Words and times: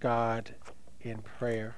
God 0.00 0.54
in 1.00 1.18
prayer. 1.18 1.74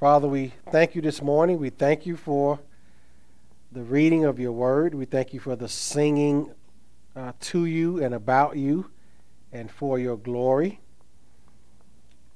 Father, 0.00 0.26
we 0.26 0.52
thank 0.72 0.94
you 0.94 1.02
this 1.02 1.22
morning. 1.22 1.58
We 1.58 1.70
thank 1.70 2.04
you 2.04 2.16
for 2.16 2.58
the 3.70 3.82
reading 3.82 4.24
of 4.24 4.40
your 4.40 4.50
word. 4.50 4.94
We 4.94 5.04
thank 5.04 5.32
you 5.32 5.38
for 5.38 5.54
the 5.54 5.68
singing 5.68 6.52
uh, 7.14 7.32
to 7.40 7.64
you 7.66 8.02
and 8.02 8.12
about 8.12 8.56
you 8.56 8.90
and 9.52 9.70
for 9.70 9.98
your 10.00 10.16
glory. 10.16 10.80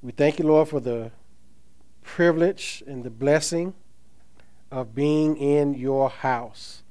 We 0.02 0.12
thank 0.12 0.38
you, 0.38 0.46
Lord, 0.46 0.68
for 0.68 0.78
the 0.78 1.10
privilege 2.02 2.84
and 2.86 3.02
the 3.02 3.10
blessing 3.10 3.74
of 4.70 4.94
being 4.94 5.36
in 5.36 5.74
your 5.74 6.10
house. 6.10 6.84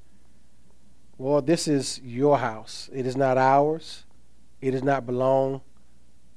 Lord, 1.17 1.45
this 1.45 1.69
is 1.69 2.01
your 2.03 2.39
house. 2.39 2.89
It 2.91 3.05
is 3.05 3.15
not 3.15 3.37
ours. 3.37 4.03
It 4.59 4.71
does 4.71 4.83
not 4.83 5.05
belong 5.05 5.61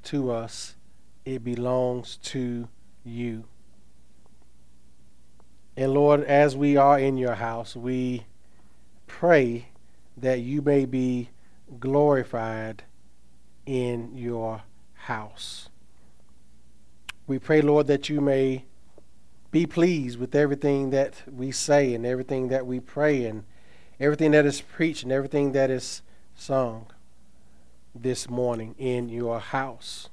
to 0.04 0.30
us. 0.30 0.75
It 1.26 1.42
belongs 1.42 2.18
to 2.18 2.68
you. 3.04 3.44
And 5.76 5.92
Lord, 5.92 6.22
as 6.22 6.56
we 6.56 6.76
are 6.76 7.00
in 7.00 7.16
your 7.16 7.34
house, 7.34 7.74
we 7.74 8.26
pray 9.08 9.70
that 10.16 10.38
you 10.40 10.62
may 10.62 10.84
be 10.84 11.30
glorified 11.80 12.84
in 13.66 14.16
your 14.16 14.62
house. 14.94 15.68
We 17.26 17.40
pray, 17.40 17.60
Lord, 17.60 17.88
that 17.88 18.08
you 18.08 18.20
may 18.20 18.64
be 19.50 19.66
pleased 19.66 20.20
with 20.20 20.36
everything 20.36 20.90
that 20.90 21.24
we 21.26 21.50
say 21.50 21.92
and 21.92 22.06
everything 22.06 22.48
that 22.48 22.66
we 22.66 22.78
pray 22.78 23.24
and 23.24 23.42
everything 23.98 24.30
that 24.30 24.46
is 24.46 24.60
preached 24.60 25.02
and 25.02 25.10
everything 25.10 25.50
that 25.52 25.70
is 25.70 26.02
sung 26.36 26.86
this 27.96 28.30
morning 28.30 28.76
in 28.78 29.08
your 29.08 29.40
house. 29.40 30.08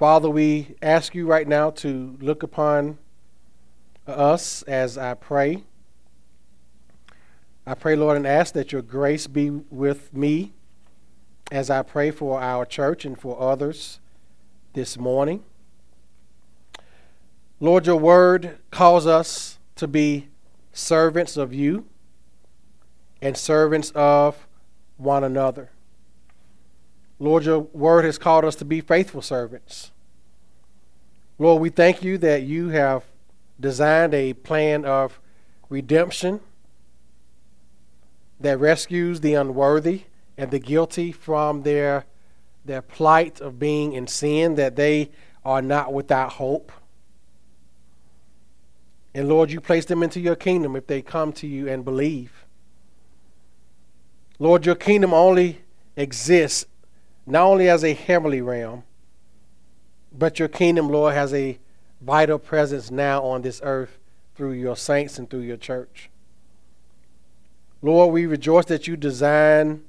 Father, 0.00 0.30
we 0.30 0.76
ask 0.80 1.14
you 1.14 1.26
right 1.26 1.46
now 1.46 1.68
to 1.68 2.16
look 2.22 2.42
upon 2.42 2.96
us 4.06 4.62
as 4.62 4.96
I 4.96 5.12
pray. 5.12 5.64
I 7.66 7.74
pray, 7.74 7.96
Lord, 7.96 8.16
and 8.16 8.26
ask 8.26 8.54
that 8.54 8.72
your 8.72 8.80
grace 8.80 9.26
be 9.26 9.50
with 9.50 10.14
me 10.14 10.54
as 11.52 11.68
I 11.68 11.82
pray 11.82 12.10
for 12.10 12.40
our 12.40 12.64
church 12.64 13.04
and 13.04 13.20
for 13.20 13.38
others 13.38 14.00
this 14.72 14.96
morning. 14.96 15.42
Lord, 17.60 17.84
your 17.84 17.98
word 17.98 18.56
calls 18.70 19.06
us 19.06 19.58
to 19.76 19.86
be 19.86 20.28
servants 20.72 21.36
of 21.36 21.52
you 21.52 21.84
and 23.20 23.36
servants 23.36 23.90
of 23.90 24.48
one 24.96 25.24
another. 25.24 25.68
Lord, 27.20 27.44
your 27.44 27.60
word 27.60 28.06
has 28.06 28.16
called 28.16 28.46
us 28.46 28.56
to 28.56 28.64
be 28.64 28.80
faithful 28.80 29.20
servants. 29.20 29.92
Lord, 31.38 31.60
we 31.60 31.68
thank 31.68 32.02
you 32.02 32.16
that 32.18 32.42
you 32.42 32.70
have 32.70 33.04
designed 33.60 34.14
a 34.14 34.32
plan 34.32 34.86
of 34.86 35.20
redemption 35.68 36.40
that 38.40 38.58
rescues 38.58 39.20
the 39.20 39.34
unworthy 39.34 40.04
and 40.38 40.50
the 40.50 40.58
guilty 40.58 41.12
from 41.12 41.62
their, 41.62 42.06
their 42.64 42.80
plight 42.80 43.38
of 43.38 43.58
being 43.58 43.92
in 43.92 44.06
sin, 44.06 44.54
that 44.54 44.76
they 44.76 45.10
are 45.44 45.60
not 45.60 45.92
without 45.92 46.32
hope. 46.32 46.72
And 49.14 49.28
Lord, 49.28 49.50
you 49.50 49.60
place 49.60 49.84
them 49.84 50.02
into 50.02 50.20
your 50.20 50.36
kingdom 50.36 50.74
if 50.74 50.86
they 50.86 51.02
come 51.02 51.34
to 51.34 51.46
you 51.46 51.68
and 51.68 51.84
believe. 51.84 52.46
Lord, 54.38 54.64
your 54.64 54.74
kingdom 54.74 55.12
only 55.12 55.60
exists 55.96 56.64
not 57.26 57.44
only 57.44 57.68
as 57.68 57.84
a 57.84 57.94
heavenly 57.94 58.40
realm, 58.40 58.84
but 60.12 60.38
your 60.38 60.48
kingdom, 60.48 60.88
Lord, 60.88 61.14
has 61.14 61.32
a 61.32 61.58
vital 62.00 62.38
presence 62.38 62.90
now 62.90 63.22
on 63.22 63.42
this 63.42 63.60
earth 63.62 63.98
through 64.34 64.52
your 64.52 64.76
saints 64.76 65.18
and 65.18 65.28
through 65.28 65.40
your 65.40 65.56
church. 65.56 66.10
Lord, 67.82 68.12
we 68.12 68.26
rejoice 68.26 68.66
that 68.66 68.86
you 68.86 68.96
design 68.96 69.84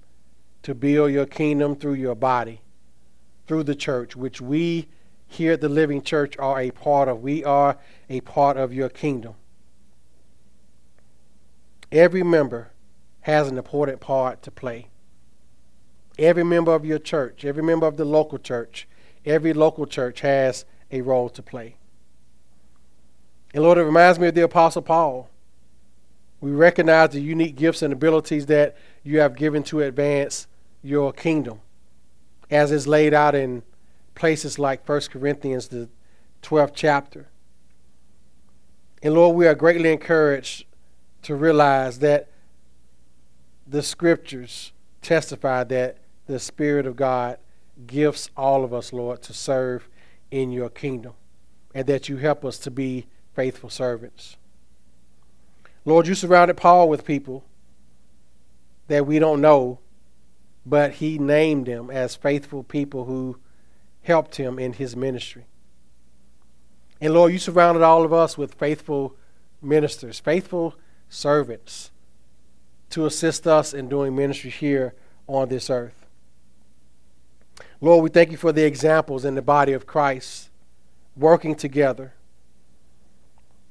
to 0.64 0.76
build 0.76 1.12
your 1.12 1.26
kingdom 1.26 1.76
through 1.76 1.94
your 1.94 2.16
body, 2.16 2.62
through 3.48 3.64
the 3.64 3.76
church, 3.76 4.16
which 4.16 4.40
we 4.40 4.88
here 5.28 5.54
at 5.54 5.62
the 5.62 5.70
Living 5.70 6.02
Church 6.02 6.38
are 6.38 6.60
a 6.60 6.72
part 6.72 7.08
of. 7.08 7.22
We 7.22 7.44
are 7.44 7.78
a 8.10 8.22
part 8.22 8.58
of 8.58 8.74
your 8.74 8.90
kingdom. 8.90 9.36
Every 11.92 12.24
member 12.24 12.72
has 13.22 13.48
an 13.48 13.58
important 13.58 14.00
part 14.00 14.42
to 14.44 14.52
play. 14.52 14.91
Every 16.18 16.44
member 16.44 16.74
of 16.74 16.86
your 16.86 17.00
church, 17.00 17.46
every 17.46 17.64
member 17.64 17.88
of 17.88 17.98
the 17.98 18.06
local 18.06 18.38
church, 18.38 18.88
every 19.26 19.54
local 19.54 19.86
church 19.86 20.22
has 20.22 20.66
a 20.92 21.02
role 21.02 21.30
to 21.30 21.42
play. 21.42 21.76
And 23.54 23.64
Lord, 23.64 23.78
it 23.78 23.84
reminds 23.84 24.20
me 24.20 24.28
of 24.28 24.36
the 24.36 24.44
Apostle 24.44 24.82
Paul. 24.82 25.30
We 26.40 26.52
recognize 26.52 27.10
the 27.10 27.22
unique 27.22 27.56
gifts 27.56 27.82
and 27.82 27.94
abilities 27.94 28.48
that 28.48 28.76
you 29.04 29.20
have 29.20 29.36
given 29.36 29.64
to 29.64 29.82
advance 29.82 30.48
your 30.82 31.14
kingdom, 31.14 31.62
as 32.50 32.72
is 32.72 32.88
laid 32.88 33.14
out 33.14 33.36
in 33.36 33.64
places 34.16 34.58
like 34.58 34.88
1 34.88 35.02
Corinthians, 35.12 35.68
the 35.68 35.90
12th 36.42 36.74
chapter. 36.74 37.28
And 39.04 39.14
Lord, 39.14 39.36
we 39.36 39.48
are 39.48 39.56
greatly 39.56 39.92
encouraged 39.92 40.66
to 41.24 41.36
realize 41.36 42.00
that 42.00 42.30
the 43.68 43.84
scriptures 43.84 44.72
testify 45.02 45.64
that 45.66 45.98
the 46.32 46.40
Spirit 46.40 46.86
of 46.86 46.96
God 46.96 47.38
gifts 47.86 48.30
all 48.38 48.64
of 48.64 48.74
us, 48.74 48.94
Lord, 48.94 49.22
to 49.24 49.34
serve 49.34 49.90
in 50.32 50.52
your 50.52 50.70
kingdom, 50.70 51.14
and 51.76 51.86
that 51.88 52.08
you 52.08 52.18
help 52.18 52.46
us 52.46 52.58
to 52.60 52.72
be 52.72 53.08
faithful 53.36 53.70
servants. 53.70 54.38
Lord, 55.84 56.08
you 56.08 56.16
surrounded 56.16 56.58
Paul 56.58 56.88
with 56.88 57.06
people 57.06 57.44
that 58.88 59.06
we 59.06 59.20
don't 59.20 59.42
know, 59.42 59.80
but 60.66 60.94
he 60.94 61.18
named 61.18 61.66
them 61.66 61.90
as 61.90 62.16
faithful 62.16 62.64
people 62.64 63.06
who 63.06 63.38
helped 64.04 64.38
him 64.38 64.58
in 64.58 64.74
his 64.74 64.96
ministry. 64.96 65.46
And 67.02 67.14
Lord, 67.14 67.34
you 67.34 67.40
surrounded 67.40 67.84
all 67.84 68.06
of 68.06 68.14
us 68.14 68.38
with 68.38 68.54
faithful 68.54 69.16
ministers, 69.62 70.20
faithful 70.20 70.76
servants 71.10 71.92
to 72.92 73.06
assist 73.06 73.48
us 73.48 73.74
in 73.74 73.90
doing 73.90 74.16
ministry 74.16 74.50
here 74.50 74.94
on 75.28 75.50
this 75.50 75.70
earth. 75.70 76.01
Lord, 77.82 78.04
we 78.04 78.10
thank 78.10 78.32
you 78.32 78.38
for 78.38 78.52
the 78.52 78.64
examples 78.64 79.26
in 79.26 79.36
the 79.36 79.42
body 79.42 79.74
of 79.74 79.86
Christ 79.86 80.50
working 81.16 81.56
together 81.56 82.14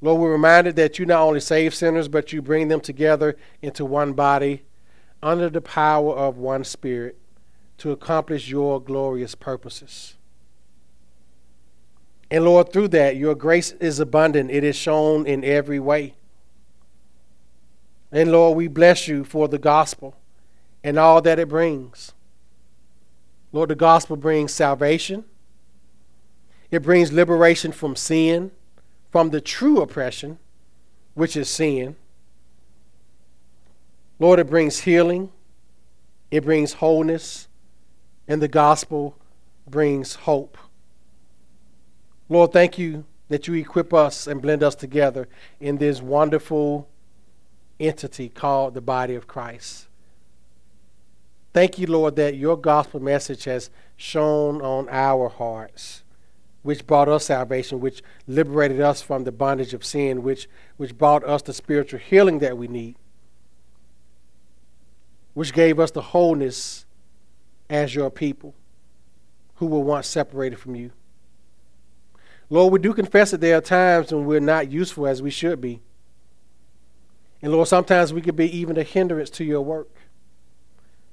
Lord, 0.03 0.19
we're 0.19 0.31
reminded 0.31 0.75
that 0.77 0.97
you 0.97 1.05
not 1.05 1.21
only 1.21 1.39
save 1.39 1.75
sinners, 1.75 2.07
but 2.07 2.33
you 2.33 2.41
bring 2.41 2.67
them 2.67 2.81
together 2.81 3.37
into 3.61 3.85
one 3.85 4.13
body 4.13 4.63
under 5.21 5.47
the 5.47 5.61
power 5.61 6.15
of 6.15 6.37
one 6.37 6.63
Spirit 6.63 7.17
to 7.77 7.91
accomplish 7.91 8.49
your 8.49 8.81
glorious 8.81 9.35
purposes. 9.35 10.15
And 12.31 12.45
Lord, 12.45 12.73
through 12.73 12.87
that, 12.89 13.15
your 13.15 13.35
grace 13.35 13.73
is 13.73 13.99
abundant. 13.99 14.49
It 14.49 14.63
is 14.63 14.75
shown 14.75 15.27
in 15.27 15.43
every 15.43 15.79
way. 15.79 16.15
And 18.11 18.31
Lord, 18.31 18.57
we 18.57 18.67
bless 18.67 19.07
you 19.07 19.23
for 19.23 19.47
the 19.47 19.59
gospel 19.59 20.15
and 20.83 20.97
all 20.97 21.21
that 21.21 21.37
it 21.37 21.49
brings. 21.49 22.13
Lord, 23.51 23.69
the 23.69 23.75
gospel 23.75 24.15
brings 24.15 24.53
salvation, 24.53 25.25
it 26.69 26.81
brings 26.81 27.11
liberation 27.11 27.71
from 27.71 27.95
sin 27.95 28.51
from 29.11 29.29
the 29.29 29.41
true 29.41 29.81
oppression, 29.81 30.39
which 31.13 31.35
is 31.35 31.49
sin. 31.49 31.97
Lord, 34.17 34.39
it 34.39 34.49
brings 34.49 34.79
healing, 34.79 35.31
it 36.31 36.45
brings 36.45 36.73
wholeness, 36.73 37.49
and 38.27 38.41
the 38.41 38.47
gospel 38.47 39.17
brings 39.67 40.15
hope. 40.15 40.57
Lord, 42.29 42.53
thank 42.53 42.77
you 42.77 43.03
that 43.27 43.47
you 43.47 43.55
equip 43.55 43.93
us 43.93 44.27
and 44.27 44.41
blend 44.41 44.63
us 44.63 44.75
together 44.75 45.27
in 45.59 45.77
this 45.77 46.01
wonderful 46.01 46.87
entity 47.79 48.29
called 48.29 48.73
the 48.73 48.81
body 48.81 49.15
of 49.15 49.27
Christ. 49.27 49.87
Thank 51.53 51.77
you, 51.77 51.87
Lord, 51.87 52.15
that 52.15 52.35
your 52.35 52.57
gospel 52.57 52.99
message 52.99 53.43
has 53.43 53.69
shone 53.97 54.61
on 54.61 54.87
our 54.89 55.29
hearts 55.29 56.03
which 56.63 56.85
brought 56.85 57.09
us 57.09 57.25
salvation, 57.25 57.79
which 57.79 58.03
liberated 58.27 58.79
us 58.79 59.01
from 59.01 59.23
the 59.23 59.31
bondage 59.31 59.73
of 59.73 59.83
sin, 59.83 60.21
which, 60.21 60.47
which 60.77 60.97
brought 60.97 61.23
us 61.23 61.41
the 61.41 61.53
spiritual 61.53 61.99
healing 61.99 62.39
that 62.39 62.57
we 62.57 62.67
need, 62.67 62.95
which 65.33 65.53
gave 65.53 65.79
us 65.79 65.91
the 65.91 66.01
wholeness 66.01 66.85
as 67.69 67.95
your 67.95 68.11
people 68.11 68.53
who 69.55 69.65
were 69.65 69.79
once 69.79 70.07
separated 70.07 70.59
from 70.59 70.75
you. 70.75 70.91
Lord, 72.49 72.73
we 72.73 72.79
do 72.79 72.93
confess 72.93 73.31
that 73.31 73.41
there 73.41 73.57
are 73.57 73.61
times 73.61 74.11
when 74.11 74.25
we're 74.25 74.39
not 74.39 74.69
useful 74.69 75.07
as 75.07 75.21
we 75.21 75.29
should 75.29 75.61
be. 75.61 75.81
And 77.41 77.51
Lord, 77.51 77.67
sometimes 77.67 78.13
we 78.13 78.21
could 78.21 78.35
be 78.35 78.55
even 78.55 78.77
a 78.77 78.83
hindrance 78.83 79.29
to 79.31 79.43
your 79.43 79.61
work. 79.61 79.89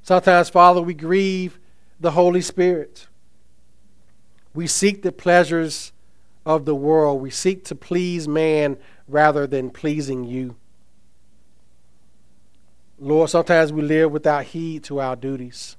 Sometimes, 0.03 0.49
Father, 0.49 0.81
we 0.81 0.95
grieve 0.95 1.59
the 2.00 2.12
Holy 2.12 2.41
Spirit. 2.41 3.06
We 4.55 4.67
seek 4.67 5.03
the 5.03 5.12
pleasures 5.12 5.93
of 6.47 6.65
the 6.65 6.75
world. 6.75 7.21
We 7.21 7.31
seek 7.31 7.65
to 7.67 7.75
please 7.75 8.27
man 8.27 8.79
rather 9.06 9.47
than 9.47 9.71
pleasing 9.71 10.25
you. 10.25 10.56
Lord, 12.99 13.31
sometimes 13.31 13.73
we 13.73 13.83
live 13.83 14.11
without 14.11 14.45
heed 14.45 14.83
to 14.85 15.00
our 15.00 15.15
duties. 15.15 15.77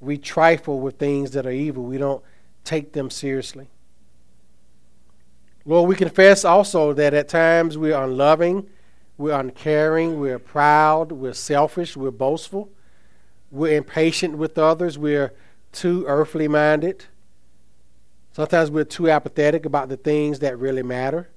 We 0.00 0.18
trifle 0.18 0.80
with 0.80 0.98
things 0.98 1.30
that 1.30 1.46
are 1.46 1.50
evil. 1.50 1.84
We 1.84 1.98
don't 1.98 2.22
take 2.64 2.92
them 2.92 3.10
seriously. 3.10 3.68
Lord, 5.64 5.88
we 5.88 5.94
confess 5.94 6.44
also 6.44 6.92
that 6.92 7.14
at 7.14 7.28
times 7.28 7.78
we're 7.78 7.96
unloving, 7.96 8.68
we're 9.16 9.38
uncaring, 9.38 10.20
we're 10.20 10.38
proud, 10.38 11.10
we're 11.10 11.32
selfish, 11.32 11.96
we're 11.96 12.10
boastful, 12.10 12.70
we're 13.54 13.76
impatient 13.76 14.36
with 14.36 14.58
others, 14.58 14.98
we're 14.98 15.32
too 15.72 16.04
earthly 16.06 16.48
minded. 16.48 17.04
Sometimes 18.32 18.70
we're 18.70 18.84
too 18.84 19.08
apathetic 19.08 19.64
about 19.64 19.88
the 19.88 19.96
things 19.96 20.40
that 20.40 20.58
really 20.58 20.82
matter. 20.82 21.30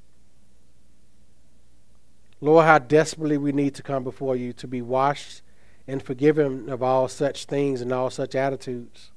Lord, 2.42 2.66
how 2.66 2.80
desperately 2.80 3.38
we 3.38 3.52
need 3.52 3.76
to 3.76 3.84
come 3.84 4.04
before 4.04 4.36
you 4.36 4.52
to 4.54 4.68
be 4.68 4.82
washed 4.82 5.42
and 5.88 6.02
forgiven 6.02 6.70
of 6.70 6.84
all 6.84 7.08
such 7.08 7.46
things 7.46 7.82
and 7.82 7.94
all 7.94 8.10
such 8.10 8.36
attitudes. 8.36 9.12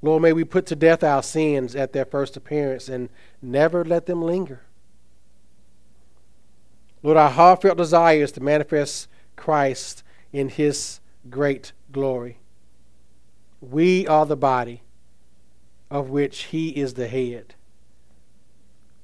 Lord, 0.00 0.22
may 0.22 0.32
we 0.32 0.44
put 0.44 0.66
to 0.66 0.76
death 0.76 1.04
our 1.04 1.22
sins 1.22 1.76
at 1.76 1.92
their 1.92 2.04
first 2.04 2.36
appearance 2.36 2.88
and 2.88 3.08
never 3.40 3.84
let 3.84 4.06
them 4.06 4.22
linger. 4.22 4.62
Lord, 7.02 7.16
our 7.16 7.30
heartfelt 7.30 7.78
desire 7.78 8.22
is 8.22 8.32
to 8.32 8.40
manifest 8.40 9.08
Christ 9.36 10.02
in 10.32 10.48
his 10.48 11.00
great 11.30 11.72
glory. 11.90 12.38
We 13.60 14.06
are 14.06 14.26
the 14.26 14.36
body 14.36 14.82
of 15.90 16.10
which 16.10 16.44
he 16.44 16.70
is 16.70 16.94
the 16.94 17.08
head. 17.08 17.54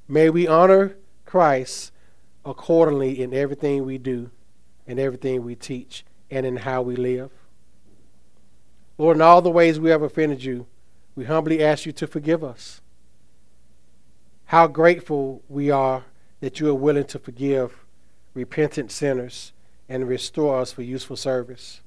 May 0.08 0.30
we 0.30 0.48
honor 0.48 0.96
Christ 1.26 1.92
accordingly 2.44 3.22
in 3.22 3.34
everything 3.34 3.84
we 3.84 3.98
do, 3.98 4.30
in 4.86 4.98
everything 4.98 5.44
we 5.44 5.54
teach, 5.54 6.04
and 6.30 6.46
in 6.46 6.56
how 6.56 6.82
we 6.82 6.96
live. 6.96 7.30
Lord, 8.96 9.18
in 9.18 9.22
all 9.22 9.42
the 9.42 9.50
ways 9.50 9.78
we 9.78 9.90
have 9.90 10.02
offended 10.02 10.42
you, 10.42 10.66
we 11.14 11.24
humbly 11.24 11.62
ask 11.62 11.84
you 11.84 11.92
to 11.92 12.06
forgive 12.06 12.42
us. 12.42 12.80
How 14.46 14.66
grateful 14.66 15.42
we 15.48 15.70
are 15.70 16.04
that 16.40 16.58
you 16.58 16.70
are 16.70 16.74
willing 16.74 17.04
to 17.04 17.18
forgive 17.18 17.84
repentant 18.34 18.90
sinners 18.90 19.52
and 19.88 20.08
restore 20.08 20.60
us 20.60 20.72
for 20.72 20.82
useful 20.82 21.16
service. 21.16 21.80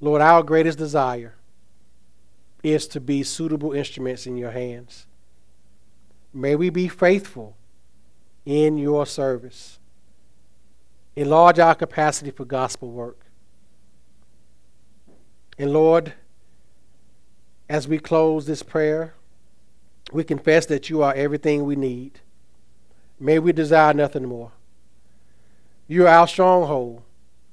Lord, 0.00 0.20
our 0.20 0.42
greatest 0.42 0.78
desire 0.78 1.34
is 2.62 2.86
to 2.88 3.00
be 3.00 3.22
suitable 3.22 3.72
instruments 3.72 4.26
in 4.26 4.36
your 4.36 4.50
hands. 4.50 5.06
May 6.34 6.54
we 6.54 6.68
be 6.68 6.88
faithful 6.88 7.56
in 8.44 8.76
your 8.76 9.06
service. 9.06 9.78
Enlarge 11.14 11.58
our 11.58 11.74
capacity 11.74 12.30
for 12.30 12.44
gospel 12.44 12.90
work. 12.90 13.20
And 15.58 15.72
Lord, 15.72 16.12
as 17.68 17.88
we 17.88 17.98
close 17.98 18.46
this 18.46 18.62
prayer, 18.62 19.14
we 20.12 20.22
confess 20.24 20.66
that 20.66 20.90
you 20.90 21.02
are 21.02 21.14
everything 21.14 21.64
we 21.64 21.74
need. 21.74 22.20
May 23.18 23.38
we 23.38 23.52
desire 23.52 23.94
nothing 23.94 24.26
more. 24.26 24.52
You 25.88 26.06
are 26.06 26.18
our 26.18 26.28
stronghold 26.28 27.02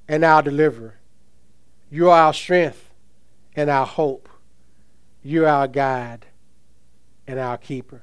and 0.07 0.25
our 0.25 0.41
deliverer. 0.41 0.95
You 1.93 2.09
are 2.09 2.23
our 2.23 2.33
strength 2.33 2.89
and 3.55 3.69
our 3.69 3.85
hope. 3.85 4.27
You 5.21 5.45
are 5.45 5.49
our 5.49 5.67
guide 5.67 6.25
and 7.27 7.37
our 7.37 7.55
keeper. 7.55 8.01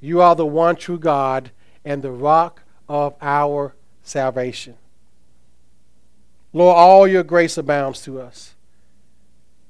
You 0.00 0.20
are 0.20 0.34
the 0.34 0.44
one 0.44 0.74
true 0.74 0.98
God 0.98 1.52
and 1.84 2.02
the 2.02 2.10
rock 2.10 2.64
of 2.88 3.14
our 3.22 3.76
salvation. 4.02 4.74
Lord, 6.52 6.76
all 6.76 7.06
your 7.06 7.22
grace 7.22 7.56
abounds 7.56 8.02
to 8.02 8.20
us. 8.20 8.56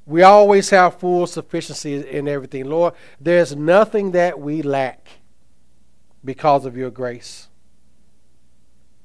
We 0.06 0.22
always 0.22 0.70
have 0.70 0.99
full 0.99 1.26
sufficiency 1.26 1.96
in 1.96 2.26
everything. 2.26 2.64
Lord, 2.64 2.94
there's 3.20 3.55
nothing 3.55 4.12
that 4.12 4.40
we 4.40 4.62
lack 4.62 5.06
because 6.25 6.64
of 6.64 6.75
your 6.75 6.90
grace. 6.90 7.49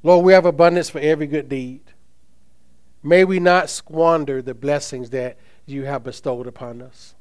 Lord, 0.04 0.24
we 0.24 0.32
have 0.32 0.46
abundance 0.46 0.90
for 0.90 1.00
every 1.00 1.28
good 1.28 1.50
deed. 1.50 1.82
May 3.06 3.24
we 3.24 3.40
not 3.40 3.70
squander 3.70 4.42
the 4.42 4.56
blessings 4.56 5.12
that 5.12 5.38
you 5.68 5.86
have 5.86 6.04
bestowed 6.04 6.48
upon 6.48 6.82
us. 6.82 7.14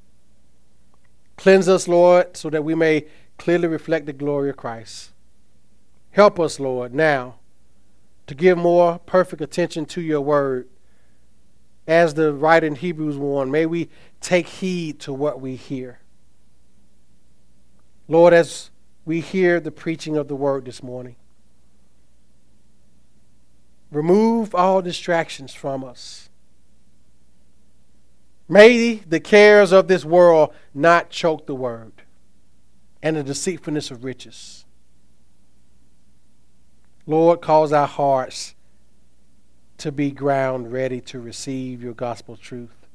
Cleanse 1.37 1.69
us, 1.69 1.87
Lord, 1.87 2.39
so 2.39 2.49
that 2.49 2.65
we 2.65 2.75
may 2.75 3.05
clearly 3.37 3.69
reflect 3.69 4.07
the 4.07 4.15
glory 4.15 4.49
of 4.49 4.57
Christ. 4.57 5.13
Help 6.13 6.41
us, 6.41 6.59
Lord, 6.59 6.95
now 6.95 7.35
to 8.27 8.35
give 8.35 8.57
more 8.57 8.99
perfect 9.01 9.43
attention 9.43 9.85
to 9.85 10.01
your 10.01 10.23
word. 10.23 10.71
As 11.87 12.15
the 12.15 12.33
writer 12.33 12.67
in 12.67 12.77
Hebrews 12.77 13.19
warned, 13.19 13.53
may 13.53 13.67
we 13.67 13.91
take 14.23 14.47
heed 14.47 15.01
to 15.01 15.13
what 15.13 15.39
we 15.39 15.55
hear. 15.55 15.99
Lord, 18.09 18.33
as 18.33 18.71
we 19.05 19.21
hear 19.21 19.61
the 19.61 19.71
preaching 19.71 20.17
of 20.17 20.29
the 20.29 20.37
word 20.37 20.65
this 20.65 20.83
morning, 20.83 21.17
remove 23.95 24.55
all 24.55 24.83
distractions 24.83 25.55
from 25.55 25.85
us. 25.85 26.29
May 28.49 28.97
the 28.97 29.21
cares 29.21 29.73
of 29.73 29.89
this 29.89 30.05
world 30.05 30.53
not 30.75 31.11
choke 31.11 31.47
the 31.47 31.55
word 31.55 31.93
and 33.03 33.17
the 33.17 33.23
deceitfulness 33.23 33.91
of 33.91 34.05
riches. 34.05 34.65
Lord, 37.07 37.41
cause 37.41 37.73
our 37.73 37.87
hearts 37.87 38.55
to 39.79 39.93
be 39.93 40.11
ground 40.11 40.73
ready 40.73 41.01
to 41.03 41.21
receive 41.21 41.83
your 41.83 41.93
gospel 41.93 42.37
truth, 42.37 42.87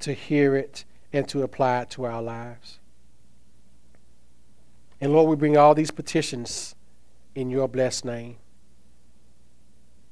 to 0.00 0.12
hear 0.12 0.54
it, 0.56 0.84
and 1.12 1.28
to 1.28 1.42
apply 1.42 1.82
it 1.82 1.90
to 1.90 2.04
our 2.04 2.22
lives. 2.22 2.78
And 5.00 5.12
Lord, 5.12 5.28
we 5.28 5.36
bring 5.36 5.56
all 5.56 5.74
these 5.74 5.90
petitions 5.90 6.74
in 7.34 7.50
your 7.50 7.68
blessed 7.68 8.04
name. 8.04 8.36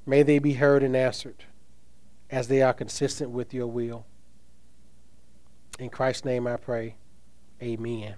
May 0.07 0.23
they 0.23 0.39
be 0.39 0.55
heard 0.55 0.83
and 0.83 0.97
answered 0.97 1.45
as 2.31 2.49
they 2.49 2.63
are 2.63 2.73
consistent 2.73 3.31
with 3.31 3.55
your 3.55 3.67
will. 3.67 4.05
In 5.79 5.89
Christ's 5.89 6.25
name 6.25 6.47
I 6.47 6.57
pray. 6.57 6.97
Amen. 7.63 8.15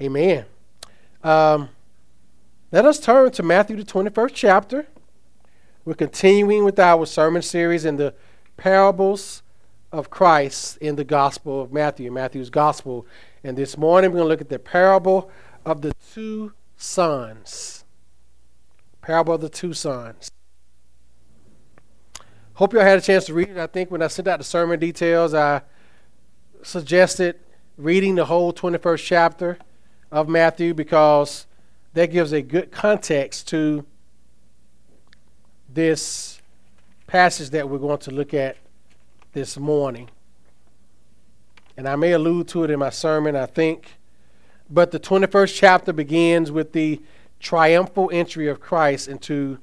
Amen. 0.00 0.44
Um, 1.22 1.68
let 2.70 2.84
us 2.84 2.98
turn 2.98 3.30
to 3.32 3.42
Matthew, 3.42 3.76
the 3.76 3.84
21st 3.84 4.30
chapter. 4.34 4.86
We're 5.84 5.94
continuing 5.94 6.64
with 6.64 6.78
our 6.78 7.06
sermon 7.06 7.42
series 7.42 7.84
in 7.84 7.96
the 7.96 8.14
parables 8.56 9.42
of 9.90 10.10
Christ 10.10 10.78
in 10.78 10.96
the 10.96 11.04
Gospel 11.04 11.60
of 11.60 11.72
Matthew, 11.72 12.10
Matthew's 12.10 12.50
Gospel. 12.50 13.06
And 13.44 13.58
this 13.58 13.76
morning 13.76 14.10
we're 14.10 14.18
going 14.18 14.26
to 14.26 14.28
look 14.28 14.40
at 14.40 14.48
the 14.48 14.58
parable 14.58 15.30
of 15.66 15.82
the 15.82 15.92
two 16.14 16.52
sons. 16.76 17.81
Parable 19.02 19.34
of 19.34 19.40
the 19.40 19.48
two 19.48 19.74
sons. 19.74 20.30
Hope 22.54 22.72
you 22.72 22.78
all 22.78 22.84
had 22.84 22.98
a 22.98 23.02
chance 23.02 23.24
to 23.26 23.34
read 23.34 23.48
it. 23.48 23.58
I 23.58 23.66
think 23.66 23.90
when 23.90 24.00
I 24.00 24.06
sent 24.06 24.28
out 24.28 24.38
the 24.38 24.44
sermon 24.44 24.78
details, 24.78 25.34
I 25.34 25.62
suggested 26.62 27.40
reading 27.76 28.14
the 28.14 28.26
whole 28.26 28.52
21st 28.52 29.04
chapter 29.04 29.58
of 30.12 30.28
Matthew 30.28 30.72
because 30.72 31.46
that 31.94 32.12
gives 32.12 32.32
a 32.32 32.42
good 32.42 32.70
context 32.70 33.48
to 33.48 33.84
this 35.68 36.40
passage 37.06 37.50
that 37.50 37.68
we're 37.68 37.78
going 37.78 37.98
to 37.98 38.10
look 38.12 38.32
at 38.34 38.56
this 39.32 39.58
morning. 39.58 40.08
And 41.76 41.88
I 41.88 41.96
may 41.96 42.12
allude 42.12 42.48
to 42.48 42.64
it 42.64 42.70
in 42.70 42.78
my 42.78 42.90
sermon, 42.90 43.34
I 43.34 43.46
think. 43.46 43.96
But 44.70 44.90
the 44.90 45.00
21st 45.00 45.54
chapter 45.54 45.92
begins 45.92 46.52
with 46.52 46.72
the 46.72 47.00
triumphal 47.42 48.08
entry 48.12 48.48
of 48.48 48.60
Christ 48.60 49.08
into 49.08 49.58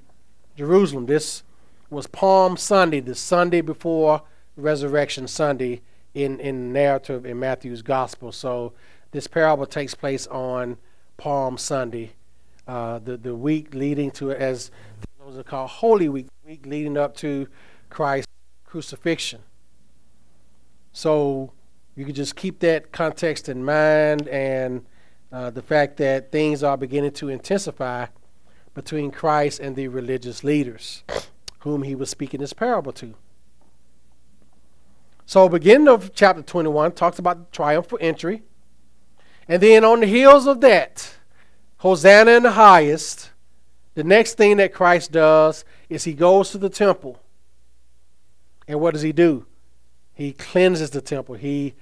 Jerusalem. 0.56 1.06
This 1.06 1.44
was 1.90 2.06
Palm 2.06 2.58
Sunday, 2.58 3.00
the 3.00 3.16
Sunday 3.16 3.62
before 3.62 4.22
Resurrection 4.58 5.28
Sunday 5.28 5.82
in, 6.14 6.40
in 6.42 6.74
narrative 6.74 7.26
in 7.26 7.40
Matthew's 7.40 7.82
Gospel. 7.82 8.34
So 8.34 8.74
this 9.12 9.26
parable 9.28 9.66
takes 9.66 9.96
place 9.96 10.28
on 10.28 10.78
Palm 11.18 11.58
Sunday, 11.58 12.12
uh, 12.68 13.00
the, 13.00 13.16
the 13.16 13.34
week 13.34 13.74
leading 13.74 14.12
to, 14.12 14.32
as 14.32 14.72
those 15.18 15.38
are 15.38 15.44
called 15.44 15.70
Holy 15.70 16.10
Week, 16.10 16.28
week 16.46 16.66
leading 16.66 16.98
up 16.98 17.16
to 17.18 17.48
Christ's 17.90 18.28
crucifixion. 18.66 19.42
So 20.92 21.54
you 21.96 22.04
can 22.04 22.14
just 22.14 22.36
keep 22.36 22.60
that 22.60 22.92
context 22.92 23.48
in 23.48 23.64
mind 23.64 24.28
and 24.28 24.86
uh, 25.32 25.50
the 25.50 25.62
fact 25.62 25.98
that 25.98 26.32
things 26.32 26.64
are 26.64 26.78
beginning 26.78 27.12
to 27.12 27.30
intensify 27.30 28.08
between 28.74 29.12
Christ 29.12 29.60
and 29.60 29.76
the 29.76 29.88
religious 29.88 30.44
leaders 30.44 31.04
whom 31.60 31.84
he 31.84 31.96
was 31.96 32.10
speaking 32.10 32.40
this 32.40 32.54
parable 32.54 32.94
to. 32.94 33.14
So, 35.26 35.48
beginning 35.48 35.88
of 35.88 36.14
chapter 36.14 36.42
21 36.42 36.94
talks 36.94 37.20
about 37.20 37.38
the 37.38 37.56
triumphal 37.56 38.00
entry. 38.02 38.42
And 39.48 39.62
then 39.62 39.84
on 39.84 40.00
the 40.00 40.08
heels 40.08 40.48
of 40.48 40.62
that, 40.62 41.16
Hosanna 41.78 42.32
in 42.32 42.44
the 42.44 42.52
highest, 42.52 43.32
the 43.96 44.04
next 44.04 44.36
thing 44.36 44.58
that 44.58 44.74
Christ 44.74 45.12
does 45.12 45.66
is 45.90 46.04
he 46.04 46.14
goes 46.14 46.52
to 46.52 46.58
the 46.58 46.70
temple. 46.70 47.22
And 48.68 48.80
what 48.80 48.94
does 48.94 49.02
he 49.02 49.12
do? 49.12 49.46
He 50.14 50.34
cleanses 50.34 50.92
the 50.92 51.02
temple. 51.02 51.36
He 51.36 51.74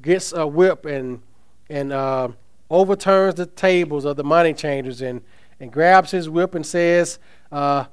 gets 0.00 0.32
a 0.32 0.46
whip 0.46 0.84
and 0.84 1.22
and 1.68 1.92
uh, 1.92 2.28
overturns 2.72 3.34
the 3.34 3.44
tables 3.44 4.06
of 4.06 4.16
the 4.16 4.24
money 4.24 4.54
changers 4.54 5.02
and, 5.02 5.20
and 5.60 5.70
grabs 5.70 6.10
his 6.10 6.28
whip 6.28 6.54
and 6.54 6.64
says, 6.64 7.18
uh, 7.52 7.84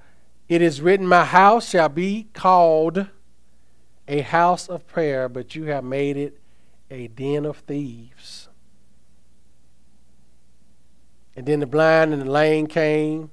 It 0.47 0.61
is 0.61 0.81
written, 0.81 1.05
My 1.05 1.25
house 1.25 1.69
shall 1.69 1.89
be 1.89 2.29
called 2.33 3.07
a 4.07 4.21
house 4.21 4.69
of 4.69 4.87
prayer, 4.87 5.27
but 5.27 5.53
you 5.53 5.65
have 5.65 5.83
made 5.83 6.15
it 6.15 6.39
a 6.89 7.07
den 7.07 7.45
of 7.45 7.57
thieves. 7.57 8.47
And 11.35 11.45
then 11.45 11.59
the 11.59 11.67
blind 11.67 12.13
and 12.13 12.21
the 12.21 12.31
lame 12.31 12.65
came, 12.67 13.31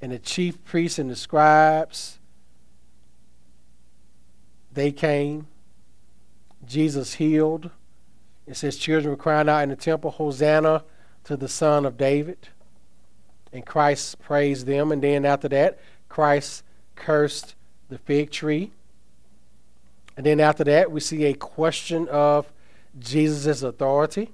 and 0.00 0.12
the 0.12 0.18
chief 0.20 0.64
priests 0.64 1.00
and 1.00 1.10
the 1.10 1.16
scribes, 1.16 2.20
they 4.72 4.92
came. 4.92 5.48
Jesus 6.64 7.14
healed. 7.14 7.70
It 8.48 8.56
says 8.56 8.78
children 8.78 9.10
were 9.10 9.16
crying 9.16 9.48
out 9.48 9.62
in 9.62 9.68
the 9.68 9.76
temple, 9.76 10.10
Hosanna 10.10 10.82
to 11.24 11.36
the 11.36 11.48
Son 11.48 11.84
of 11.84 11.98
David. 11.98 12.48
And 13.52 13.64
Christ 13.64 14.18
praised 14.20 14.66
them. 14.66 14.90
And 14.90 15.02
then 15.02 15.26
after 15.26 15.48
that, 15.50 15.78
Christ 16.08 16.62
cursed 16.96 17.54
the 17.90 17.98
fig 17.98 18.30
tree. 18.30 18.72
And 20.16 20.24
then 20.24 20.40
after 20.40 20.64
that, 20.64 20.90
we 20.90 21.00
see 21.00 21.26
a 21.26 21.34
question 21.34 22.08
of 22.08 22.50
Jesus' 22.98 23.62
authority 23.62 24.30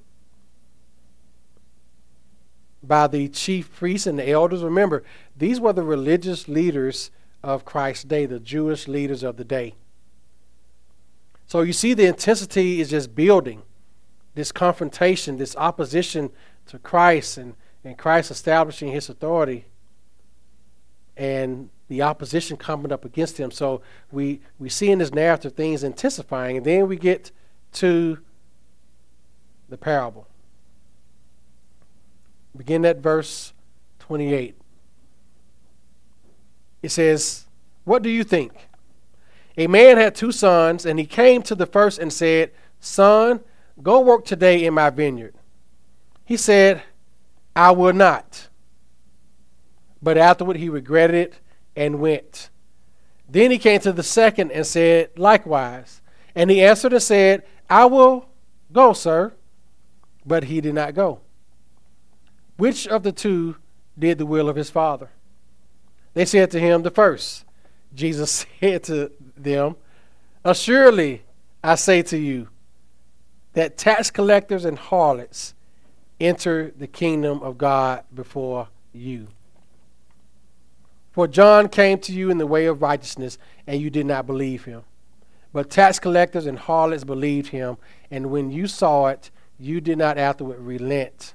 by 2.82 3.08
the 3.08 3.28
chief 3.28 3.74
priests 3.74 4.06
and 4.06 4.18
the 4.18 4.30
elders. 4.30 4.62
Remember, 4.62 5.02
these 5.36 5.58
were 5.58 5.72
the 5.72 5.82
religious 5.82 6.46
leaders 6.46 7.10
of 7.42 7.64
Christ's 7.64 8.04
day, 8.04 8.26
the 8.26 8.38
Jewish 8.38 8.86
leaders 8.86 9.24
of 9.24 9.36
the 9.36 9.44
day. 9.44 9.74
So 11.46 11.62
you 11.62 11.72
see, 11.72 11.94
the 11.94 12.06
intensity 12.06 12.80
is 12.80 12.90
just 12.90 13.14
building 13.14 13.62
this 14.34 14.52
confrontation, 14.52 15.36
this 15.36 15.56
opposition 15.56 16.30
to 16.66 16.78
Christ 16.78 17.38
and, 17.38 17.54
and 17.84 17.96
Christ 17.96 18.30
establishing 18.30 18.90
his 18.90 19.08
authority 19.08 19.66
and 21.16 21.70
the 21.88 22.02
opposition 22.02 22.56
coming 22.56 22.92
up 22.92 23.04
against 23.04 23.38
him. 23.38 23.50
So 23.50 23.82
we, 24.10 24.40
we 24.58 24.68
see 24.68 24.90
in 24.90 24.98
this 24.98 25.12
narrative 25.12 25.52
things 25.52 25.84
intensifying, 25.84 26.56
and 26.56 26.66
then 26.66 26.88
we 26.88 26.96
get 26.96 27.30
to 27.74 28.18
the 29.68 29.76
parable. 29.76 30.26
Begin 32.56 32.84
at 32.84 32.98
verse 32.98 33.52
28. 34.00 34.56
It 36.82 36.90
says, 36.90 37.46
What 37.84 38.02
do 38.02 38.10
you 38.10 38.24
think? 38.24 38.52
A 39.56 39.66
man 39.66 39.96
had 39.96 40.14
two 40.14 40.32
sons, 40.32 40.84
and 40.84 40.98
he 40.98 41.06
came 41.06 41.42
to 41.42 41.54
the 41.54 41.66
first 41.66 41.98
and 41.98 42.12
said, 42.12 42.50
Son, 42.80 43.40
go 43.82 44.00
work 44.00 44.24
today 44.24 44.64
in 44.64 44.74
my 44.74 44.90
vineyard. 44.90 45.34
He 46.24 46.36
said, 46.36 46.82
I 47.54 47.70
will 47.70 47.92
not. 47.92 48.48
But 50.02 50.18
afterward 50.18 50.56
he 50.56 50.68
regretted 50.68 51.16
it 51.16 51.40
and 51.76 52.00
went. 52.00 52.50
Then 53.28 53.50
he 53.50 53.58
came 53.58 53.80
to 53.80 53.92
the 53.92 54.02
second 54.02 54.52
and 54.52 54.66
said, 54.66 55.10
Likewise. 55.16 56.00
And 56.34 56.50
he 56.50 56.62
answered 56.62 56.92
and 56.92 57.02
said, 57.02 57.44
I 57.70 57.86
will 57.86 58.28
go, 58.72 58.92
sir. 58.92 59.32
But 60.26 60.44
he 60.44 60.60
did 60.60 60.74
not 60.74 60.94
go. 60.94 61.20
Which 62.56 62.86
of 62.86 63.02
the 63.02 63.12
two 63.12 63.56
did 63.98 64.18
the 64.18 64.26
will 64.26 64.48
of 64.48 64.56
his 64.56 64.70
father? 64.70 65.10
They 66.14 66.24
said 66.24 66.50
to 66.52 66.60
him, 66.60 66.82
The 66.82 66.90
first. 66.90 67.44
Jesus 67.94 68.46
said 68.60 68.82
to 68.84 69.12
them, 69.36 69.76
Assuredly, 70.44 71.22
I 71.62 71.76
say 71.76 72.02
to 72.02 72.18
you, 72.18 72.48
that 73.54 73.78
tax 73.78 74.10
collectors 74.10 74.64
and 74.64 74.78
harlots 74.78 75.54
enter 76.20 76.72
the 76.76 76.86
kingdom 76.86 77.42
of 77.42 77.58
God 77.58 78.04
before 78.14 78.68
you. 78.92 79.28
For 81.12 81.28
John 81.28 81.68
came 81.68 81.98
to 82.00 82.12
you 82.12 82.30
in 82.30 82.38
the 82.38 82.46
way 82.46 82.66
of 82.66 82.82
righteousness, 82.82 83.38
and 83.66 83.80
you 83.80 83.88
did 83.88 84.06
not 84.06 84.26
believe 84.26 84.64
him. 84.64 84.82
But 85.52 85.70
tax 85.70 86.00
collectors 86.00 86.46
and 86.46 86.58
harlots 86.58 87.04
believed 87.04 87.48
him, 87.48 87.76
and 88.10 88.30
when 88.30 88.50
you 88.50 88.66
saw 88.66 89.06
it, 89.06 89.30
you 89.58 89.80
did 89.80 89.98
not 89.98 90.18
afterward 90.18 90.58
relent 90.58 91.34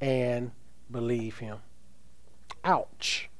and 0.00 0.52
believe 0.90 1.38
him. 1.38 1.58
Ouch. 2.62 3.30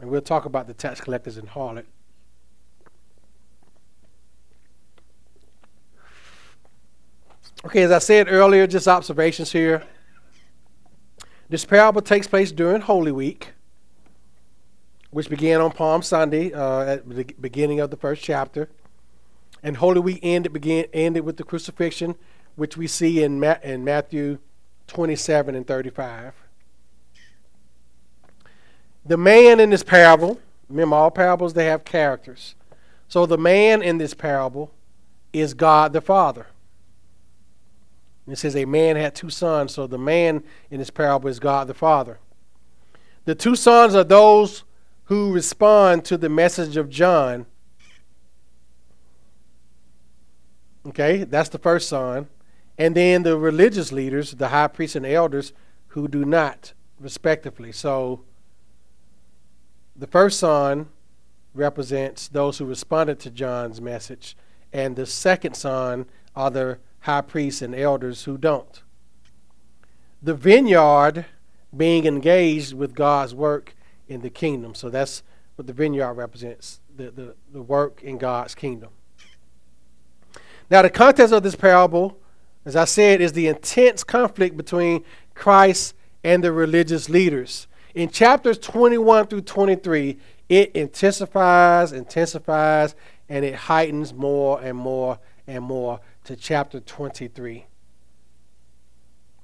And 0.00 0.10
we'll 0.10 0.20
talk 0.20 0.44
about 0.44 0.66
the 0.66 0.74
tax 0.74 1.00
collectors 1.00 1.36
and 1.36 1.48
harlot. 1.48 1.84
Okay, 7.64 7.82
as 7.82 7.90
I 7.92 7.98
said 7.98 8.26
earlier, 8.28 8.66
just 8.66 8.88
observations 8.88 9.52
here. 9.52 9.84
This 11.48 11.64
parable 11.64 12.02
takes 12.02 12.26
place 12.26 12.50
during 12.50 12.80
Holy 12.80 13.12
Week, 13.12 13.52
which 15.10 15.28
began 15.28 15.60
on 15.60 15.70
Palm 15.70 16.02
Sunday 16.02 16.52
uh, 16.52 16.80
at 16.80 17.08
the 17.08 17.24
beginning 17.40 17.78
of 17.78 17.90
the 17.90 17.96
first 17.96 18.22
chapter. 18.22 18.68
And 19.62 19.76
Holy 19.76 20.00
Week 20.00 20.18
ended, 20.22 20.52
began, 20.52 20.86
ended 20.92 21.24
with 21.24 21.36
the 21.36 21.44
crucifixion, 21.44 22.16
which 22.56 22.76
we 22.76 22.86
see 22.86 23.22
in, 23.22 23.38
Ma- 23.38 23.58
in 23.62 23.84
Matthew 23.84 24.38
27 24.88 25.54
and 25.54 25.66
35. 25.66 26.34
The 29.04 29.16
man 29.16 29.60
in 29.60 29.70
this 29.70 29.82
parable, 29.82 30.40
remember 30.68 30.96
all 30.96 31.10
parables, 31.10 31.54
they 31.54 31.66
have 31.66 31.84
characters. 31.84 32.54
So 33.08 33.26
the 33.26 33.38
man 33.38 33.82
in 33.82 33.98
this 33.98 34.14
parable 34.14 34.72
is 35.32 35.54
God 35.54 35.92
the 35.92 36.00
Father. 36.00 36.46
It 38.26 38.36
says 38.36 38.54
a 38.54 38.64
man 38.64 38.96
had 38.96 39.14
two 39.14 39.30
sons, 39.30 39.74
so 39.74 39.86
the 39.86 39.98
man 39.98 40.44
in 40.70 40.78
this 40.78 40.90
parable 40.90 41.28
is 41.28 41.40
God 41.40 41.66
the 41.66 41.74
Father. 41.74 42.18
The 43.24 43.34
two 43.34 43.56
sons 43.56 43.94
are 43.94 44.04
those 44.04 44.64
who 45.04 45.32
respond 45.32 46.04
to 46.06 46.16
the 46.16 46.28
message 46.28 46.76
of 46.76 46.88
John. 46.88 47.46
Okay, 50.86 51.24
that's 51.24 51.48
the 51.48 51.58
first 51.58 51.88
son. 51.88 52.28
And 52.78 52.96
then 52.96 53.22
the 53.22 53.36
religious 53.36 53.92
leaders, 53.92 54.32
the 54.32 54.48
high 54.48 54.68
priests 54.68 54.96
and 54.96 55.06
elders, 55.06 55.52
who 55.88 56.08
do 56.08 56.24
not, 56.24 56.72
respectively. 56.98 57.70
So 57.72 58.24
the 59.94 60.06
first 60.06 60.38
son 60.38 60.88
represents 61.54 62.28
those 62.28 62.58
who 62.58 62.64
responded 62.64 63.20
to 63.20 63.30
John's 63.30 63.80
message, 63.80 64.36
and 64.72 64.96
the 64.96 65.06
second 65.06 65.54
son 65.54 66.06
are 66.34 66.50
the 66.50 66.78
high 67.02 67.20
priests 67.20 67.62
and 67.62 67.74
elders 67.74 68.24
who 68.24 68.38
don't. 68.38 68.82
The 70.22 70.34
vineyard 70.34 71.26
being 71.76 72.06
engaged 72.06 72.74
with 72.74 72.94
God's 72.94 73.34
work 73.34 73.74
in 74.08 74.20
the 74.20 74.30
kingdom. 74.30 74.74
So 74.74 74.88
that's 74.88 75.22
what 75.56 75.66
the 75.66 75.72
vineyard 75.72 76.14
represents 76.14 76.80
the, 76.94 77.10
the, 77.10 77.34
the 77.52 77.62
work 77.62 78.02
in 78.02 78.18
God's 78.18 78.54
kingdom. 78.54 78.90
Now, 80.70 80.82
the 80.82 80.90
context 80.90 81.32
of 81.32 81.42
this 81.42 81.56
parable, 81.56 82.18
as 82.64 82.76
I 82.76 82.84
said, 82.84 83.20
is 83.20 83.32
the 83.32 83.48
intense 83.48 84.04
conflict 84.04 84.56
between 84.56 85.04
Christ 85.34 85.94
and 86.24 86.42
the 86.42 86.52
religious 86.52 87.08
leaders. 87.08 87.66
In 87.94 88.08
chapters 88.08 88.58
21 88.58 89.26
through 89.26 89.42
23, 89.42 90.18
it 90.48 90.72
intensifies, 90.72 91.92
intensifies, 91.92 92.94
and 93.28 93.44
it 93.44 93.54
heightens 93.54 94.14
more 94.14 94.60
and 94.62 94.76
more 94.78 95.18
and 95.46 95.64
more 95.64 96.00
to 96.24 96.36
chapter 96.36 96.80
23, 96.80 97.66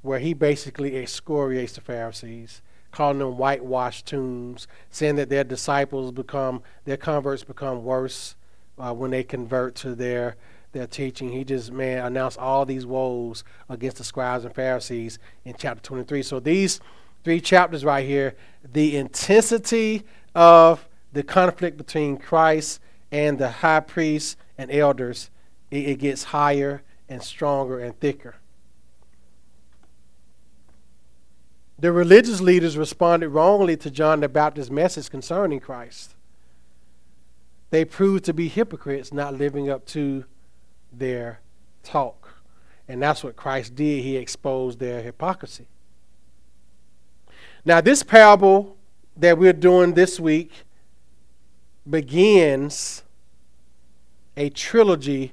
where 0.02 0.18
he 0.18 0.34
basically 0.34 0.96
excoriates 0.96 1.72
the 1.72 1.80
Pharisees, 1.80 2.62
calling 2.90 3.18
them 3.18 3.36
whitewashed 3.36 4.06
tombs, 4.06 4.66
saying 4.90 5.16
that 5.16 5.28
their 5.28 5.44
disciples 5.44 6.12
become, 6.12 6.62
their 6.84 6.96
converts 6.96 7.44
become 7.44 7.84
worse 7.84 8.36
uh, 8.78 8.92
when 8.92 9.10
they 9.10 9.24
convert 9.24 9.74
to 9.76 9.94
their 9.94 10.36
their 10.72 10.86
teaching. 10.86 11.30
He 11.30 11.44
just, 11.44 11.72
man, 11.72 12.04
announced 12.04 12.38
all 12.38 12.64
these 12.64 12.86
woes 12.86 13.44
against 13.68 13.98
the 13.98 14.04
scribes 14.04 14.44
and 14.44 14.54
Pharisees 14.54 15.18
in 15.44 15.54
chapter 15.58 15.82
23. 15.82 16.22
So 16.22 16.40
these 16.40 16.80
three 17.24 17.40
chapters 17.40 17.84
right 17.84 18.06
here, 18.06 18.34
the 18.72 18.96
intensity 18.96 20.04
of 20.34 20.86
the 21.12 21.22
conflict 21.22 21.76
between 21.76 22.16
Christ 22.16 22.80
and 23.10 23.38
the 23.38 23.50
high 23.50 23.80
priests 23.80 24.36
and 24.58 24.70
elders, 24.70 25.30
it, 25.70 25.88
it 25.88 25.98
gets 25.98 26.24
higher 26.24 26.82
and 27.08 27.22
stronger 27.22 27.78
and 27.78 27.98
thicker. 28.00 28.36
The 31.78 31.92
religious 31.92 32.40
leaders 32.40 32.76
responded 32.76 33.28
wrongly 33.28 33.76
to 33.78 33.90
John 33.90 34.20
the 34.20 34.28
Baptist's 34.28 34.70
message 34.70 35.10
concerning 35.10 35.60
Christ. 35.60 36.14
they 37.70 37.84
proved 37.84 38.24
to 38.24 38.32
be 38.32 38.48
hypocrites, 38.48 39.12
not 39.12 39.34
living 39.34 39.68
up 39.70 39.84
to 39.86 40.24
their 40.92 41.40
talk. 41.82 42.34
And 42.88 43.02
that's 43.02 43.22
what 43.22 43.36
Christ 43.36 43.74
did. 43.74 44.02
He 44.02 44.16
exposed 44.16 44.78
their 44.78 45.02
hypocrisy. 45.02 45.66
Now, 47.64 47.80
this 47.82 48.02
parable 48.02 48.76
that 49.16 49.36
we're 49.36 49.52
doing 49.52 49.92
this 49.92 50.18
week 50.18 50.50
begins 51.88 53.02
a 54.36 54.48
trilogy 54.48 55.32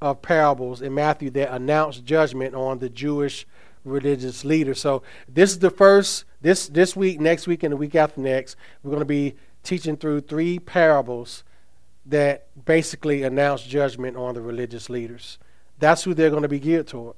of 0.00 0.22
parables 0.22 0.82
in 0.82 0.94
Matthew 0.94 1.30
that 1.30 1.52
announce 1.52 1.98
judgment 1.98 2.54
on 2.54 2.78
the 2.78 2.88
Jewish 2.88 3.46
religious 3.84 4.44
leaders. 4.44 4.80
So 4.80 5.02
this 5.28 5.50
is 5.50 5.58
the 5.58 5.70
first 5.70 6.24
this 6.40 6.68
this 6.68 6.94
week, 6.94 7.20
next 7.20 7.46
week, 7.46 7.62
and 7.62 7.72
the 7.72 7.76
week 7.76 7.94
after 7.94 8.20
next. 8.20 8.56
We're 8.82 8.90
going 8.90 9.00
to 9.00 9.06
be 9.06 9.34
teaching 9.62 9.96
through 9.96 10.22
three 10.22 10.58
parables 10.58 11.44
that 12.06 12.46
basically 12.64 13.22
announce 13.22 13.62
judgment 13.62 14.16
on 14.16 14.34
the 14.34 14.40
religious 14.40 14.88
leaders. 14.88 15.38
That's 15.78 16.04
who 16.04 16.14
they're 16.14 16.30
going 16.30 16.42
to 16.42 16.48
be 16.48 16.60
geared 16.60 16.86
toward. 16.86 17.16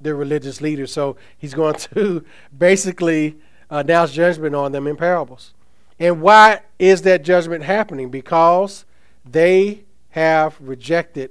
The 0.00 0.14
religious 0.14 0.60
leaders. 0.60 0.92
So 0.92 1.16
he's 1.36 1.54
going 1.54 1.74
to 1.94 2.24
basically 2.56 3.36
announce 3.70 4.12
judgment 4.12 4.54
on 4.54 4.72
them 4.72 4.86
in 4.86 4.96
parables. 4.96 5.54
And 5.98 6.20
why 6.20 6.60
is 6.78 7.02
that 7.02 7.24
judgment 7.24 7.64
happening? 7.64 8.10
Because 8.10 8.84
they 9.24 9.84
have 10.10 10.56
rejected 10.60 11.30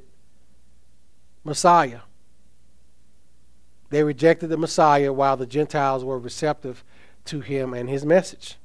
Messiah. 1.43 2.01
They 3.89 4.03
rejected 4.03 4.47
the 4.47 4.57
Messiah 4.57 5.13
while 5.13 5.37
the 5.37 5.45
Gentiles 5.45 6.03
were 6.03 6.17
receptive 6.17 6.83
to 7.25 7.41
him 7.41 7.73
and 7.73 7.89
his 7.89 8.05
message. 8.05 8.57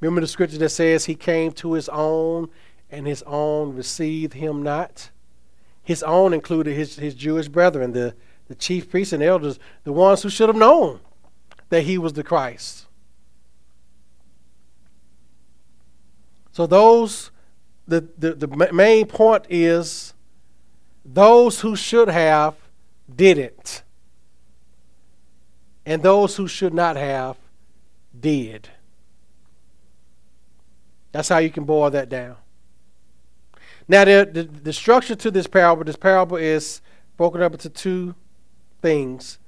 Remember 0.00 0.20
the 0.20 0.28
scripture 0.28 0.58
that 0.58 0.68
says 0.68 1.06
he 1.06 1.14
came 1.14 1.52
to 1.52 1.72
his 1.72 1.88
own 1.88 2.50
and 2.90 3.06
his 3.06 3.22
own 3.24 3.74
received 3.74 4.34
him 4.34 4.62
not? 4.62 5.10
His 5.82 6.02
own 6.02 6.32
included 6.32 6.74
his, 6.74 6.96
his 6.96 7.14
Jewish 7.14 7.48
brethren, 7.48 7.92
the, 7.92 8.14
the 8.46 8.54
chief 8.54 8.90
priests 8.90 9.12
and 9.12 9.22
elders, 9.22 9.58
the 9.84 9.92
ones 9.92 10.22
who 10.22 10.30
should 10.30 10.48
have 10.48 10.56
known 10.56 11.00
that 11.70 11.82
he 11.82 11.98
was 11.98 12.12
the 12.12 12.22
Christ. 12.22 12.86
So 16.52 16.66
those 16.66 17.30
the, 17.88 18.06
the, 18.18 18.46
the 18.46 18.72
main 18.72 19.06
point 19.06 19.46
is 19.48 20.12
those 21.04 21.60
who 21.60 21.74
should 21.74 22.08
have 22.08 22.54
didn't. 23.12 23.82
And 25.86 26.02
those 26.02 26.36
who 26.36 26.46
should 26.46 26.74
not 26.74 26.96
have 26.96 27.38
did. 28.18 28.68
That's 31.12 31.30
how 31.30 31.38
you 31.38 31.50
can 31.50 31.64
boil 31.64 31.90
that 31.90 32.10
down. 32.10 32.36
Now, 33.88 34.04
the, 34.04 34.28
the, 34.30 34.42
the 34.42 34.72
structure 34.74 35.16
to 35.16 35.30
this 35.30 35.46
parable, 35.46 35.84
this 35.84 35.96
parable 35.96 36.36
is 36.36 36.82
broken 37.16 37.40
up 37.40 37.52
into 37.52 37.70
two 37.70 38.14
things. 38.82 39.38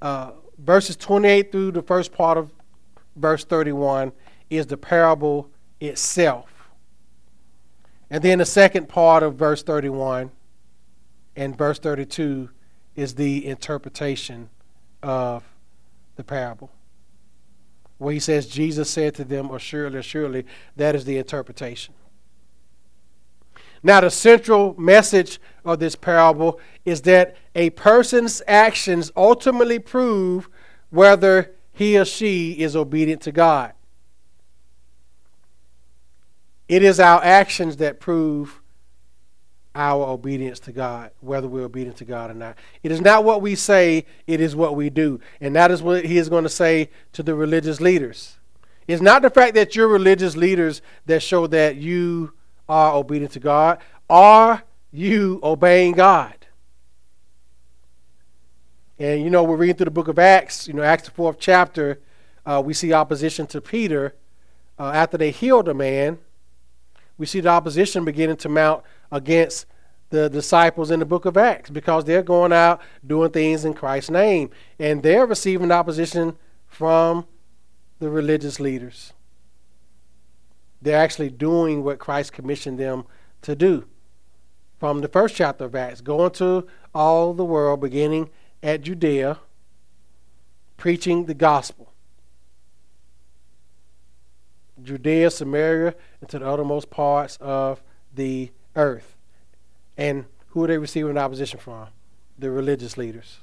Uh, 0.00 0.30
verses 0.58 0.96
28 0.96 1.52
through 1.52 1.72
the 1.72 1.82
first 1.82 2.12
part 2.12 2.38
of 2.38 2.50
verse 3.16 3.44
31 3.44 4.12
is 4.48 4.66
the 4.66 4.78
parable 4.78 5.50
itself. 5.78 6.51
And 8.12 8.22
then 8.22 8.40
the 8.40 8.44
second 8.44 8.90
part 8.90 9.22
of 9.22 9.36
verse 9.36 9.62
31 9.62 10.30
and 11.34 11.56
verse 11.56 11.78
32 11.78 12.50
is 12.94 13.14
the 13.14 13.46
interpretation 13.46 14.50
of 15.02 15.42
the 16.16 16.22
parable. 16.22 16.70
Where 17.96 18.12
he 18.12 18.20
says, 18.20 18.46
Jesus 18.46 18.90
said 18.90 19.14
to 19.14 19.24
them, 19.24 19.50
Assuredly, 19.50 19.98
assuredly, 19.98 20.44
that 20.76 20.94
is 20.94 21.06
the 21.06 21.16
interpretation. 21.16 21.94
Now, 23.82 24.02
the 24.02 24.10
central 24.10 24.78
message 24.78 25.40
of 25.64 25.78
this 25.78 25.96
parable 25.96 26.60
is 26.84 27.00
that 27.02 27.34
a 27.54 27.70
person's 27.70 28.42
actions 28.46 29.10
ultimately 29.16 29.78
prove 29.78 30.50
whether 30.90 31.52
he 31.72 31.98
or 31.98 32.04
she 32.04 32.60
is 32.60 32.76
obedient 32.76 33.22
to 33.22 33.32
God. 33.32 33.72
It 36.68 36.82
is 36.82 37.00
our 37.00 37.22
actions 37.22 37.76
that 37.78 38.00
prove 38.00 38.60
our 39.74 40.06
obedience 40.06 40.60
to 40.60 40.72
God, 40.72 41.10
whether 41.20 41.48
we're 41.48 41.64
obedient 41.64 41.96
to 41.98 42.04
God 42.04 42.30
or 42.30 42.34
not. 42.34 42.58
It 42.82 42.92
is 42.92 43.00
not 43.00 43.24
what 43.24 43.40
we 43.40 43.54
say, 43.54 44.04
it 44.26 44.40
is 44.40 44.54
what 44.54 44.76
we 44.76 44.90
do. 44.90 45.20
And 45.40 45.56
that 45.56 45.70
is 45.70 45.82
what 45.82 46.04
he 46.04 46.18
is 46.18 46.28
going 46.28 46.44
to 46.44 46.50
say 46.50 46.90
to 47.12 47.22
the 47.22 47.34
religious 47.34 47.80
leaders. 47.80 48.36
It's 48.86 49.02
not 49.02 49.22
the 49.22 49.30
fact 49.30 49.54
that 49.54 49.74
you're 49.74 49.88
religious 49.88 50.36
leaders 50.36 50.82
that 51.06 51.22
show 51.22 51.46
that 51.46 51.76
you 51.76 52.34
are 52.68 52.94
obedient 52.94 53.32
to 53.32 53.40
God. 53.40 53.78
Are 54.10 54.62
you 54.90 55.40
obeying 55.42 55.92
God? 55.92 56.34
And 58.98 59.22
you 59.22 59.30
know, 59.30 59.42
we're 59.42 59.56
reading 59.56 59.76
through 59.76 59.86
the 59.86 59.90
book 59.90 60.08
of 60.08 60.18
Acts, 60.18 60.68
you 60.68 60.74
know, 60.74 60.82
Acts 60.82 61.04
the 61.04 61.10
fourth 61.10 61.38
chapter, 61.38 62.00
uh, 62.44 62.62
we 62.64 62.74
see 62.74 62.92
opposition 62.92 63.46
to 63.48 63.60
Peter 63.60 64.14
uh, 64.78 64.90
after 64.94 65.16
they 65.16 65.30
healed 65.30 65.68
a 65.68 65.74
man 65.74 66.18
we 67.18 67.26
see 67.26 67.40
the 67.40 67.48
opposition 67.48 68.04
beginning 68.04 68.36
to 68.36 68.48
mount 68.48 68.82
against 69.10 69.66
the 70.10 70.28
disciples 70.28 70.90
in 70.90 71.00
the 71.00 71.06
book 71.06 71.24
of 71.24 71.36
Acts 71.36 71.70
because 71.70 72.04
they're 72.04 72.22
going 72.22 72.52
out 72.52 72.80
doing 73.06 73.30
things 73.30 73.64
in 73.64 73.74
Christ's 73.74 74.10
name 74.10 74.50
and 74.78 75.02
they're 75.02 75.26
receiving 75.26 75.72
opposition 75.72 76.36
from 76.66 77.26
the 77.98 78.10
religious 78.10 78.60
leaders. 78.60 79.12
They're 80.82 80.98
actually 80.98 81.30
doing 81.30 81.84
what 81.84 81.98
Christ 81.98 82.32
commissioned 82.32 82.78
them 82.78 83.04
to 83.42 83.54
do. 83.54 83.86
From 84.78 85.00
the 85.00 85.08
first 85.08 85.36
chapter 85.36 85.64
of 85.64 85.74
Acts, 85.74 86.00
going 86.00 86.32
to 86.32 86.66
all 86.94 87.32
the 87.34 87.44
world, 87.44 87.80
beginning 87.80 88.30
at 88.62 88.82
Judea, 88.82 89.38
preaching 90.76 91.26
the 91.26 91.34
gospel. 91.34 91.91
Judea, 94.82 95.30
Samaria, 95.30 95.94
and 96.20 96.28
to 96.30 96.38
the 96.38 96.46
uttermost 96.46 96.90
parts 96.90 97.38
of 97.40 97.82
the 98.14 98.50
earth. 98.76 99.16
And 99.96 100.26
who 100.48 100.64
are 100.64 100.66
they 100.66 100.78
receiving 100.78 101.16
opposition 101.18 101.58
from? 101.58 101.88
The 102.38 102.50
religious 102.50 102.96
leaders. 102.96 103.38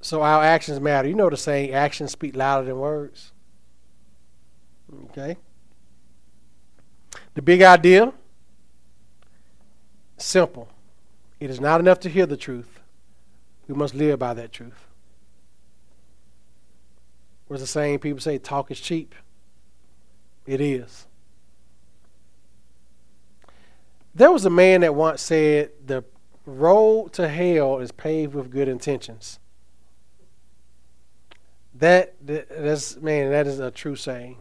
So 0.00 0.22
our 0.22 0.44
actions 0.44 0.80
matter. 0.80 1.08
You 1.08 1.14
know 1.14 1.30
the 1.30 1.36
saying, 1.36 1.72
actions 1.72 2.12
speak 2.12 2.36
louder 2.36 2.66
than 2.66 2.78
words. 2.78 3.32
Okay? 5.10 5.38
The 7.32 7.42
big 7.42 7.62
idea 7.62 8.12
simple. 10.18 10.68
It 11.40 11.50
is 11.50 11.60
not 11.60 11.80
enough 11.80 12.00
to 12.00 12.08
hear 12.08 12.26
the 12.26 12.36
truth. 12.36 12.80
We 13.66 13.74
must 13.74 13.94
live 13.94 14.18
by 14.18 14.34
that 14.34 14.52
truth. 14.52 14.86
What's 17.46 17.62
the 17.62 17.66
saying? 17.66 17.98
People 17.98 18.20
say 18.20 18.38
talk 18.38 18.70
is 18.70 18.80
cheap. 18.80 19.14
It 20.46 20.60
is. 20.60 21.06
There 24.14 24.30
was 24.30 24.44
a 24.44 24.50
man 24.50 24.82
that 24.82 24.94
once 24.94 25.20
said 25.22 25.70
the 25.84 26.04
road 26.46 27.12
to 27.14 27.28
hell 27.28 27.78
is 27.78 27.90
paved 27.90 28.34
with 28.34 28.50
good 28.50 28.68
intentions. 28.68 29.38
That 31.74 32.14
that's 32.22 32.96
man, 32.98 33.30
that 33.30 33.46
is 33.46 33.58
a 33.58 33.70
true 33.70 33.96
saying. 33.96 34.38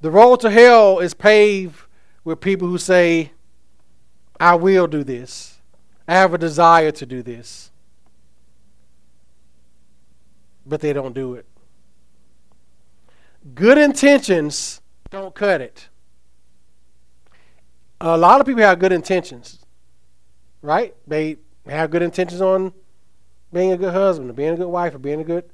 The 0.00 0.10
road 0.10 0.40
to 0.40 0.50
hell 0.50 0.98
is 0.98 1.14
paved 1.14 1.82
with 2.24 2.40
people 2.40 2.68
who 2.68 2.78
say, 2.78 3.32
I 4.40 4.56
will 4.56 4.86
do 4.86 5.04
this. 5.04 5.60
I 6.08 6.14
have 6.14 6.34
a 6.34 6.38
desire 6.38 6.90
to 6.90 7.06
do 7.06 7.22
this 7.22 7.70
but 10.66 10.80
they 10.80 10.92
don't 10.92 11.14
do 11.14 11.34
it. 11.34 11.46
Good 13.54 13.78
intentions 13.78 14.80
don't 15.10 15.34
cut 15.34 15.60
it. 15.60 15.88
A 18.00 18.16
lot 18.16 18.40
of 18.40 18.46
people 18.46 18.62
have 18.62 18.78
good 18.78 18.92
intentions, 18.92 19.64
right? 20.62 20.94
They 21.06 21.36
have 21.66 21.90
good 21.90 22.02
intentions 22.02 22.40
on 22.40 22.72
being 23.52 23.72
a 23.72 23.76
good 23.76 23.92
husband, 23.92 24.30
or 24.30 24.32
being 24.32 24.54
a 24.54 24.56
good 24.56 24.68
wife, 24.68 24.94
or 24.94 24.98
being 24.98 25.20
a 25.20 25.24
good, 25.24 25.44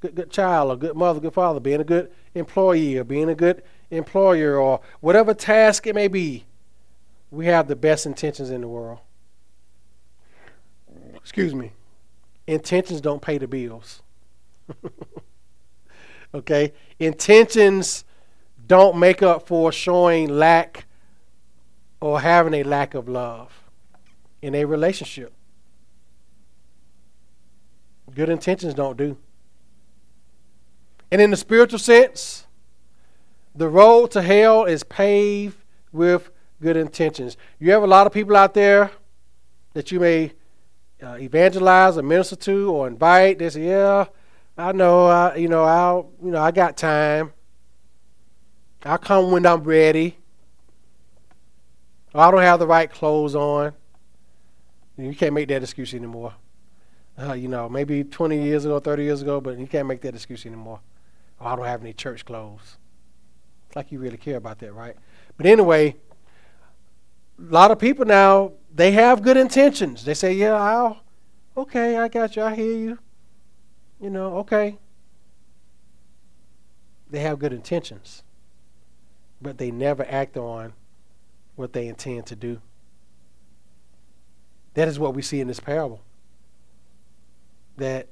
good, 0.00 0.14
good 0.14 0.30
child, 0.30 0.72
a 0.72 0.76
good 0.76 0.96
mother, 0.96 1.20
good 1.20 1.34
father, 1.34 1.60
being 1.60 1.80
a 1.80 1.84
good 1.84 2.10
employee, 2.34 2.96
or 2.96 3.04
being 3.04 3.28
a 3.28 3.34
good 3.34 3.62
employer, 3.90 4.56
or 4.56 4.80
whatever 5.00 5.34
task 5.34 5.86
it 5.86 5.94
may 5.94 6.08
be. 6.08 6.46
We 7.30 7.46
have 7.46 7.68
the 7.68 7.76
best 7.76 8.06
intentions 8.06 8.50
in 8.50 8.62
the 8.62 8.68
world. 8.68 8.98
Excuse 11.14 11.54
me. 11.54 11.72
Intentions 12.46 13.00
don't 13.00 13.22
pay 13.22 13.38
the 13.38 13.46
bills. 13.46 14.02
okay? 16.34 16.72
Intentions 16.98 18.04
don't 18.66 18.98
make 18.98 19.22
up 19.22 19.46
for 19.46 19.72
showing 19.72 20.28
lack 20.28 20.86
or 22.00 22.20
having 22.20 22.54
a 22.54 22.62
lack 22.62 22.94
of 22.94 23.08
love 23.08 23.64
in 24.42 24.54
a 24.54 24.64
relationship. 24.64 25.32
Good 28.14 28.28
intentions 28.28 28.74
don't 28.74 28.96
do. 28.96 29.16
And 31.10 31.20
in 31.20 31.30
the 31.30 31.36
spiritual 31.36 31.78
sense, 31.78 32.46
the 33.54 33.68
road 33.68 34.10
to 34.12 34.22
hell 34.22 34.64
is 34.64 34.82
paved 34.82 35.56
with 35.92 36.30
good 36.60 36.76
intentions. 36.76 37.36
You 37.58 37.72
have 37.72 37.82
a 37.82 37.86
lot 37.86 38.06
of 38.06 38.12
people 38.12 38.36
out 38.36 38.54
there 38.54 38.90
that 39.72 39.90
you 39.90 40.00
may 40.00 40.32
uh, 41.02 41.16
evangelize 41.18 41.96
or 41.96 42.02
minister 42.02 42.36
to 42.36 42.70
or 42.70 42.86
invite. 42.86 43.38
They 43.38 43.50
say, 43.50 43.66
"Yeah, 43.66 44.06
I 44.60 44.72
know. 44.72 45.06
I, 45.06 45.36
you 45.36 45.48
know, 45.48 45.64
I'll, 45.64 46.12
you 46.22 46.30
know, 46.30 46.40
I 46.40 46.50
got 46.50 46.76
time. 46.76 47.32
I'll 48.84 48.98
come 48.98 49.30
when 49.30 49.46
I'm 49.46 49.62
ready. 49.62 50.18
Or 52.12 52.22
I 52.22 52.30
don't 52.30 52.42
have 52.42 52.58
the 52.58 52.66
right 52.66 52.90
clothes 52.90 53.34
on." 53.34 53.72
You 54.96 55.14
can't 55.14 55.32
make 55.32 55.48
that 55.48 55.62
excuse 55.62 55.94
anymore. 55.94 56.34
Uh, 57.18 57.32
you 57.32 57.48
know, 57.48 57.68
maybe 57.68 58.04
20 58.04 58.42
years 58.42 58.64
ago, 58.64 58.78
30 58.78 59.04
years 59.04 59.22
ago, 59.22 59.40
but 59.40 59.58
you 59.58 59.66
can't 59.66 59.88
make 59.88 60.02
that 60.02 60.14
excuse 60.14 60.44
anymore. 60.44 60.80
Oh, 61.40 61.46
I 61.46 61.56
don't 61.56 61.64
have 61.64 61.80
any 61.80 61.94
church 61.94 62.24
clothes. 62.24 62.76
It's 63.66 63.76
like 63.76 63.90
you 63.92 63.98
really 63.98 64.18
care 64.18 64.36
about 64.36 64.58
that, 64.58 64.72
right? 64.72 64.96
But 65.36 65.46
anyway, 65.46 65.96
a 67.38 67.52
lot 67.52 67.70
of 67.70 67.78
people 67.78 68.04
now 68.04 68.52
they 68.74 68.92
have 68.92 69.22
good 69.22 69.36
intentions. 69.36 70.04
They 70.04 70.14
say, 70.14 70.34
"Yeah, 70.34 70.54
I'll, 70.54 71.00
okay, 71.56 71.96
I 71.96 72.08
got 72.08 72.36
you. 72.36 72.42
I 72.42 72.54
hear 72.54 72.76
you. 72.76 72.98
You 74.00 74.10
know, 74.10 74.38
okay." 74.38 74.78
They 77.10 77.20
have 77.20 77.38
good 77.38 77.52
intentions, 77.52 78.22
but 79.42 79.58
they 79.58 79.70
never 79.70 80.04
act 80.08 80.36
on 80.36 80.74
what 81.56 81.72
they 81.72 81.88
intend 81.88 82.26
to 82.26 82.36
do. 82.36 82.60
That 84.74 84.86
is 84.86 84.98
what 84.98 85.14
we 85.14 85.22
see 85.22 85.40
in 85.40 85.48
this 85.48 85.58
parable. 85.58 86.00
That 87.76 88.08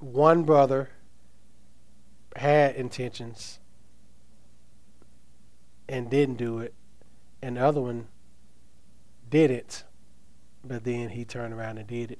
one 0.00 0.42
brother 0.42 0.90
had 2.34 2.74
intentions 2.74 3.60
and 5.88 6.10
didn't 6.10 6.36
do 6.36 6.58
it, 6.58 6.74
and 7.40 7.56
the 7.56 7.64
other 7.64 7.80
one 7.80 8.08
did 9.28 9.50
it, 9.50 9.84
but 10.64 10.84
then 10.84 11.10
he 11.10 11.24
turned 11.24 11.54
around 11.54 11.78
and 11.78 11.86
did 11.86 12.10
it. 12.12 12.18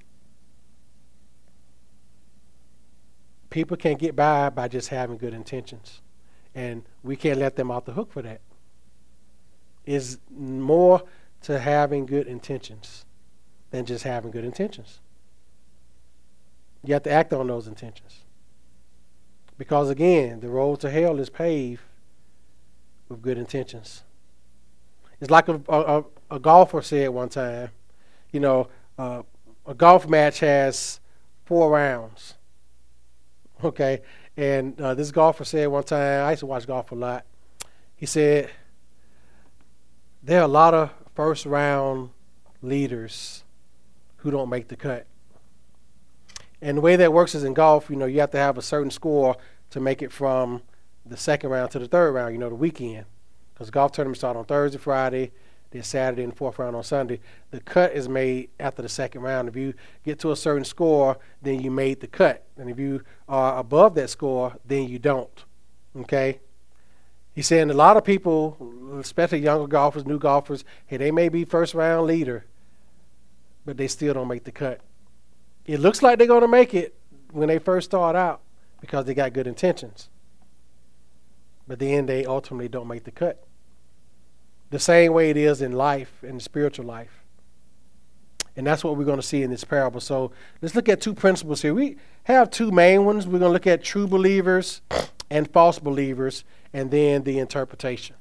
People 3.50 3.76
can't 3.76 3.98
get 3.98 4.16
by 4.16 4.48
by 4.48 4.68
just 4.68 4.88
having 4.88 5.18
good 5.18 5.34
intentions, 5.34 6.00
and 6.54 6.84
we 7.02 7.16
can't 7.16 7.38
let 7.38 7.56
them 7.56 7.70
off 7.70 7.84
the 7.84 7.92
hook 7.92 8.12
for 8.12 8.22
that. 8.22 8.40
Is 9.84 10.18
more 10.30 11.02
to 11.42 11.58
having 11.58 12.06
good 12.06 12.26
intentions 12.26 13.04
than 13.70 13.84
just 13.84 14.04
having 14.04 14.30
good 14.30 14.44
intentions. 14.44 15.00
You 16.84 16.94
have 16.94 17.02
to 17.04 17.10
act 17.10 17.32
on 17.32 17.46
those 17.48 17.66
intentions. 17.66 18.20
Because 19.58 19.90
again, 19.90 20.40
the 20.40 20.48
road 20.48 20.80
to 20.80 20.90
hell 20.90 21.18
is 21.18 21.28
paved 21.28 21.82
with 23.08 23.20
good 23.20 23.36
intentions. 23.36 24.04
It's 25.20 25.30
like 25.30 25.48
a, 25.48 25.60
a, 25.68 26.04
a 26.30 26.38
golfer 26.38 26.80
said 26.80 27.10
one 27.10 27.28
time, 27.28 27.70
you 28.32 28.40
know, 28.40 28.68
uh, 28.96 29.22
a 29.66 29.74
golf 29.74 30.08
match 30.08 30.40
has 30.40 31.00
four 31.44 31.70
rounds. 31.70 32.34
Okay, 33.62 34.00
and 34.36 34.80
uh, 34.80 34.94
this 34.94 35.10
golfer 35.10 35.44
said 35.44 35.68
one 35.68 35.84
time, 35.84 36.24
I 36.24 36.30
used 36.30 36.40
to 36.40 36.46
watch 36.46 36.66
golf 36.66 36.92
a 36.92 36.94
lot. 36.94 37.26
He 37.94 38.06
said, 38.06 38.50
there 40.22 40.40
are 40.40 40.44
a 40.44 40.48
lot 40.48 40.72
of 40.72 40.90
first 41.14 41.44
round 41.44 42.10
leaders 42.62 43.44
who 44.16 44.30
don't 44.30 44.48
make 44.48 44.68
the 44.68 44.76
cut. 44.76 45.06
And 46.62 46.78
the 46.78 46.80
way 46.80 46.96
that 46.96 47.12
works 47.12 47.34
is 47.34 47.44
in 47.44 47.54
golf, 47.54 47.90
you 47.90 47.96
know, 47.96 48.06
you 48.06 48.20
have 48.20 48.30
to 48.30 48.38
have 48.38 48.56
a 48.56 48.62
certain 48.62 48.90
score 48.90 49.36
to 49.70 49.80
make 49.80 50.02
it 50.02 50.12
from 50.12 50.62
the 51.04 51.16
second 51.16 51.50
round 51.50 51.70
to 51.72 51.78
the 51.78 51.88
third 51.88 52.12
round, 52.12 52.32
you 52.32 52.38
know, 52.38 52.48
the 52.48 52.54
weekend 52.54 53.04
because 53.52 53.70
golf 53.70 53.92
tournaments 53.92 54.20
start 54.20 54.38
on 54.38 54.44
Thursday, 54.46 54.78
Friday, 54.78 55.32
then 55.70 55.82
Saturday, 55.82 56.22
and 56.22 56.32
the 56.32 56.36
fourth 56.36 56.58
round 56.58 56.74
on 56.74 56.82
Sunday. 56.82 57.20
The 57.50 57.60
cut 57.60 57.92
is 57.92 58.08
made 58.08 58.50
after 58.58 58.82
the 58.82 58.88
second 58.88 59.22
round. 59.22 59.48
If 59.48 59.56
you 59.56 59.74
get 60.04 60.18
to 60.20 60.32
a 60.32 60.36
certain 60.36 60.64
score, 60.64 61.18
then 61.42 61.60
you 61.60 61.70
made 61.70 62.00
the 62.00 62.06
cut, 62.06 62.44
and 62.56 62.68
if 62.68 62.78
you 62.78 63.02
are 63.28 63.58
above 63.58 63.94
that 63.94 64.10
score, 64.10 64.56
then 64.64 64.88
you 64.88 64.98
don't. 64.98 65.44
Okay. 65.96 66.40
He's 67.32 67.46
saying 67.46 67.70
a 67.70 67.74
lot 67.74 67.96
of 67.96 68.04
people, 68.04 68.56
especially 68.98 69.38
younger 69.38 69.68
golfers, 69.68 70.04
new 70.04 70.18
golfers, 70.18 70.64
hey, 70.86 70.96
they 70.96 71.12
may 71.12 71.28
be 71.28 71.44
first 71.44 71.74
round 71.74 72.06
leader, 72.06 72.44
but 73.64 73.76
they 73.76 73.86
still 73.86 74.14
don't 74.14 74.28
make 74.28 74.44
the 74.44 74.52
cut. 74.52 74.80
It 75.64 75.78
looks 75.78 76.02
like 76.02 76.18
they're 76.18 76.26
going 76.26 76.40
to 76.40 76.48
make 76.48 76.74
it 76.74 76.94
when 77.30 77.48
they 77.48 77.60
first 77.60 77.90
start 77.90 78.16
out 78.16 78.40
because 78.80 79.04
they 79.04 79.14
got 79.14 79.32
good 79.32 79.46
intentions. 79.46 80.08
But 81.68 81.78
then 81.78 82.06
they 82.06 82.26
ultimately 82.26 82.68
don't 82.68 82.88
make 82.88 83.04
the 83.04 83.12
cut 83.12 83.44
the 84.70 84.78
same 84.78 85.12
way 85.12 85.30
it 85.30 85.36
is 85.36 85.60
in 85.62 85.72
life, 85.72 86.12
in 86.22 86.36
the 86.36 86.42
spiritual 86.42 86.86
life. 86.86 87.24
And 88.56 88.66
that's 88.66 88.82
what 88.82 88.96
we're 88.96 89.04
going 89.04 89.20
to 89.20 89.26
see 89.26 89.42
in 89.42 89.50
this 89.50 89.64
parable. 89.64 90.00
So 90.00 90.32
let's 90.60 90.74
look 90.74 90.88
at 90.88 91.00
two 91.00 91.14
principles 91.14 91.62
here. 91.62 91.74
We 91.74 91.96
have 92.24 92.50
two 92.50 92.70
main 92.70 93.04
ones. 93.04 93.26
We're 93.26 93.38
going 93.38 93.50
to 93.50 93.52
look 93.52 93.66
at 93.66 93.82
true 93.82 94.06
believers 94.06 94.82
and 95.30 95.50
false 95.50 95.78
believers, 95.78 96.44
and 96.72 96.90
then 96.90 97.22
the 97.22 97.38
interpretation. 97.38 98.16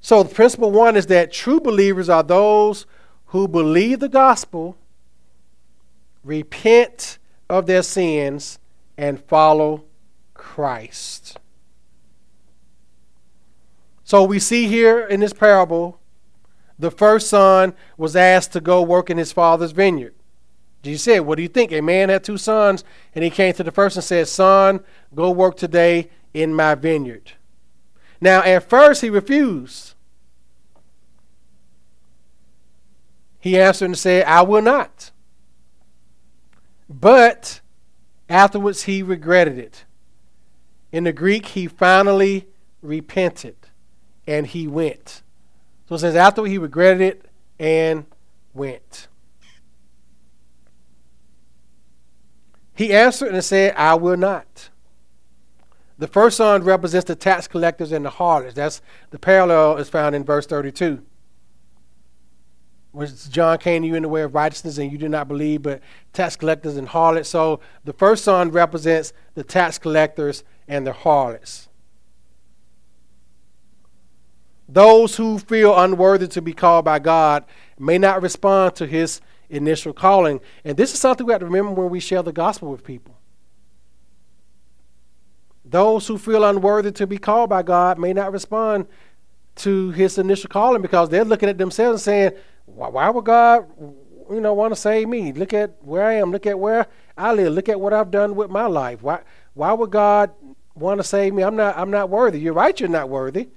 So, 0.00 0.22
the 0.22 0.34
principle 0.34 0.72
one 0.72 0.96
is 0.96 1.06
that 1.06 1.30
true 1.30 1.60
believers 1.60 2.08
are 2.08 2.22
those 2.22 2.86
who 3.26 3.46
believe 3.46 4.00
the 4.00 4.08
gospel, 4.08 4.76
repent 6.24 7.18
of 7.48 7.66
their 7.66 7.82
sins, 7.82 8.58
and 8.96 9.22
follow 9.22 9.84
Christ. 10.34 11.38
So 14.12 14.24
we 14.24 14.40
see 14.40 14.66
here 14.66 15.00
in 15.00 15.20
this 15.20 15.32
parable, 15.32 15.98
the 16.78 16.90
first 16.90 17.30
son 17.30 17.72
was 17.96 18.14
asked 18.14 18.52
to 18.52 18.60
go 18.60 18.82
work 18.82 19.08
in 19.08 19.16
his 19.16 19.32
father's 19.32 19.72
vineyard. 19.72 20.14
Jesus 20.82 21.04
said, 21.04 21.20
What 21.20 21.36
do 21.36 21.42
you 21.42 21.48
think? 21.48 21.72
A 21.72 21.80
man 21.80 22.10
had 22.10 22.22
two 22.22 22.36
sons, 22.36 22.84
and 23.14 23.24
he 23.24 23.30
came 23.30 23.54
to 23.54 23.62
the 23.62 23.72
first 23.72 23.96
and 23.96 24.04
said, 24.04 24.28
Son, 24.28 24.80
go 25.14 25.30
work 25.30 25.56
today 25.56 26.10
in 26.34 26.52
my 26.52 26.74
vineyard. 26.74 27.32
Now, 28.20 28.42
at 28.42 28.68
first, 28.68 29.00
he 29.00 29.08
refused. 29.08 29.94
He 33.40 33.58
answered 33.58 33.86
and 33.86 33.98
said, 33.98 34.26
I 34.26 34.42
will 34.42 34.60
not. 34.60 35.10
But 36.86 37.62
afterwards, 38.28 38.82
he 38.82 39.02
regretted 39.02 39.56
it. 39.56 39.86
In 40.92 41.04
the 41.04 41.14
Greek, 41.14 41.46
he 41.46 41.66
finally 41.66 42.48
repented 42.82 43.56
and 44.26 44.46
he 44.46 44.66
went. 44.66 45.22
So 45.88 45.96
it 45.96 45.98
says, 45.98 46.16
after 46.16 46.44
he 46.44 46.58
regretted 46.58 47.00
it 47.00 47.26
and 47.58 48.06
went. 48.54 49.08
He 52.74 52.92
answered 52.92 53.34
and 53.34 53.44
said, 53.44 53.74
I 53.76 53.94
will 53.94 54.16
not. 54.16 54.70
The 55.98 56.08
first 56.08 56.38
son 56.38 56.64
represents 56.64 57.06
the 57.06 57.14
tax 57.14 57.46
collectors 57.46 57.92
and 57.92 58.04
the 58.04 58.10
harlots. 58.10 58.54
That's 58.54 58.82
the 59.10 59.18
parallel 59.18 59.76
is 59.76 59.88
found 59.88 60.16
in 60.16 60.24
verse 60.24 60.46
32. 60.46 61.02
Which 62.90 63.30
John 63.30 63.58
came 63.58 63.82
to 63.82 63.88
you 63.88 63.94
in 63.94 64.02
the 64.02 64.08
way 64.08 64.22
of 64.22 64.34
righteousness 64.34 64.78
and 64.78 64.90
you 64.90 64.98
did 64.98 65.10
not 65.10 65.28
believe, 65.28 65.62
but 65.62 65.80
tax 66.12 66.36
collectors 66.36 66.76
and 66.76 66.88
harlots. 66.88 67.28
So 67.28 67.60
the 67.84 67.92
first 67.92 68.24
son 68.24 68.50
represents 68.50 69.12
the 69.34 69.44
tax 69.44 69.78
collectors 69.78 70.42
and 70.66 70.86
the 70.86 70.92
harlots. 70.92 71.68
Those 74.72 75.16
who 75.16 75.38
feel 75.38 75.78
unworthy 75.78 76.26
to 76.28 76.40
be 76.40 76.54
called 76.54 76.86
by 76.86 76.98
God 76.98 77.44
may 77.78 77.98
not 77.98 78.22
respond 78.22 78.74
to 78.76 78.86
his 78.86 79.20
initial 79.50 79.92
calling. 79.92 80.40
And 80.64 80.78
this 80.78 80.94
is 80.94 80.98
something 80.98 81.26
we 81.26 81.32
have 81.32 81.40
to 81.40 81.46
remember 81.46 81.72
when 81.72 81.90
we 81.90 82.00
share 82.00 82.22
the 82.22 82.32
gospel 82.32 82.70
with 82.70 82.82
people. 82.82 83.14
Those 85.62 86.06
who 86.06 86.16
feel 86.16 86.42
unworthy 86.44 86.90
to 86.92 87.06
be 87.06 87.18
called 87.18 87.50
by 87.50 87.62
God 87.62 87.98
may 87.98 88.14
not 88.14 88.32
respond 88.32 88.86
to 89.56 89.90
his 89.90 90.16
initial 90.16 90.48
calling 90.48 90.80
because 90.80 91.10
they're 91.10 91.24
looking 91.24 91.50
at 91.50 91.58
themselves 91.58 92.00
and 92.00 92.00
saying, 92.00 92.32
why, 92.64 92.88
why 92.88 93.10
would 93.10 93.26
God 93.26 93.66
you 94.30 94.40
know, 94.40 94.54
want 94.54 94.72
to 94.72 94.80
save 94.80 95.06
me? 95.06 95.32
Look 95.32 95.52
at 95.52 95.76
where 95.82 96.06
I 96.06 96.14
am. 96.14 96.32
Look 96.32 96.46
at 96.46 96.58
where 96.58 96.86
I 97.18 97.34
live. 97.34 97.52
Look 97.52 97.68
at 97.68 97.78
what 97.78 97.92
I've 97.92 98.10
done 98.10 98.34
with 98.34 98.50
my 98.50 98.66
life. 98.66 99.02
Why, 99.02 99.20
why 99.52 99.74
would 99.74 99.90
God 99.90 100.30
want 100.74 100.98
to 100.98 101.04
save 101.04 101.34
me? 101.34 101.42
I'm 101.42 101.56
not, 101.56 101.76
I'm 101.76 101.90
not 101.90 102.08
worthy. 102.08 102.40
You're 102.40 102.54
right, 102.54 102.78
you're 102.80 102.88
not 102.88 103.10
worthy. 103.10 103.48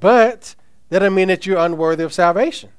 But 0.00 0.54
that 0.88 1.00
doesn't 1.00 1.14
mean 1.14 1.28
that 1.28 1.46
you're 1.46 1.58
unworthy 1.58 2.04
of 2.04 2.12
salvation. 2.12 2.70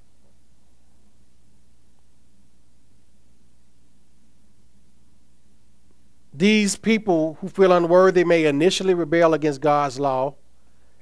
These 6.34 6.78
people 6.78 7.38
who 7.42 7.50
feel 7.50 7.74
unworthy 7.74 8.24
may 8.24 8.46
initially 8.46 8.94
rebel 8.94 9.34
against 9.34 9.60
God's 9.60 10.00
law, 10.00 10.36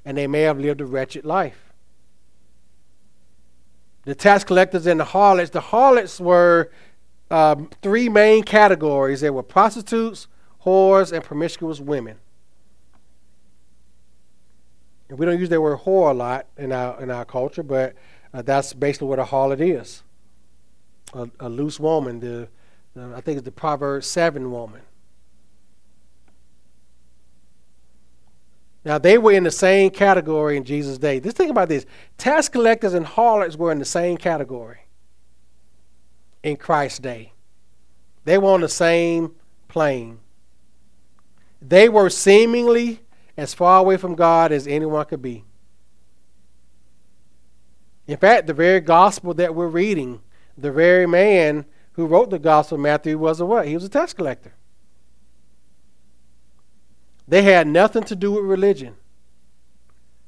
and 0.04 0.18
they 0.18 0.26
may 0.26 0.42
have 0.42 0.58
lived 0.58 0.80
a 0.80 0.86
wretched 0.86 1.24
life. 1.24 1.72
The 4.04 4.14
tax 4.14 4.42
collectors 4.42 4.86
and 4.86 4.98
the 4.98 5.04
harlots, 5.04 5.50
the 5.50 5.60
harlots 5.60 6.18
were 6.18 6.70
um, 7.30 7.70
three 7.82 8.08
main 8.08 8.42
categories. 8.42 9.20
they 9.20 9.30
were 9.30 9.42
prostitutes, 9.42 10.26
whores, 10.64 11.12
and 11.12 11.22
promiscuous 11.22 11.78
women. 11.78 12.18
And 15.08 15.18
we 15.18 15.24
don't 15.26 15.38
use 15.38 15.48
that 15.48 15.60
word 15.60 15.80
whore 15.80 16.10
a 16.10 16.14
lot 16.14 16.46
in 16.56 16.72
our 16.72 17.00
in 17.00 17.10
our 17.10 17.24
culture, 17.24 17.62
but 17.62 17.94
uh, 18.34 18.42
that's 18.42 18.72
basically 18.74 19.08
what 19.08 19.18
a 19.18 19.24
harlot 19.24 19.60
is. 19.60 20.02
A, 21.14 21.30
a 21.40 21.48
loose 21.48 21.80
woman. 21.80 22.20
The, 22.20 22.48
the 22.94 23.14
I 23.16 23.20
think 23.20 23.38
it's 23.38 23.44
the 23.44 23.52
Proverbs 23.52 24.06
seven 24.06 24.50
woman. 24.50 24.82
Now 28.84 28.98
they 28.98 29.18
were 29.18 29.32
in 29.32 29.44
the 29.44 29.50
same 29.50 29.90
category 29.90 30.56
in 30.56 30.64
Jesus' 30.64 30.98
day. 30.98 31.20
Just 31.20 31.36
think 31.36 31.50
about 31.50 31.68
this: 31.68 31.86
tax 32.18 32.48
collectors 32.48 32.94
and 32.94 33.06
harlots 33.06 33.56
were 33.56 33.72
in 33.72 33.78
the 33.78 33.84
same 33.84 34.18
category 34.18 34.80
in 36.42 36.56
Christ's 36.56 36.98
day. 36.98 37.32
They 38.24 38.36
were 38.36 38.50
on 38.50 38.60
the 38.60 38.68
same 38.68 39.34
plane. 39.68 40.20
They 41.62 41.88
were 41.88 42.10
seemingly 42.10 43.00
as 43.38 43.54
far 43.54 43.78
away 43.78 43.96
from 43.96 44.16
God 44.16 44.50
as 44.50 44.66
anyone 44.66 45.06
could 45.06 45.22
be. 45.22 45.44
In 48.08 48.16
fact, 48.16 48.48
the 48.48 48.52
very 48.52 48.80
gospel 48.80 49.32
that 49.34 49.54
we're 49.54 49.68
reading, 49.68 50.20
the 50.56 50.72
very 50.72 51.06
man 51.06 51.64
who 51.92 52.06
wrote 52.06 52.30
the 52.30 52.40
gospel, 52.40 52.78
Matthew, 52.78 53.16
was 53.16 53.38
a 53.38 53.46
what? 53.46 53.68
He 53.68 53.74
was 53.74 53.84
a 53.84 53.88
tax 53.88 54.12
collector. 54.12 54.54
They 57.28 57.42
had 57.42 57.68
nothing 57.68 58.02
to 58.04 58.16
do 58.16 58.32
with 58.32 58.44
religion. 58.44 58.96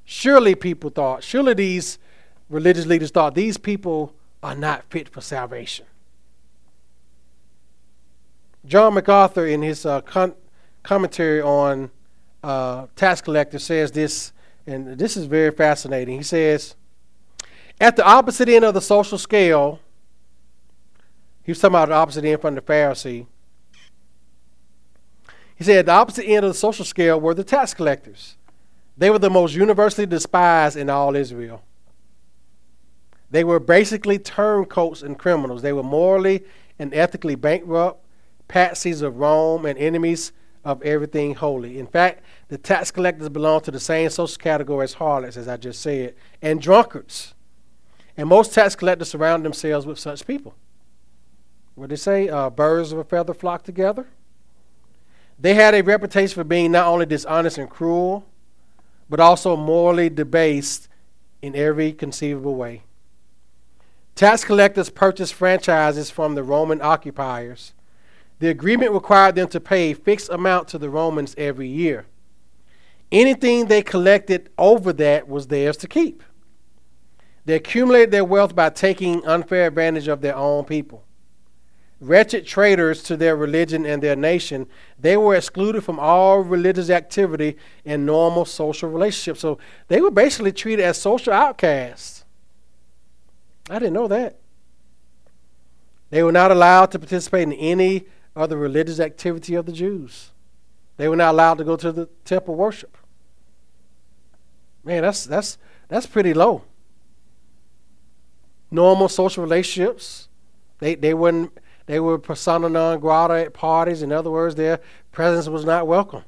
Surely 0.05 0.55
people 0.55 0.91
thought, 0.91 1.25
surely 1.25 1.55
these 1.55 1.99
religious 2.49 2.87
leaders 2.87 3.11
thought 3.11 3.35
these 3.35 3.59
people 3.59 4.15
are 4.41 4.55
not 4.55 4.85
fit 4.85 5.09
for 5.09 5.21
salvation. 5.21 5.87
John 8.65 8.95
MacArthur, 8.95 9.47
in 9.47 9.63
his 9.63 9.85
uh, 9.85 10.01
con- 10.03 10.35
commentary 10.85 11.41
on 11.41 11.91
uh, 12.43 12.87
tax 12.97 13.21
collector, 13.21 13.59
says 13.59 13.91
this, 13.91 14.33
and 14.67 14.99
this 14.99 15.17
is 15.17 15.27
very 15.27 15.51
fascinating. 15.51 16.17
He 16.19 16.23
says, 16.23 16.75
at 17.81 17.97
the 17.97 18.05
opposite 18.05 18.49
end 18.49 18.65
of 18.65 18.75
the 18.75 18.81
social 18.81 19.19
scale, 19.19 19.81
he 21.43 21.53
was 21.53 21.59
talking 21.59 21.75
about 21.75 21.89
the 21.89 21.95
opposite 21.95 22.25
end 22.25 22.41
from 22.41 22.55
the 22.55 22.61
Pharisee. 22.61 23.27
He 25.57 25.65
said, 25.65 25.79
at 25.81 25.87
the 25.87 25.93
opposite 25.93 26.25
end 26.25 26.45
of 26.45 26.51
the 26.51 26.59
social 26.59 26.85
scale 26.85 27.21
were 27.21 27.35
the 27.35 27.45
tax 27.45 27.75
collectors. 27.75 28.37
They 28.97 29.11
were 29.11 29.19
the 29.19 29.31
most 29.31 29.55
universally 29.55 30.07
despised 30.07 30.77
in 30.77 30.91
all 30.91 31.17
Israel. 31.17 31.63
They 33.31 33.45
were 33.45 33.61
basically 33.61 34.19
turncoats 34.19 35.03
and 35.03 35.19
criminals. 35.19 35.63
They 35.63 35.73
were 35.73 35.83
morally 35.83 36.45
and 36.79 36.93
ethically 36.95 37.35
bankrupt 37.35 38.05
patsies 38.51 39.01
of 39.01 39.19
Rome, 39.19 39.65
and 39.65 39.79
enemies 39.79 40.33
of 40.65 40.83
everything 40.83 41.35
holy. 41.35 41.79
In 41.79 41.87
fact, 41.87 42.23
the 42.49 42.59
tax 42.59 42.91
collectors 42.91 43.29
belong 43.29 43.63
to 43.63 43.71
the 43.71 43.81
same 43.81 44.11
social 44.11 44.37
category 44.37 44.85
as 44.85 44.95
harlots, 44.95 45.37
as 45.37 45.49
I 45.49 45.57
just 45.57 45.81
said, 45.81 46.15
and 46.43 46.61
drunkards. 46.61 47.35
And 48.17 48.29
most 48.29 48.53
tax 48.53 48.75
collectors 48.75 49.11
surround 49.11 49.45
themselves 49.45 49.87
with 49.87 49.99
such 49.99 50.27
people. 50.27 50.55
What 51.75 51.89
they 51.89 51.97
say? 51.97 52.29
Uh, 52.29 52.51
birds 52.51 52.93
of 52.93 52.99
a 52.99 53.05
feather 53.05 53.33
flock 53.33 53.63
together. 53.63 54.07
They 55.39 55.55
had 55.55 55.75
a 55.75 55.83
reputation 55.83 56.35
for 56.35 56.45
being 56.45 56.73
not 56.73 56.87
only 56.87 57.07
dishonest 57.07 57.57
and 57.57 57.71
cruel, 57.71 58.27
but 59.09 59.21
also 59.21 59.57
morally 59.57 60.11
debased 60.11 60.89
in 61.41 61.57
every 61.57 61.93
conceivable 61.93 62.55
way. 62.55 62.83
Tax 64.15 64.45
collectors 64.45 64.91
purchased 64.91 65.33
franchises 65.33 66.11
from 66.11 66.35
the 66.35 66.43
Roman 66.43 66.83
occupiers 66.83 67.73
the 68.41 68.49
agreement 68.49 68.93
required 68.93 69.35
them 69.37 69.49
to 69.49 69.61
pay 69.61 69.91
a 69.91 69.95
fixed 69.95 70.31
amount 70.31 70.67
to 70.69 70.79
the 70.79 70.91
Romans 70.91 71.35
every 71.39 71.69
year. 71.69 72.07
Anything 73.13 73.67
they 73.67 73.83
collected 73.83 74.51
over 74.57 74.93
that 74.95 75.29
was 75.29 75.47
theirs 75.47 75.77
to 75.79 75.87
keep. 75.87 76.23
They 77.45 77.55
accumulated 77.55 78.11
their 78.11 78.25
wealth 78.25 78.55
by 78.55 78.71
taking 78.71 79.25
unfair 79.27 79.67
advantage 79.67 80.09
of 80.09 80.21
their 80.23 80.37
own 80.37 80.65
people. 80.65 81.05
Wretched 82.01 82.47
traitors 82.47 83.03
to 83.05 83.17
their 83.17 83.37
religion 83.37 83.85
and 83.85 84.03
their 84.03 84.17
nation, 84.17 84.67
they 84.99 85.19
were 85.19 85.35
excluded 85.35 85.85
from 85.85 85.99
all 85.99 86.41
religious 86.41 86.89
activity 86.89 87.59
and 87.85 88.07
normal 88.07 88.47
social 88.47 88.89
relationships. 88.89 89.41
So 89.41 89.59
they 89.89 90.01
were 90.01 90.11
basically 90.11 90.53
treated 90.53 90.83
as 90.83 90.97
social 90.97 91.35
outcasts. 91.35 92.25
I 93.69 93.79
didn't 93.79 93.93
know 93.93 94.09
that. 94.09 94.39
They 96.09 96.23
were 96.23 96.33
not 96.33 96.51
allowed 96.51 96.91
to 96.93 96.99
participate 96.99 97.43
in 97.43 97.53
any 97.53 98.07
or 98.41 98.49
the 98.49 98.57
religious 98.57 98.99
activity 98.99 99.55
of 99.55 99.67
the 99.67 99.73
Jews. 99.73 100.31
They 100.97 101.09
were 101.09 101.17
not 101.17 101.35
allowed 101.35 101.59
to 101.59 101.65
go 101.65 101.77
to 101.77 101.93
the 101.93 102.07
temple 102.25 102.55
worship. 102.55 102.97
Man, 104.83 105.03
that's 105.03 105.27
that's 105.27 105.59
that's 105.89 106.07
pretty 106.07 106.33
low. 106.33 106.63
Normal 108.71 109.11
social 109.11 109.43
relationships, 109.43 110.31
they 110.79 110.95
they 110.95 111.13
wouldn't 111.13 111.53
they 111.85 112.01
were 112.01 112.17
persona 112.17 112.71
non 112.71 112.99
grata 112.99 113.35
at 113.35 113.53
parties. 113.53 114.01
In 114.01 114.11
other 114.11 114.31
words, 114.31 114.55
their 114.55 114.81
presence 115.13 115.47
was 115.47 115.67
not 115.67 115.87
welcome. 115.87 116.25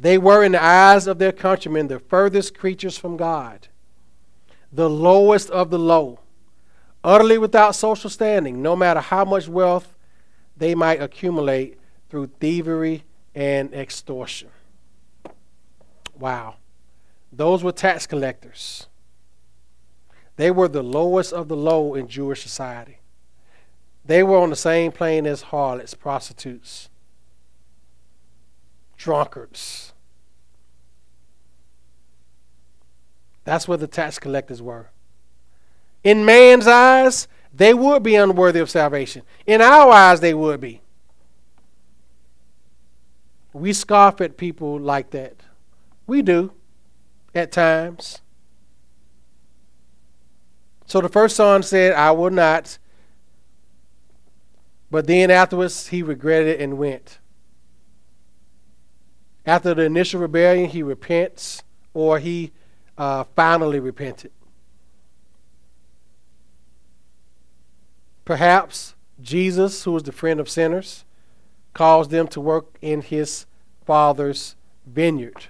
They 0.00 0.16
were, 0.16 0.44
in 0.44 0.52
the 0.52 0.62
eyes 0.62 1.08
of 1.08 1.18
their 1.18 1.32
countrymen, 1.32 1.88
the 1.88 1.98
furthest 1.98 2.56
creatures 2.56 2.96
from 2.96 3.16
God, 3.16 3.66
the 4.72 4.88
lowest 4.88 5.50
of 5.50 5.70
the 5.70 5.78
low, 5.78 6.20
utterly 7.02 7.36
without 7.36 7.74
social 7.74 8.08
standing, 8.08 8.62
no 8.62 8.76
matter 8.76 9.00
how 9.00 9.24
much 9.24 9.48
wealth 9.48 9.96
they 10.58 10.74
might 10.74 11.00
accumulate 11.00 11.78
through 12.08 12.30
thievery 12.40 13.04
and 13.34 13.72
extortion. 13.72 14.48
Wow. 16.18 16.56
Those 17.32 17.62
were 17.62 17.72
tax 17.72 18.06
collectors. 18.06 18.86
They 20.36 20.50
were 20.50 20.68
the 20.68 20.82
lowest 20.82 21.32
of 21.32 21.48
the 21.48 21.56
low 21.56 21.94
in 21.94 22.08
Jewish 22.08 22.42
society. 22.42 22.98
They 24.04 24.22
were 24.22 24.38
on 24.38 24.50
the 24.50 24.56
same 24.56 24.92
plane 24.92 25.26
as 25.26 25.42
harlots, 25.42 25.94
prostitutes, 25.94 26.88
drunkards. 28.96 29.92
That's 33.44 33.68
where 33.68 33.78
the 33.78 33.86
tax 33.86 34.18
collectors 34.18 34.62
were. 34.62 34.90
In 36.04 36.24
man's 36.24 36.66
eyes, 36.66 37.28
they 37.58 37.74
would 37.74 38.04
be 38.04 38.14
unworthy 38.14 38.60
of 38.60 38.70
salvation. 38.70 39.22
In 39.44 39.60
our 39.60 39.90
eyes, 39.90 40.20
they 40.20 40.32
would 40.32 40.60
be. 40.60 40.80
We 43.52 43.72
scoff 43.72 44.20
at 44.20 44.36
people 44.36 44.78
like 44.78 45.10
that. 45.10 45.34
We 46.06 46.22
do 46.22 46.52
at 47.34 47.50
times. 47.50 48.20
So 50.86 51.00
the 51.00 51.08
first 51.08 51.34
son 51.34 51.64
said, 51.64 51.94
I 51.94 52.12
will 52.12 52.30
not. 52.30 52.78
But 54.88 55.08
then 55.08 55.28
afterwards, 55.28 55.88
he 55.88 56.00
regretted 56.04 56.46
it 56.46 56.60
and 56.60 56.78
went. 56.78 57.18
After 59.44 59.74
the 59.74 59.82
initial 59.82 60.20
rebellion, 60.20 60.70
he 60.70 60.84
repents 60.84 61.64
or 61.92 62.20
he 62.20 62.52
uh, 62.96 63.24
finally 63.34 63.80
repented. 63.80 64.30
Perhaps 68.28 68.94
Jesus, 69.22 69.84
who 69.84 69.92
was 69.92 70.02
the 70.02 70.12
friend 70.12 70.38
of 70.38 70.50
sinners, 70.50 71.06
caused 71.72 72.10
them 72.10 72.28
to 72.28 72.42
work 72.42 72.76
in 72.82 73.00
his 73.00 73.46
Father's 73.86 74.54
vineyard. 74.86 75.46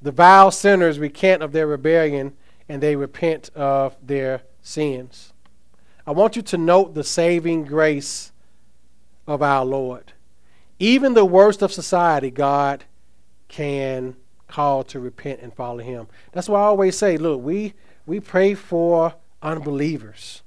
The 0.00 0.12
vile 0.12 0.50
sinners 0.50 0.98
recant 0.98 1.42
of 1.42 1.52
their 1.52 1.66
rebellion 1.66 2.38
and 2.70 2.82
they 2.82 2.96
repent 2.96 3.50
of 3.54 3.98
their 4.02 4.44
sins. 4.62 5.34
I 6.06 6.12
want 6.12 6.36
you 6.36 6.42
to 6.44 6.56
note 6.56 6.94
the 6.94 7.04
saving 7.04 7.66
grace 7.66 8.32
of 9.26 9.42
our 9.42 9.62
Lord. 9.62 10.14
Even 10.78 11.12
the 11.12 11.26
worst 11.26 11.60
of 11.60 11.70
society, 11.70 12.30
God 12.30 12.84
can 13.48 14.16
call 14.48 14.84
to 14.84 15.00
repent 15.00 15.40
and 15.42 15.52
follow 15.52 15.80
Him. 15.80 16.06
That's 16.32 16.48
why 16.48 16.60
I 16.60 16.64
always 16.64 16.96
say, 16.96 17.18
look, 17.18 17.42
we, 17.42 17.74
we 18.06 18.20
pray 18.20 18.54
for 18.54 19.16
unbelievers. 19.42 20.40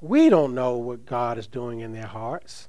We 0.00 0.30
don't 0.30 0.54
know 0.54 0.76
what 0.76 1.04
God 1.04 1.38
is 1.38 1.46
doing 1.46 1.80
in 1.80 1.92
their 1.92 2.06
hearts. 2.06 2.68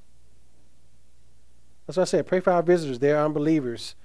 That's 1.85 1.97
what 1.97 2.03
I 2.03 2.05
said. 2.05 2.27
Pray 2.27 2.39
for 2.39 2.51
our 2.51 2.63
visitors. 2.63 2.99
They're 2.99 3.23
unbelievers. 3.23 3.95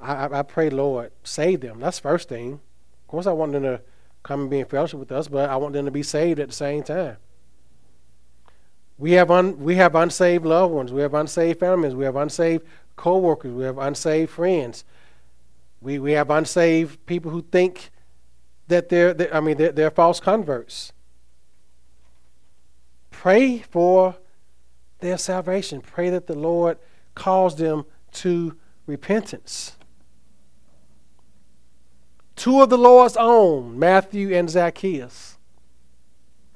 I, 0.00 0.14
I, 0.14 0.38
I, 0.40 0.42
pray, 0.42 0.70
Lord, 0.70 1.12
save 1.24 1.60
them. 1.60 1.80
That's 1.80 1.98
the 1.98 2.02
first 2.02 2.28
thing. 2.28 2.54
Of 2.54 3.08
course, 3.08 3.26
I 3.26 3.32
want 3.32 3.52
them 3.52 3.62
to 3.64 3.80
come 4.22 4.42
and 4.42 4.50
be 4.50 4.60
in 4.60 4.66
fellowship 4.66 4.98
with 4.98 5.12
us, 5.12 5.28
but 5.28 5.50
I 5.50 5.56
want 5.56 5.72
them 5.72 5.84
to 5.84 5.90
be 5.90 6.02
saved 6.02 6.40
at 6.40 6.48
the 6.48 6.54
same 6.54 6.82
time. 6.82 7.16
We 8.98 9.12
have 9.12 9.30
un, 9.30 9.58
we 9.58 9.76
have 9.76 9.94
unsaved 9.94 10.44
loved 10.44 10.74
ones. 10.74 10.92
We 10.92 11.00
have 11.00 11.14
unsaved 11.14 11.58
families. 11.58 11.94
We 11.94 12.04
have 12.04 12.16
unsaved 12.16 12.66
co-workers. 12.96 13.52
We 13.52 13.64
have 13.64 13.78
unsaved 13.78 14.30
friends. 14.30 14.84
We 15.80 15.98
we 15.98 16.12
have 16.12 16.30
unsaved 16.30 17.04
people 17.06 17.30
who 17.30 17.40
think 17.40 17.90
that 18.68 18.90
they're, 18.90 19.14
they're 19.14 19.34
I 19.34 19.40
mean 19.40 19.56
they're, 19.56 19.72
they're 19.72 19.90
false 19.90 20.20
converts. 20.20 20.92
Pray 23.20 23.58
for 23.58 24.16
their 25.00 25.18
salvation. 25.18 25.82
Pray 25.82 26.08
that 26.08 26.26
the 26.26 26.34
Lord 26.34 26.78
calls 27.14 27.54
them 27.56 27.84
to 28.12 28.56
repentance. 28.86 29.76
Two 32.34 32.62
of 32.62 32.70
the 32.70 32.78
Lord's 32.78 33.18
own, 33.18 33.78
Matthew 33.78 34.34
and 34.34 34.48
Zacchaeus, 34.48 35.36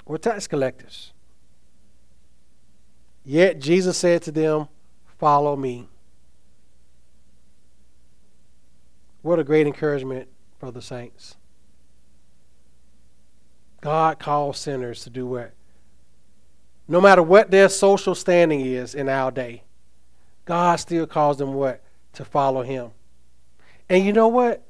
were 0.06 0.16
tax 0.16 0.46
collectors. 0.46 1.12
Yet 3.26 3.58
Jesus 3.58 3.98
said 3.98 4.22
to 4.22 4.32
them, 4.32 4.68
Follow 5.18 5.56
me. 5.56 5.90
What 9.20 9.38
a 9.38 9.44
great 9.44 9.66
encouragement 9.66 10.28
for 10.58 10.70
the 10.70 10.80
saints. 10.80 11.36
God 13.82 14.18
calls 14.18 14.56
sinners 14.56 15.04
to 15.04 15.10
do 15.10 15.26
what? 15.26 15.52
No 16.86 17.00
matter 17.00 17.22
what 17.22 17.50
their 17.50 17.68
social 17.68 18.14
standing 18.14 18.60
is 18.60 18.94
in 18.94 19.08
our 19.08 19.30
day, 19.30 19.62
God 20.44 20.76
still 20.76 21.06
calls 21.06 21.38
them 21.38 21.54
what? 21.54 21.82
To 22.14 22.24
follow 22.24 22.62
Him. 22.62 22.90
And 23.88 24.04
you 24.04 24.12
know 24.12 24.28
what? 24.28 24.62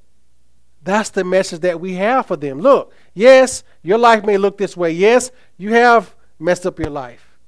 That's 0.83 1.11
the 1.11 1.25
message 1.25 1.61
that 1.61 1.81
we 1.81 1.95
have 1.95 2.27
for 2.27 2.37
them. 2.37 2.61
Look, 2.61 2.93
yes, 3.15 3.65
your 3.83 3.99
life 3.99 4.25
may 4.25 4.37
look 4.37 4.59
this 4.59 4.77
way. 4.77 4.93
Yes, 4.93 5.31
you 5.57 5.73
have 5.73 6.15
messed 6.39 6.67
up 6.67 6.79
your 6.79 6.91
life. 6.91 7.39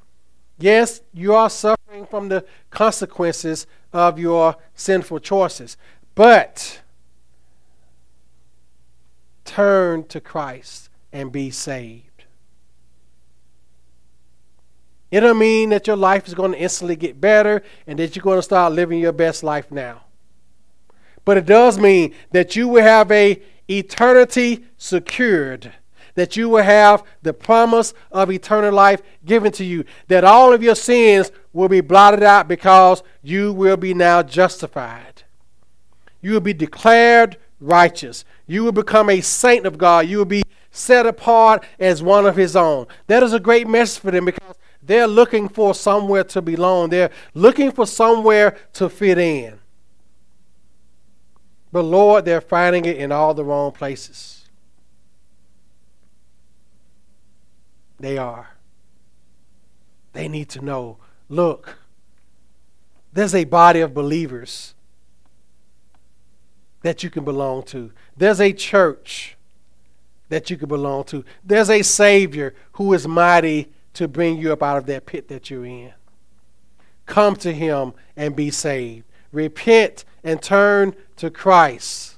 Yes, 0.58 1.02
you 1.12 1.34
are 1.34 1.50
suffering 1.50 2.06
from 2.06 2.28
the 2.28 2.44
consequences 2.70 3.66
of 3.92 4.18
your 4.18 4.56
sinful 4.74 5.20
choices. 5.20 5.76
But 6.14 6.80
turn 9.44 10.04
to 10.04 10.20
Christ 10.20 10.88
and 11.12 11.30
be 11.30 11.50
saved. 11.50 12.05
It 15.16 15.20
don't 15.20 15.38
mean 15.38 15.70
that 15.70 15.86
your 15.86 15.96
life 15.96 16.28
is 16.28 16.34
going 16.34 16.52
to 16.52 16.58
instantly 16.58 16.94
get 16.94 17.18
better 17.18 17.62
and 17.86 17.98
that 17.98 18.14
you're 18.14 18.22
going 18.22 18.36
to 18.36 18.42
start 18.42 18.74
living 18.74 19.00
your 19.00 19.12
best 19.12 19.42
life 19.42 19.72
now. 19.72 20.02
But 21.24 21.38
it 21.38 21.46
does 21.46 21.78
mean 21.78 22.14
that 22.32 22.54
you 22.54 22.68
will 22.68 22.82
have 22.82 23.10
a 23.10 23.40
eternity 23.66 24.66
secured 24.76 25.72
that 26.16 26.36
you 26.36 26.50
will 26.50 26.62
have 26.62 27.02
the 27.22 27.32
promise 27.32 27.94
of 28.10 28.30
eternal 28.30 28.72
life 28.72 29.00
given 29.24 29.52
to 29.52 29.64
you, 29.64 29.84
that 30.08 30.24
all 30.24 30.52
of 30.52 30.62
your 30.62 30.74
sins 30.74 31.30
will 31.52 31.68
be 31.68 31.80
blotted 31.80 32.22
out 32.22 32.48
because 32.48 33.02
you 33.22 33.52
will 33.52 33.76
be 33.76 33.94
now 33.94 34.22
justified. 34.22 35.22
You 36.20 36.32
will 36.32 36.40
be 36.40 36.54
declared 36.54 37.36
righteous. 37.60 38.24
You 38.46 38.64
will 38.64 38.72
become 38.72 39.08
a 39.08 39.20
saint 39.20 39.66
of 39.66 39.78
God. 39.78 40.08
You 40.08 40.18
will 40.18 40.24
be 40.24 40.42
set 40.70 41.06
apart 41.06 41.64
as 41.78 42.02
one 42.02 42.26
of 42.26 42.36
His 42.36 42.56
own. 42.56 42.86
That 43.06 43.22
is 43.22 43.32
a 43.32 43.40
great 43.40 43.68
message 43.68 44.00
for 44.00 44.10
them 44.10 44.24
because 44.24 44.56
they're 44.86 45.06
looking 45.06 45.48
for 45.48 45.74
somewhere 45.74 46.24
to 46.24 46.40
belong, 46.40 46.90
they're 46.90 47.10
looking 47.34 47.72
for 47.72 47.86
somewhere 47.86 48.56
to 48.74 48.88
fit 48.88 49.18
in. 49.18 49.58
But 51.72 51.82
Lord, 51.82 52.24
they're 52.24 52.40
finding 52.40 52.84
it 52.84 52.96
in 52.96 53.12
all 53.12 53.34
the 53.34 53.44
wrong 53.44 53.72
places. 53.72 54.48
They 57.98 58.16
are. 58.16 58.50
They 60.12 60.28
need 60.28 60.48
to 60.50 60.64
know 60.64 60.98
look, 61.28 61.78
there's 63.12 63.34
a 63.34 63.44
body 63.44 63.80
of 63.80 63.92
believers 63.92 64.74
that 66.82 67.02
you 67.02 67.10
can 67.10 67.24
belong 67.24 67.64
to, 67.64 67.92
there's 68.16 68.40
a 68.40 68.52
church 68.52 69.36
that 70.28 70.50
you 70.50 70.56
can 70.56 70.68
belong 70.68 71.04
to, 71.04 71.24
there's 71.44 71.70
a 71.70 71.82
Savior 71.82 72.54
who 72.72 72.92
is 72.92 73.08
mighty 73.08 73.72
to 73.96 74.08
bring 74.08 74.38
you 74.38 74.52
up 74.52 74.62
out 74.62 74.78
of 74.78 74.86
that 74.86 75.06
pit 75.06 75.28
that 75.28 75.50
you're 75.50 75.66
in. 75.66 75.92
Come 77.06 77.36
to 77.36 77.52
Him 77.52 77.92
and 78.16 78.36
be 78.36 78.50
saved. 78.50 79.04
Repent 79.32 80.04
and 80.22 80.40
turn 80.40 80.94
to 81.16 81.30
Christ. 81.30 82.16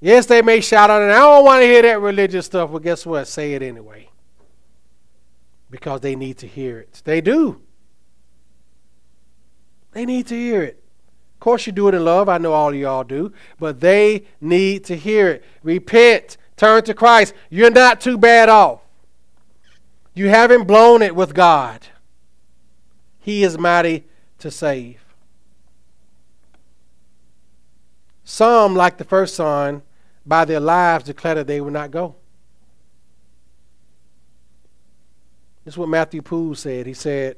Yes, 0.00 0.26
they 0.26 0.42
may 0.42 0.60
shout 0.60 0.90
out, 0.90 1.02
and 1.02 1.10
I 1.10 1.18
don't 1.18 1.44
want 1.44 1.62
to 1.62 1.66
hear 1.66 1.82
that 1.82 2.00
religious 2.00 2.46
stuff, 2.46 2.70
but 2.70 2.82
guess 2.82 3.04
what? 3.04 3.26
Say 3.26 3.54
it 3.54 3.62
anyway. 3.62 4.08
Because 5.70 6.00
they 6.00 6.14
need 6.14 6.38
to 6.38 6.46
hear 6.46 6.78
it. 6.78 7.02
They 7.04 7.20
do. 7.20 7.60
They 9.92 10.06
need 10.06 10.26
to 10.28 10.34
hear 10.34 10.62
it. 10.62 10.82
Of 11.34 11.40
course, 11.40 11.66
you 11.66 11.72
do 11.72 11.88
it 11.88 11.94
in 11.94 12.04
love. 12.04 12.28
I 12.28 12.38
know 12.38 12.52
all 12.52 12.70
of 12.70 12.74
y'all 12.74 13.04
do. 13.04 13.32
But 13.58 13.80
they 13.80 14.24
need 14.40 14.84
to 14.84 14.96
hear 14.96 15.28
it. 15.28 15.44
Repent. 15.62 16.36
Turn 16.56 16.82
to 16.84 16.94
Christ. 16.94 17.34
You're 17.50 17.70
not 17.70 18.00
too 18.00 18.18
bad 18.18 18.48
off. 18.48 18.80
You 20.18 20.28
haven't 20.30 20.64
blown 20.64 21.00
it 21.00 21.14
with 21.14 21.32
God. 21.32 21.86
He 23.20 23.44
is 23.44 23.56
mighty 23.56 24.04
to 24.40 24.50
save. 24.50 25.04
Some, 28.24 28.74
like 28.74 28.98
the 28.98 29.04
first 29.04 29.36
son, 29.36 29.82
by 30.26 30.44
their 30.44 30.58
lives 30.58 31.04
declared 31.04 31.38
that 31.38 31.46
they 31.46 31.60
would 31.60 31.72
not 31.72 31.92
go. 31.92 32.16
This 35.64 35.74
is 35.74 35.78
what 35.78 35.88
Matthew 35.88 36.20
Poole 36.20 36.56
said. 36.56 36.86
He 36.86 36.94
said, 36.94 37.36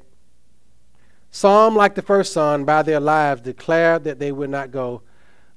Some, 1.29 1.75
like 1.75 1.93
the 1.93 2.01
first 2.01 2.33
son, 2.33 2.65
by 2.65 2.81
their 2.81 2.99
lives 2.99 3.41
declared 3.41 4.05
that 4.05 4.17
they 4.17 4.31
would 4.31 4.49
not 4.49 4.71
go, 4.71 5.03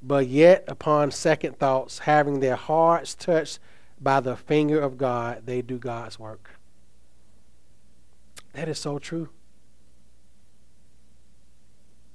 but 0.02 0.26
yet, 0.26 0.62
upon 0.68 1.10
second 1.10 1.58
thoughts, 1.58 2.00
having 2.00 2.40
their 2.40 2.56
hearts 2.56 3.14
touched 3.14 3.60
by 3.98 4.20
the 4.20 4.36
finger 4.36 4.78
of 4.78 4.98
God, 4.98 5.46
they 5.46 5.62
do 5.62 5.78
God's 5.78 6.18
work. 6.18 6.53
That 8.54 8.68
is 8.68 8.78
so 8.78 8.98
true. 8.98 9.28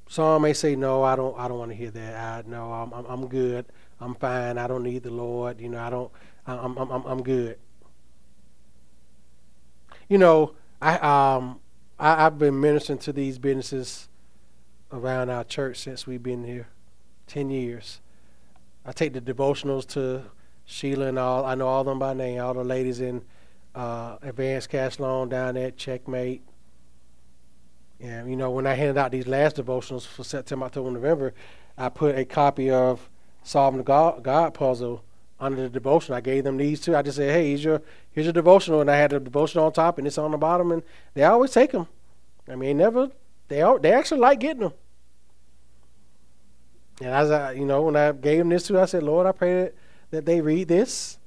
Some 0.08 0.42
may 0.42 0.54
say, 0.54 0.76
"No, 0.76 1.04
I 1.04 1.16
don't. 1.16 1.38
I 1.38 1.48
don't 1.48 1.60
want 1.60 1.72
to 1.72 1.78
hear 1.78 1.92
that. 1.92 2.16
I 2.16 2.50
no, 2.50 2.72
I'm, 2.74 2.92
I'm, 2.94 3.06
I'm 3.06 3.28
good. 3.28 3.66
I'm 4.00 4.16
fine. 4.16 4.58
I 4.58 4.66
don't 4.66 4.84
need 4.84 5.04
the 5.04 5.12
Lord. 5.12 5.62
You 5.62 5.70
know, 5.70 5.80
I 5.80 5.90
don't. 5.90 6.12
I'm, 6.48 6.78
I'm, 6.78 6.92
I'm, 6.92 7.06
I'm 7.06 7.24
good." 7.24 7.60
You 10.08 10.18
know, 10.18 10.56
I 10.82 10.96
um, 10.98 11.60
I, 12.00 12.26
I've 12.26 12.40
been 12.40 12.60
ministering 12.60 13.00
to 13.00 13.14
these 13.14 13.38
businesses 13.38 14.08
around 14.92 15.30
our 15.30 15.44
church 15.44 15.78
since 15.78 16.08
we've 16.08 16.24
been 16.24 16.44
here, 16.44 16.70
ten 17.28 17.52
years. 17.52 18.00
I 18.86 18.94
take 18.94 19.14
the 19.14 19.22
devotionals 19.22 19.86
to 19.90 20.24
Sheila 20.66 21.08
and 21.08 21.20
all. 21.20 21.46
I 21.46 21.54
know 21.54 21.68
all 21.68 21.84
them 21.84 22.00
by 22.00 22.14
name. 22.14 22.42
All 22.42 22.56
the 22.56 22.64
ladies 22.64 23.02
in 23.02 23.24
uh, 23.76 24.18
advanced 24.22 24.70
cash 24.70 25.00
loan 25.00 25.30
down 25.30 25.58
at 25.58 25.78
Checkmate 25.78 26.42
and 28.00 28.30
you 28.30 28.36
know, 28.36 28.50
when 28.52 28.66
I 28.66 28.74
handed 28.76 28.98
out 28.98 29.12
these 29.12 29.28
last 29.28 29.58
devotionals 29.58 30.06
for 30.06 30.24
September, 30.24 30.66
October, 30.66 30.92
November, 30.92 31.34
I 31.78 31.90
put 31.90 32.18
a 32.18 32.26
copy 32.26 32.70
of 32.70 33.10
Solving 33.42 33.78
the 33.78 33.84
God, 33.84 34.22
God 34.22 34.54
Puzzle 34.54 35.04
under 35.40 35.62
the 35.62 35.70
devotion. 35.70 36.14
I 36.14 36.22
gave 36.22 36.44
them 36.44 36.58
these 36.58 36.82
two. 36.82 36.96
I 36.96 37.02
just 37.02 37.16
said, 37.18 37.32
"Hey, 37.32 37.50
here's 37.50 37.64
your 37.64 37.82
here's 38.12 38.26
your 38.26 38.34
devotional," 38.34 38.82
and 38.82 38.92
I 38.92 38.98
had 38.98 39.12
the 39.12 39.20
devotional 39.20 39.66
on 39.66 39.72
top 39.72 39.98
and 39.98 40.06
it's 40.06 40.18
on 40.18 40.32
the 40.32 40.38
bottom, 40.38 40.72
and 40.74 40.84
they 41.14 41.24
always 41.24 41.52
take 41.52 41.72
them. 41.72 41.88
I 42.50 42.56
mean, 42.56 42.78
never 42.78 43.10
they 43.48 43.62
all, 43.62 43.80
they 43.80 43.94
actually 43.94 44.20
like 44.20 44.42
getting 44.42 44.64
them. 44.64 44.74
And 47.00 47.10
as 47.10 47.32
I, 47.32 47.54
you 47.54 47.66
know, 47.66 47.84
when 47.84 47.96
I 47.96 48.12
gave 48.12 48.40
them 48.40 48.50
this 48.50 48.68
too, 48.68 48.80
I 48.80 48.86
said, 48.86 49.04
"Lord, 49.04 49.26
I 49.26 49.32
pray 49.32 49.72
that 50.12 50.26
they 50.26 50.42
read 50.42 50.68
this, 50.68 51.18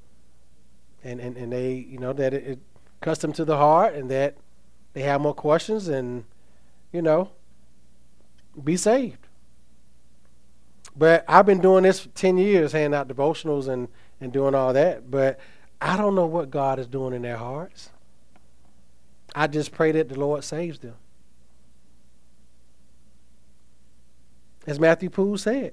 and 1.04 1.20
and 1.20 1.36
and 1.36 1.52
they, 1.52 1.74
you 1.74 1.98
know, 1.98 2.12
that 2.12 2.34
it, 2.34 2.44
it 2.44 2.58
cuts 3.00 3.20
them 3.20 3.32
to 3.34 3.44
the 3.44 3.56
heart, 3.56 3.94
and 3.94 4.10
that 4.10 4.36
they 4.92 5.02
have 5.02 5.20
more 5.20 5.34
questions 5.34 5.88
and." 5.88 6.24
you 6.92 7.02
know, 7.02 7.30
be 8.62 8.76
saved. 8.76 9.26
But 10.94 11.24
I've 11.26 11.46
been 11.46 11.60
doing 11.60 11.84
this 11.84 12.00
for 12.00 12.10
10 12.10 12.36
years, 12.36 12.72
handing 12.72 12.96
out 12.96 13.08
devotionals 13.08 13.66
and, 13.66 13.88
and 14.20 14.30
doing 14.30 14.54
all 14.54 14.74
that. 14.74 15.10
But 15.10 15.40
I 15.80 15.96
don't 15.96 16.14
know 16.14 16.26
what 16.26 16.50
God 16.50 16.78
is 16.78 16.86
doing 16.86 17.14
in 17.14 17.22
their 17.22 17.38
hearts. 17.38 17.90
I 19.34 19.46
just 19.46 19.72
pray 19.72 19.90
that 19.92 20.10
the 20.10 20.20
Lord 20.20 20.44
saves 20.44 20.78
them. 20.78 20.94
As 24.66 24.78
Matthew 24.78 25.08
Poole 25.08 25.38
said, 25.38 25.72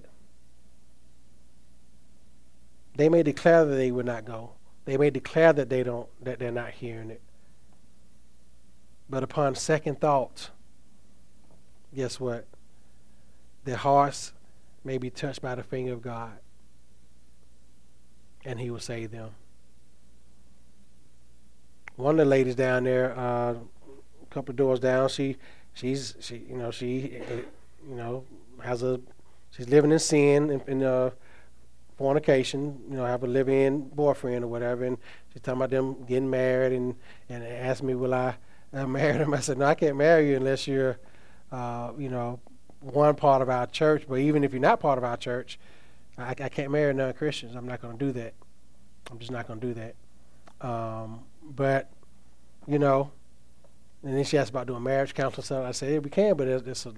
they 2.95 3.09
may 3.09 3.21
declare 3.21 3.65
that 3.65 3.75
they 3.75 3.91
would 3.91 4.05
not 4.05 4.23
go. 4.23 4.51
They 4.89 4.97
may 4.97 5.11
declare 5.11 5.53
that 5.53 5.69
they 5.69 5.83
don't 5.83 6.09
that 6.23 6.39
they're 6.39 6.51
not 6.51 6.71
hearing 6.71 7.11
it. 7.11 7.21
But 9.07 9.21
upon 9.21 9.53
second 9.53 10.01
thought, 10.01 10.49
guess 11.95 12.19
what? 12.19 12.47
Their 13.65 13.75
hearts 13.75 14.33
may 14.83 14.97
be 14.97 15.11
touched 15.11 15.43
by 15.43 15.53
the 15.53 15.61
finger 15.61 15.93
of 15.93 16.01
God, 16.01 16.39
and 18.43 18.59
He 18.59 18.71
will 18.71 18.79
save 18.79 19.11
them. 19.11 19.29
One 21.95 22.19
of 22.19 22.25
the 22.25 22.31
ladies 22.31 22.55
down 22.55 22.85
there, 22.85 23.15
uh, 23.15 23.51
a 23.51 24.25
couple 24.31 24.53
of 24.53 24.55
doors 24.55 24.79
down, 24.79 25.09
she, 25.09 25.37
she's, 25.75 26.15
she, 26.19 26.37
you 26.49 26.57
know, 26.57 26.71
she, 26.71 27.21
you 27.87 27.95
know, 27.95 28.23
has 28.63 28.81
a, 28.81 28.99
she's 29.51 29.69
living 29.69 29.91
in 29.91 29.99
sin 29.99 30.49
in, 30.49 30.61
in 30.61 30.81
uh, 30.81 31.11
fornication, 31.99 32.61
you 32.89 32.95
know, 32.95 33.05
have 33.05 33.23
a 33.23 33.27
live-in 33.27 33.89
boyfriend 33.89 34.45
or 34.45 34.47
whatever, 34.47 34.85
and 34.85 34.97
she's 35.29 35.41
talking 35.41 35.59
about 35.59 35.69
them 35.69 36.05
getting 36.05 36.29
married, 36.29 36.71
and 36.71 36.95
and 37.27 37.43
asked 37.43 37.83
me, 37.83 37.93
will 37.93 38.13
I 38.13 38.35
I 38.71 38.85
married 38.85 39.19
him. 39.19 39.33
I 39.33 39.41
said, 39.41 39.57
no, 39.57 39.65
I 39.65 39.75
can't 39.75 39.97
marry 39.97 40.29
you 40.29 40.37
unless 40.37 40.65
you're, 40.65 40.97
uh, 41.51 41.91
you 41.97 42.07
know, 42.07 42.39
one 42.79 43.15
part 43.15 43.41
of 43.41 43.49
our 43.49 43.67
church. 43.67 44.05
But 44.07 44.19
even 44.19 44.43
if 44.45 44.53
you're 44.53 44.61
not 44.71 44.79
part 44.79 44.97
of 44.97 45.03
our 45.03 45.17
church, 45.17 45.59
I, 46.17 46.29
I 46.29 46.49
can't 46.49 46.71
marry 46.71 46.93
non-Christians. 46.93 47.55
I'm 47.55 47.67
not 47.67 47.81
going 47.81 47.97
to 47.97 48.05
do 48.05 48.11
that. 48.13 48.33
I'm 49.11 49.19
just 49.19 49.31
not 49.31 49.47
going 49.47 49.59
to 49.59 49.67
do 49.67 49.73
that. 49.73 49.95
Um, 50.61 51.25
but, 51.43 51.89
you 52.67 52.79
know, 52.79 53.11
and 54.03 54.15
then 54.15 54.23
she 54.23 54.37
asked 54.37 54.51
about 54.51 54.67
doing 54.67 54.83
marriage 54.83 55.13
counseling. 55.13 55.65
I 55.65 55.73
said, 55.73 55.91
yeah, 55.91 55.99
we 55.99 56.09
can, 56.09 56.37
but 56.37 56.45
there's, 56.45 56.63
there's 56.63 56.85
a 56.85 56.93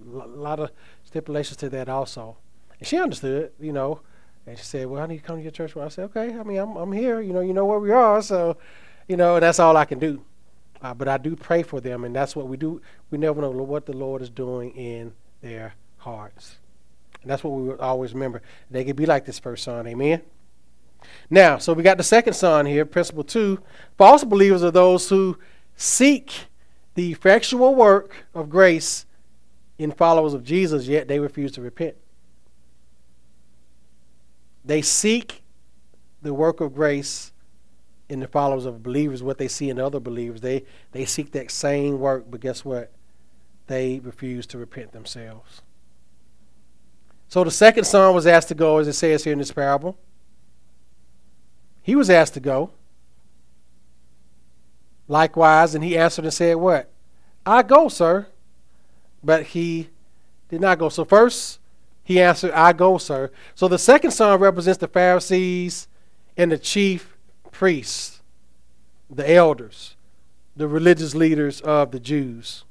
lot 0.48 0.60
of 0.60 0.70
stipulations 1.04 1.58
to 1.58 1.70
that 1.70 1.90
also. 1.90 2.38
And 2.78 2.88
she 2.88 2.98
understood, 3.00 3.52
you 3.60 3.74
know. 3.74 4.02
And 4.52 4.60
she 4.60 4.66
said, 4.66 4.88
well, 4.88 5.02
I 5.02 5.08
need 5.08 5.20
to 5.20 5.24
come 5.24 5.38
to 5.38 5.42
your 5.42 5.52
church. 5.52 5.76
Well, 5.76 5.86
I 5.86 5.88
said, 5.88 6.04
okay. 6.14 6.38
I 6.38 6.44
mean, 6.44 6.58
I'm, 6.58 6.76
I'm 6.76 6.92
here. 6.92 7.22
You 7.22 7.32
know, 7.32 7.40
you 7.40 7.54
know 7.54 7.66
where 7.66 7.80
we 7.80 7.90
are. 7.90 8.22
So, 8.22 8.58
you 9.08 9.16
know, 9.16 9.40
that's 9.40 9.60
all 9.60 9.78
I 9.78 9.86
can 9.86 9.98
do. 9.98 10.26
Uh, 10.82 10.94
but 10.94 11.08
I 11.08 11.18
do 11.18 11.38
pray 11.38 11.64
for 11.64 11.80
them, 11.80 12.04
and 12.04 12.14
that's 12.14 12.36
what 12.36 12.50
we 12.50 12.58
do. 12.58 12.82
We 13.12 13.18
never 13.18 13.40
know 13.40 13.50
what 13.52 13.86
the 13.86 13.94
Lord 13.94 14.22
is 14.22 14.30
doing 14.30 14.72
in 14.72 15.14
their 15.40 15.76
hearts. 16.00 16.58
And 17.22 17.32
that's 17.32 17.46
what 17.46 17.52
we 17.52 17.74
always 17.76 18.14
remember. 18.14 18.42
They 18.70 18.84
could 18.84 18.98
be 18.98 19.06
like 19.06 19.26
this 19.26 19.40
first 19.40 19.64
son. 19.64 19.88
Amen. 19.88 20.22
Now, 21.30 21.58
so 21.58 21.72
we 21.72 21.82
got 21.82 21.96
the 21.96 22.04
second 22.04 22.34
son 22.34 22.66
here, 22.66 22.84
principle 22.84 23.24
two. 23.24 23.62
False 23.98 24.26
believers 24.26 24.64
are 24.64 24.72
those 24.72 25.08
who 25.08 25.38
seek 25.78 26.48
the 26.96 27.10
effectual 27.10 27.74
work 27.74 28.26
of 28.36 28.50
grace 28.50 29.06
in 29.78 29.94
followers 29.94 30.34
of 30.34 30.44
Jesus, 30.44 30.88
yet 30.88 31.08
they 31.08 31.20
refuse 31.20 31.54
to 31.54 31.62
repent. 31.62 31.96
They 34.64 34.82
seek 34.82 35.42
the 36.22 36.34
work 36.34 36.62
of 36.62 36.76
grace 36.76 37.32
in 38.10 38.20
the 38.20 38.28
followers 38.28 38.66
of 38.66 38.84
believers, 38.84 39.24
what 39.24 39.38
they 39.38 39.48
see 39.48 39.70
in 39.70 39.80
other 39.80 40.00
believers. 40.00 40.42
They, 40.42 40.66
they 40.92 41.06
seek 41.06 41.32
that 41.32 41.50
same 41.50 42.00
work, 42.00 42.26
but 42.30 42.42
guess 42.42 42.66
what? 42.66 42.92
They 43.68 44.00
refuse 44.00 44.46
to 44.48 44.58
repent 44.58 44.92
themselves. 44.92 45.62
So 47.30 47.46
the 47.46 47.52
second 47.52 47.86
son 47.86 48.14
was 48.14 48.28
asked 48.28 48.50
to 48.50 48.56
go, 48.56 48.80
as 48.80 48.90
it 48.90 48.94
says 48.94 49.24
here 49.24 49.32
in 49.32 49.40
this 49.40 49.54
parable. 49.54 49.98
He 51.82 51.96
was 51.96 52.10
asked 52.10 52.34
to 52.34 52.42
go. 52.42 52.72
Likewise, 55.08 55.74
and 55.74 55.82
he 55.82 55.98
answered 55.98 56.26
and 56.26 56.34
said, 56.34 56.58
What? 56.58 56.92
I 57.46 57.64
go, 57.64 57.88
sir. 57.88 58.28
But 59.24 59.44
he 59.48 59.90
did 60.50 60.60
not 60.60 60.78
go. 60.78 60.90
So 60.90 61.06
first, 61.06 61.61
he 62.12 62.22
answered, 62.22 62.52
I 62.52 62.74
go, 62.74 62.98
sir. 62.98 63.32
So 63.56 63.68
the 63.68 63.78
second 63.78 64.12
son 64.12 64.40
represents 64.40 64.80
the 64.80 64.88
Pharisees 64.88 65.88
and 66.36 66.52
the 66.52 66.58
chief 66.58 67.18
priests, 67.52 68.22
the 69.10 69.30
elders, 69.32 69.96
the 70.56 70.68
religious 70.68 71.16
leaders 71.16 71.62
of 71.62 71.92
the 71.92 72.00
Jews. 72.00 72.64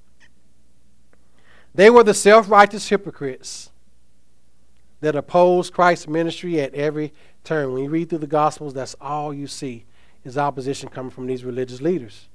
They 1.74 1.88
were 1.88 2.05
the 2.05 2.14
self 2.14 2.51
righteous 2.51 2.88
hypocrites 2.88 3.70
that 5.01 5.16
oppose 5.16 5.70
Christ's 5.70 6.09
ministry 6.09 6.61
at 6.61 6.74
every 6.74 7.12
turn. 7.45 7.72
When 7.72 7.84
you 7.84 7.91
read 7.91 8.11
through 8.11 8.18
the 8.18 8.26
Gospels, 8.26 8.74
that's 8.74 8.97
all 9.01 9.32
you 9.32 9.47
see 9.47 9.84
is 10.24 10.36
opposition 10.36 10.88
coming 10.91 11.11
from 11.11 11.26
these 11.26 11.45
religious 11.45 11.80
leaders. 11.80 12.28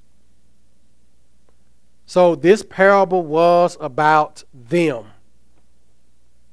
So 2.06 2.34
this 2.34 2.62
parable 2.62 3.22
was 3.22 3.76
about 3.80 4.44
them. 4.52 5.06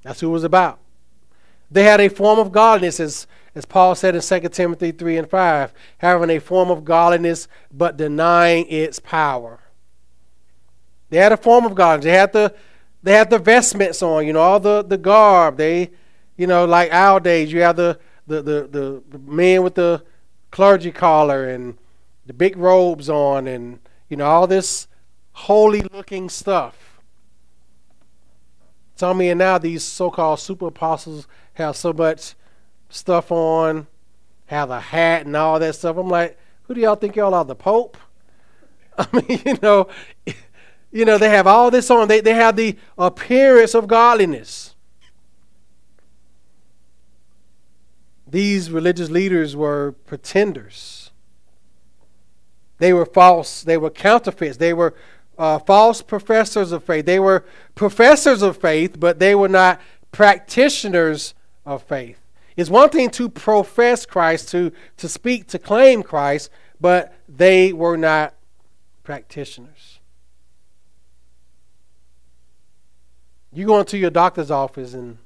That's 0.03 0.19
who 0.19 0.29
it 0.29 0.31
was 0.31 0.43
about. 0.43 0.79
They 1.71 1.83
had 1.83 2.01
a 2.01 2.09
form 2.09 2.39
of 2.39 2.51
godliness, 2.51 2.99
as, 2.99 3.25
as 3.55 3.65
Paul 3.65 3.95
said 3.95 4.15
in 4.15 4.21
2 4.21 4.49
Timothy 4.49 4.91
3 4.91 5.17
and 5.17 5.29
5, 5.29 5.73
having 5.97 6.29
a 6.29 6.39
form 6.39 6.69
of 6.69 6.85
godliness 6.85 7.47
but 7.71 7.97
denying 7.97 8.67
its 8.67 8.99
power. 8.99 9.59
They 11.09 11.17
had 11.17 11.31
a 11.31 11.37
form 11.37 11.65
of 11.65 11.75
godliness. 11.75 12.05
They 12.05 12.11
had 12.11 12.33
the 12.33 12.53
they 13.01 13.11
had 13.11 13.29
the 13.29 13.39
vestments 13.39 14.01
on, 14.01 14.25
you 14.25 14.31
know, 14.31 14.39
all 14.39 14.61
the, 14.61 14.81
the 14.81 14.97
garb. 14.97 15.57
They 15.57 15.91
you 16.37 16.47
know, 16.47 16.65
like 16.65 16.91
our 16.91 17.19
days, 17.19 17.51
you 17.51 17.61
have 17.61 17.75
the, 17.75 17.99
the, 18.27 18.41
the, 18.41 18.67
the, 18.67 19.03
the 19.09 19.19
men 19.19 19.63
with 19.63 19.75
the 19.75 20.03
clergy 20.51 20.91
collar 20.91 21.47
and 21.47 21.77
the 22.25 22.33
big 22.33 22.57
robes 22.57 23.09
on 23.09 23.47
and, 23.47 23.79
you 24.09 24.17
know, 24.17 24.25
all 24.25 24.47
this 24.47 24.87
holy 25.33 25.81
looking 25.81 26.29
stuff. 26.29 26.92
Tell 29.03 29.13
me, 29.13 29.31
and 29.31 29.39
now 29.39 29.57
these 29.57 29.83
so 29.83 30.09
called 30.09 30.39
super 30.39 30.67
apostles 30.67 31.27
have 31.55 31.75
so 31.75 31.91
much 31.91 32.35
stuff 32.87 33.33
on, 33.33 33.87
have 34.45 34.69
a 34.69 34.79
hat 34.79 35.25
and 35.25 35.35
all 35.35 35.59
that 35.59 35.75
stuff. 35.75 35.97
I'm 35.97 36.07
like, 36.07 36.39
who 36.61 36.73
do 36.73 36.79
y'all 36.79 36.95
think 36.95 37.17
y'all 37.17 37.33
are, 37.33 37.43
the 37.43 37.53
Pope? 37.53 37.97
I 38.97 39.05
mean, 39.11 39.41
you 39.45 39.57
know, 39.61 39.89
you 40.93 41.03
know, 41.03 41.17
they 41.17 41.27
have 41.27 41.47
all 41.47 41.69
this 41.69 41.91
on. 41.91 42.07
They, 42.07 42.21
they 42.21 42.33
have 42.33 42.55
the 42.55 42.77
appearance 42.97 43.75
of 43.75 43.87
godliness. 43.87 44.73
these 48.25 48.71
religious 48.71 49.09
leaders 49.09 49.53
were 49.53 49.95
pretenders. 50.05 51.11
They 52.77 52.93
were 52.93 53.05
false, 53.05 53.63
they 53.63 53.75
were 53.75 53.89
counterfeits, 53.89 54.59
they 54.59 54.73
were 54.73 54.95
uh, 55.37 55.59
false 55.59 56.01
professors 56.01 56.71
of 56.71 56.83
faith. 56.83 57.05
They 57.05 57.19
were 57.19 57.45
professors 57.75 58.41
of 58.41 58.57
faith, 58.57 58.99
but 58.99 59.19
they 59.19 59.35
were 59.35 59.49
not 59.49 59.79
practitioners 60.11 61.33
of 61.65 61.83
faith. 61.83 62.19
It's 62.55 62.69
one 62.69 62.89
thing 62.89 63.09
to 63.11 63.29
profess 63.29 64.05
Christ, 64.05 64.49
to, 64.49 64.71
to 64.97 65.09
speak, 65.09 65.47
to 65.47 65.59
claim 65.59 66.03
Christ, 66.03 66.49
but 66.79 67.13
they 67.27 67.73
were 67.73 67.97
not 67.97 68.35
practitioners. 69.03 69.99
You 73.51 73.65
go 73.65 73.79
into 73.79 73.97
your 73.97 74.09
doctor's 74.09 74.51
office 74.51 74.93
and 74.93 75.17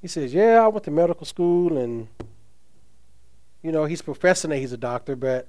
he 0.00 0.08
says, 0.08 0.34
Yeah, 0.34 0.64
I 0.64 0.68
went 0.68 0.84
to 0.84 0.90
medical 0.90 1.26
school 1.26 1.78
and, 1.78 2.08
you 3.62 3.72
know, 3.72 3.84
he's 3.84 4.02
professing 4.02 4.50
that 4.50 4.58
he's 4.58 4.72
a 4.72 4.76
doctor, 4.76 5.16
but 5.16 5.48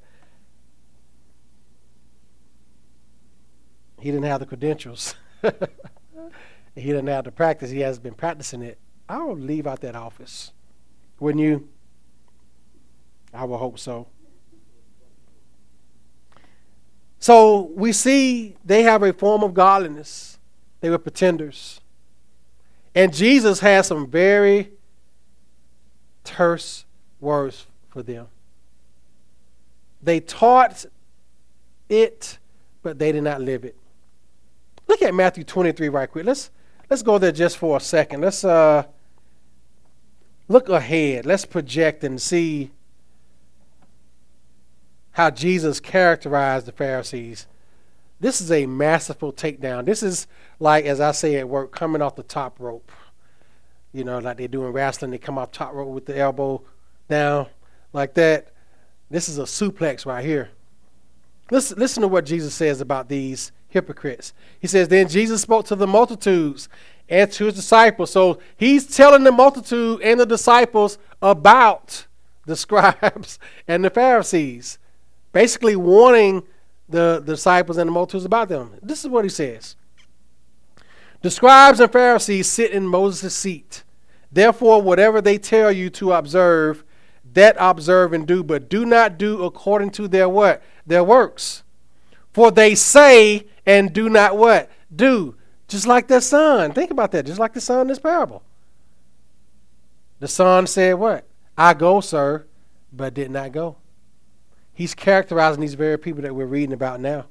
he 4.00 4.12
didn't 4.12 4.26
have 4.26 4.40
the 4.40 4.46
credentials. 4.46 5.16
he 5.42 6.84
didn't 6.84 7.08
have 7.08 7.26
the 7.26 7.32
practice. 7.32 7.70
He 7.70 7.80
hasn't 7.80 8.04
been 8.04 8.14
practicing 8.14 8.62
it. 8.62 8.78
I 9.10 9.24
would 9.24 9.40
leave 9.40 9.68
out 9.68 9.82
that 9.82 9.96
office. 9.96 10.52
Wouldn't 11.20 11.44
you? 11.44 11.68
I 13.34 13.44
would 13.44 13.58
hope 13.58 13.80
so. 13.80 14.08
So 17.20 17.72
we 17.76 17.92
see 17.92 18.56
they 18.64 18.84
have 18.84 19.04
a 19.04 19.14
form 19.14 19.44
of 19.44 19.54
godliness. 19.54 20.40
They 20.82 20.90
were 20.90 21.00
pretenders. 21.00 21.82
And 22.94 23.14
Jesus 23.14 23.60
has 23.60 23.88
some 23.88 24.10
very 24.10 24.72
terse 26.24 26.86
words 27.20 27.68
for 27.90 28.04
them. 28.04 28.28
They 30.02 30.20
taught 30.20 30.86
it, 31.90 32.38
but 32.84 33.00
they 33.00 33.12
did 33.12 33.24
not 33.24 33.42
live 33.42 33.66
it. 33.66 33.76
Look 34.88 35.02
at 35.02 35.14
Matthew 35.14 35.44
23 35.44 35.90
right 35.90 36.10
quick. 36.10 36.26
Let's 36.26 36.50
let's 36.90 37.04
go 37.04 37.18
there 37.18 37.32
just 37.32 37.58
for 37.58 37.78
a 37.78 37.80
second. 37.80 38.22
Let's 38.22 38.44
uh 38.44 38.86
look 40.48 40.70
ahead. 40.70 41.26
Let's 41.26 41.46
project 41.46 42.04
and 42.04 42.22
see 42.22 42.72
how 45.12 45.30
Jesus 45.30 45.80
characterized 45.80 46.68
the 46.68 46.72
Pharisees 46.72 47.48
this 48.20 48.42
is 48.42 48.52
a 48.52 48.66
masterful 48.66 49.32
takedown. 49.32 49.86
This 49.86 50.02
is 50.02 50.28
like, 50.60 50.86
as 50.86 51.00
I 51.00 51.12
say 51.12 51.36
at 51.36 51.48
work, 51.48 51.72
coming 51.72 52.02
off 52.02 52.16
the 52.16 52.24
top 52.24 52.60
rope. 52.60 52.92
You 53.94 54.04
know, 54.04 54.20
like 54.20 54.38
they 54.38 54.48
do 54.48 54.66
in 54.66 54.74
wrestling, 54.74 55.12
they 55.12 55.18
come 55.18 55.38
off 55.38 55.52
top 55.52 55.74
rope 55.74 55.90
with 55.90 56.06
the 56.06 56.18
elbow 56.18 56.64
down 57.08 57.48
like 57.94 58.16
that. 58.16 58.52
This 59.10 59.30
is 59.30 59.38
a 59.38 59.44
suplex 59.44 60.06
right 60.06 60.26
here. 60.26 60.50
Listen, 61.52 61.80
listen 61.80 62.02
to 62.02 62.08
what 62.08 62.26
Jesus 62.26 62.54
says 62.54 62.82
about 62.82 63.08
these 63.08 63.52
hypocrites. 63.78 64.34
He 64.60 64.68
says, 64.68 64.88
Then 64.88 65.08
Jesus 65.08 65.42
spoke 65.42 65.66
to 65.68 65.76
the 65.76 65.88
multitudes 65.88 66.68
and 67.08 67.32
to 67.32 67.46
his 67.46 67.54
disciples. 67.54 68.12
So 68.12 68.40
he's 68.58 68.96
telling 68.96 69.24
the 69.24 69.32
multitude 69.32 70.02
and 70.02 70.20
the 70.20 70.26
disciples 70.26 70.98
about 71.22 72.08
the 72.46 72.56
scribes 72.66 73.40
and 73.68 73.84
the 73.86 73.90
Pharisees, 73.90 74.80
basically 75.32 75.76
warning 75.76 76.44
the, 76.90 77.22
disciples 77.26 77.78
and 77.78 77.88
the 77.88 77.92
multitudes 77.92 78.26
about 78.26 78.50
them. 78.50 78.74
This 78.82 79.04
is 79.04 79.10
what 79.10 79.26
he 79.26 79.30
says 79.30 79.76
The 81.22 81.32
scribes 81.32 81.80
and 81.80 81.92
Pharisees 81.92 82.48
sit 82.48 82.72
in 82.72 82.88
Moses' 82.88 83.36
seat. 83.36 83.84
Therefore, 84.32 84.82
whatever 84.82 85.22
they 85.22 85.38
tell 85.38 85.72
you 85.72 85.90
to 85.92 86.12
observe, 86.14 86.84
that 87.34 87.56
observe 87.60 88.14
and 88.14 88.28
do, 88.28 88.44
but 88.44 88.70
do 88.70 88.86
not 88.86 89.18
do 89.18 89.44
according 89.44 89.92
to 89.92 90.08
their 90.08 90.28
what? 90.28 90.62
Their 90.86 91.04
works. 91.04 91.64
For 92.38 92.52
they 92.52 92.76
say 92.76 93.48
and 93.66 93.92
do 93.92 94.10
not 94.10 94.38
what? 94.38 94.70
Do. 94.96 95.38
Just 95.68 95.88
like 95.88 96.08
the 96.08 96.22
son. 96.22 96.72
Think 96.72 96.92
about 96.92 97.12
that. 97.14 97.26
Just 97.26 97.40
like 97.40 97.54
the 97.54 97.60
son 97.60 97.82
in 97.82 97.88
this 97.88 97.98
parable. 97.98 98.44
The 100.20 100.28
son 100.28 100.68
said 100.68 101.00
what? 101.00 101.26
I 101.58 101.74
go, 101.74 102.00
sir, 102.00 102.46
but 102.94 103.16
did 103.16 103.32
not 103.32 103.54
go. 103.54 103.78
He's 104.72 104.94
characterizing 104.94 105.62
these 105.62 105.74
very 105.74 105.98
people 105.98 106.22
that 106.22 106.36
we're 106.36 106.46
reading 106.46 106.74
about 106.74 107.00
now. 107.00 107.26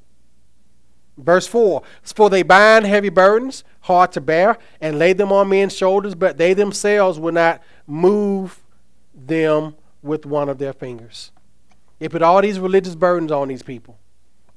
Verse 1.17 1.47
4 1.47 1.85
For 2.03 2.29
they 2.29 2.43
bind 2.43 2.85
heavy 2.85 3.09
burdens, 3.09 3.63
hard 3.83 4.11
to 4.11 4.21
bear, 4.21 4.59
and 4.81 4.99
lay 4.99 5.13
them 5.13 5.31
on 5.31 5.51
men's 5.51 5.77
shoulders, 5.77 6.17
but 6.17 6.37
they 6.37 6.53
themselves 6.53 7.21
will 7.21 7.31
not 7.33 7.63
move 7.87 8.61
them 9.15 9.77
with 10.03 10.27
one 10.27 10.49
of 10.49 10.59
their 10.59 10.73
fingers. 10.73 11.31
They 12.01 12.09
put 12.09 12.23
all 12.23 12.43
these 12.43 12.59
religious 12.59 12.97
burdens 12.97 13.31
on 13.31 13.47
these 13.47 13.63
people, 13.63 14.01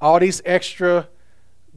all 0.02 0.20
these 0.20 0.42
extra 0.46 1.08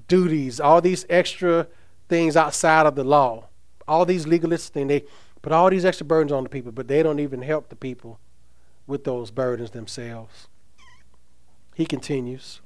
duties, 0.09 0.61
all 0.61 0.81
these 0.81 1.07
extra 1.09 1.67
things 2.09 2.37
outside 2.37 2.87
of 2.87 2.95
the 2.95 3.05
law, 3.05 3.49
all 3.89 4.05
these 4.05 4.27
legalistic 4.27 4.75
things. 4.75 4.89
They 4.89 5.05
put 5.41 5.53
all 5.53 5.71
these 5.71 5.85
extra 5.85 6.07
burdens 6.07 6.33
on 6.33 6.43
the 6.43 6.49
people, 6.49 6.73
but 6.73 6.89
they 6.89 7.03
don't 7.03 7.21
even 7.21 7.43
help 7.43 7.69
the 7.69 7.77
people 7.77 8.21
with 8.87 9.05
those 9.05 9.31
burdens 9.31 9.71
themselves. 9.71 10.49
He 11.75 11.87
continues. 11.87 12.61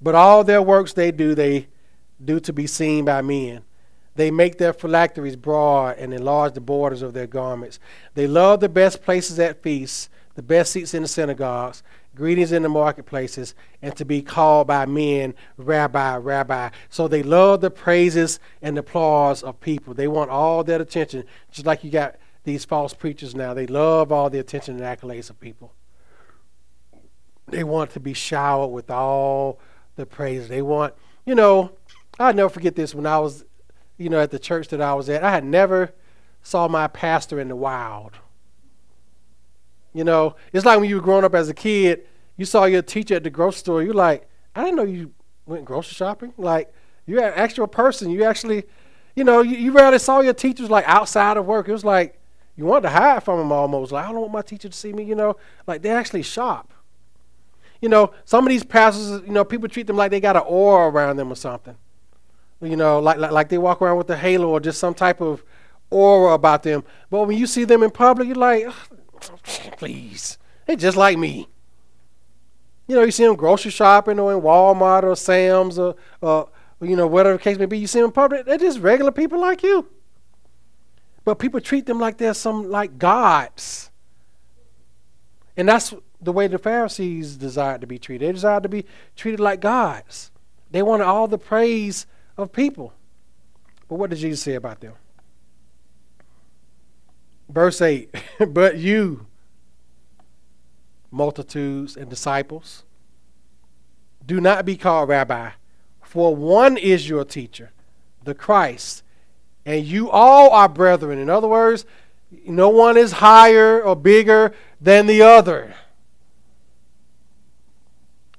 But 0.00 0.14
all 0.14 0.42
their 0.42 0.60
works 0.60 0.92
they 0.92 1.12
do, 1.12 1.34
they 1.34 1.68
do 2.22 2.40
to 2.40 2.52
be 2.52 2.66
seen 2.66 3.04
by 3.04 3.22
men. 3.22 3.62
They 4.14 4.30
make 4.30 4.58
their 4.58 4.72
phylacteries 4.72 5.36
broad 5.36 5.96
and 5.98 6.12
enlarge 6.12 6.54
the 6.54 6.60
borders 6.60 7.02
of 7.02 7.14
their 7.14 7.26
garments. 7.26 7.78
They 8.14 8.26
love 8.26 8.60
the 8.60 8.68
best 8.68 9.02
places 9.02 9.38
at 9.38 9.62
feasts, 9.62 10.10
the 10.34 10.42
best 10.42 10.72
seats 10.72 10.92
in 10.92 11.02
the 11.02 11.08
synagogues, 11.08 11.82
greetings 12.14 12.52
in 12.52 12.62
the 12.62 12.68
marketplaces, 12.68 13.54
and 13.80 13.96
to 13.96 14.04
be 14.04 14.22
called 14.22 14.66
by 14.66 14.86
men, 14.86 15.34
Rabbi, 15.56 16.16
Rabbi. 16.16 16.70
So 16.90 17.08
they 17.08 17.22
love 17.22 17.60
the 17.60 17.70
praises 17.70 18.38
and 18.60 18.76
applause 18.76 19.42
of 19.42 19.60
people. 19.60 19.94
They 19.94 20.08
want 20.08 20.30
all 20.30 20.62
that 20.64 20.80
attention, 20.80 21.24
just 21.50 21.66
like 21.66 21.84
you 21.84 21.90
got 21.90 22.16
these 22.44 22.64
false 22.64 22.92
preachers 22.92 23.34
now. 23.34 23.54
They 23.54 23.66
love 23.66 24.12
all 24.12 24.28
the 24.28 24.38
attention 24.38 24.80
and 24.80 24.98
accolades 24.98 25.30
of 25.30 25.40
people. 25.40 25.72
They 27.48 27.64
want 27.64 27.90
to 27.92 28.00
be 28.00 28.14
showered 28.14 28.68
with 28.68 28.90
all 28.90 29.58
the 29.96 30.06
praise. 30.06 30.48
They 30.48 30.62
want, 30.62 30.94
you 31.24 31.34
know, 31.34 31.72
I'll 32.18 32.34
never 32.34 32.48
forget 32.48 32.76
this 32.76 32.94
when 32.94 33.06
I 33.06 33.18
was, 33.18 33.44
you 33.96 34.08
know, 34.08 34.20
at 34.20 34.30
the 34.30 34.38
church 34.38 34.68
that 34.68 34.80
I 34.80 34.94
was 34.94 35.08
at. 35.08 35.24
I 35.24 35.30
had 35.30 35.44
never 35.44 35.92
saw 36.42 36.68
my 36.68 36.88
pastor 36.88 37.40
in 37.40 37.48
the 37.48 37.56
wild. 37.56 38.12
You 39.92 40.04
know, 40.04 40.36
it's 40.52 40.64
like 40.64 40.80
when 40.80 40.88
you 40.88 40.96
were 40.96 41.02
growing 41.02 41.24
up 41.24 41.34
as 41.34 41.48
a 41.48 41.54
kid, 41.54 42.06
you 42.36 42.44
saw 42.44 42.64
your 42.64 42.82
teacher 42.82 43.16
at 43.16 43.24
the 43.24 43.30
grocery 43.30 43.58
store. 43.58 43.82
You're 43.82 43.94
like, 43.94 44.28
I 44.54 44.62
didn't 44.62 44.76
know 44.76 44.84
you 44.84 45.12
went 45.46 45.64
grocery 45.64 45.94
shopping. 45.94 46.32
Like, 46.36 46.72
you're 47.06 47.22
an 47.22 47.32
actual 47.34 47.66
person. 47.66 48.10
You 48.10 48.24
actually, 48.24 48.64
you 49.14 49.24
know, 49.24 49.42
you, 49.42 49.56
you 49.56 49.72
rarely 49.72 49.98
saw 49.98 50.20
your 50.20 50.34
teachers 50.34 50.70
like 50.70 50.86
outside 50.86 51.36
of 51.36 51.46
work. 51.46 51.68
It 51.68 51.72
was 51.72 51.84
like 51.84 52.18
you 52.56 52.64
wanted 52.64 52.82
to 52.82 52.90
hide 52.90 53.22
from 53.22 53.38
them 53.38 53.52
almost. 53.52 53.92
Like, 53.92 54.06
I 54.06 54.12
don't 54.12 54.20
want 54.20 54.32
my 54.32 54.42
teacher 54.42 54.68
to 54.68 54.76
see 54.76 54.92
me. 54.92 55.04
You 55.04 55.14
know, 55.14 55.36
like 55.66 55.82
they 55.82 55.90
actually 55.90 56.22
shop 56.22 56.72
you 57.82 57.88
know, 57.88 58.12
some 58.24 58.46
of 58.46 58.50
these 58.50 58.62
pastors, 58.62 59.20
you 59.26 59.32
know, 59.32 59.44
people 59.44 59.68
treat 59.68 59.88
them 59.88 59.96
like 59.96 60.12
they 60.12 60.20
got 60.20 60.36
an 60.36 60.44
aura 60.46 60.88
around 60.88 61.16
them 61.16 61.30
or 61.30 61.34
something. 61.34 61.76
You 62.62 62.76
know, 62.76 63.00
like, 63.00 63.18
like, 63.18 63.32
like 63.32 63.48
they 63.48 63.58
walk 63.58 63.82
around 63.82 63.98
with 63.98 64.08
a 64.08 64.16
halo 64.16 64.48
or 64.48 64.60
just 64.60 64.78
some 64.78 64.94
type 64.94 65.20
of 65.20 65.42
aura 65.90 66.32
about 66.32 66.62
them. 66.62 66.84
But 67.10 67.26
when 67.26 67.36
you 67.36 67.48
see 67.48 67.64
them 67.64 67.82
in 67.82 67.90
public, 67.90 68.28
you're 68.28 68.36
like, 68.36 68.68
please, 69.76 70.38
they 70.66 70.76
just 70.76 70.96
like 70.96 71.18
me. 71.18 71.48
You 72.86 72.96
know, 72.96 73.02
you 73.02 73.10
see 73.10 73.24
them 73.24 73.36
grocery 73.36 73.70
shopping 73.70 74.18
or 74.18 74.32
in 74.32 74.40
Walmart 74.40 75.04
or 75.04 75.16
Sam's 75.16 75.78
or, 75.78 75.94
or 76.20 76.48
you 76.80 76.96
know, 76.96 77.06
whatever 77.06 77.36
the 77.36 77.42
case 77.42 77.58
may 77.58 77.66
be. 77.66 77.78
You 77.78 77.86
see 77.86 78.00
them 78.00 78.06
in 78.06 78.12
public, 78.12 78.44
they're 78.44 78.58
just 78.58 78.80
regular 78.80 79.12
people 79.12 79.40
like 79.40 79.62
you. 79.62 79.88
But 81.24 81.38
people 81.38 81.60
treat 81.60 81.86
them 81.86 82.00
like 82.00 82.18
they're 82.18 82.34
some 82.34 82.70
like 82.70 82.98
gods. 82.98 83.90
And 85.56 85.68
that's 85.68 85.94
the 86.20 86.32
way 86.32 86.48
the 86.48 86.58
Pharisees 86.58 87.36
desired 87.36 87.80
to 87.82 87.86
be 87.86 87.98
treated. 87.98 88.28
They 88.28 88.32
desired 88.32 88.64
to 88.64 88.68
be 88.68 88.84
treated 89.16 89.40
like 89.40 89.60
gods. 89.60 90.30
They 90.70 90.82
wanted 90.82 91.04
all 91.04 91.28
the 91.28 91.38
praise 91.38 92.06
of 92.36 92.52
people. 92.52 92.94
But 93.88 93.96
what 93.96 94.10
did 94.10 94.18
Jesus 94.18 94.42
say 94.42 94.54
about 94.54 94.80
them? 94.80 94.94
Verse 97.52 97.80
8 97.80 98.14
But 98.48 98.78
you, 98.78 99.26
multitudes 101.10 101.96
and 101.96 102.08
disciples, 102.08 102.84
do 104.24 104.40
not 104.40 104.64
be 104.64 104.76
called 104.76 105.08
rabbi, 105.08 105.50
for 106.02 106.34
one 106.34 106.76
is 106.76 107.08
your 107.08 107.24
teacher, 107.24 107.72
the 108.24 108.34
Christ, 108.34 109.02
and 109.66 109.84
you 109.84 110.10
all 110.10 110.50
are 110.50 110.68
brethren. 110.68 111.18
In 111.18 111.28
other 111.28 111.48
words, 111.48 111.84
no 112.46 112.68
one 112.68 112.96
is 112.96 113.12
higher 113.12 113.82
or 113.82 113.94
bigger 113.94 114.54
than 114.80 115.06
the 115.06 115.22
other. 115.22 115.74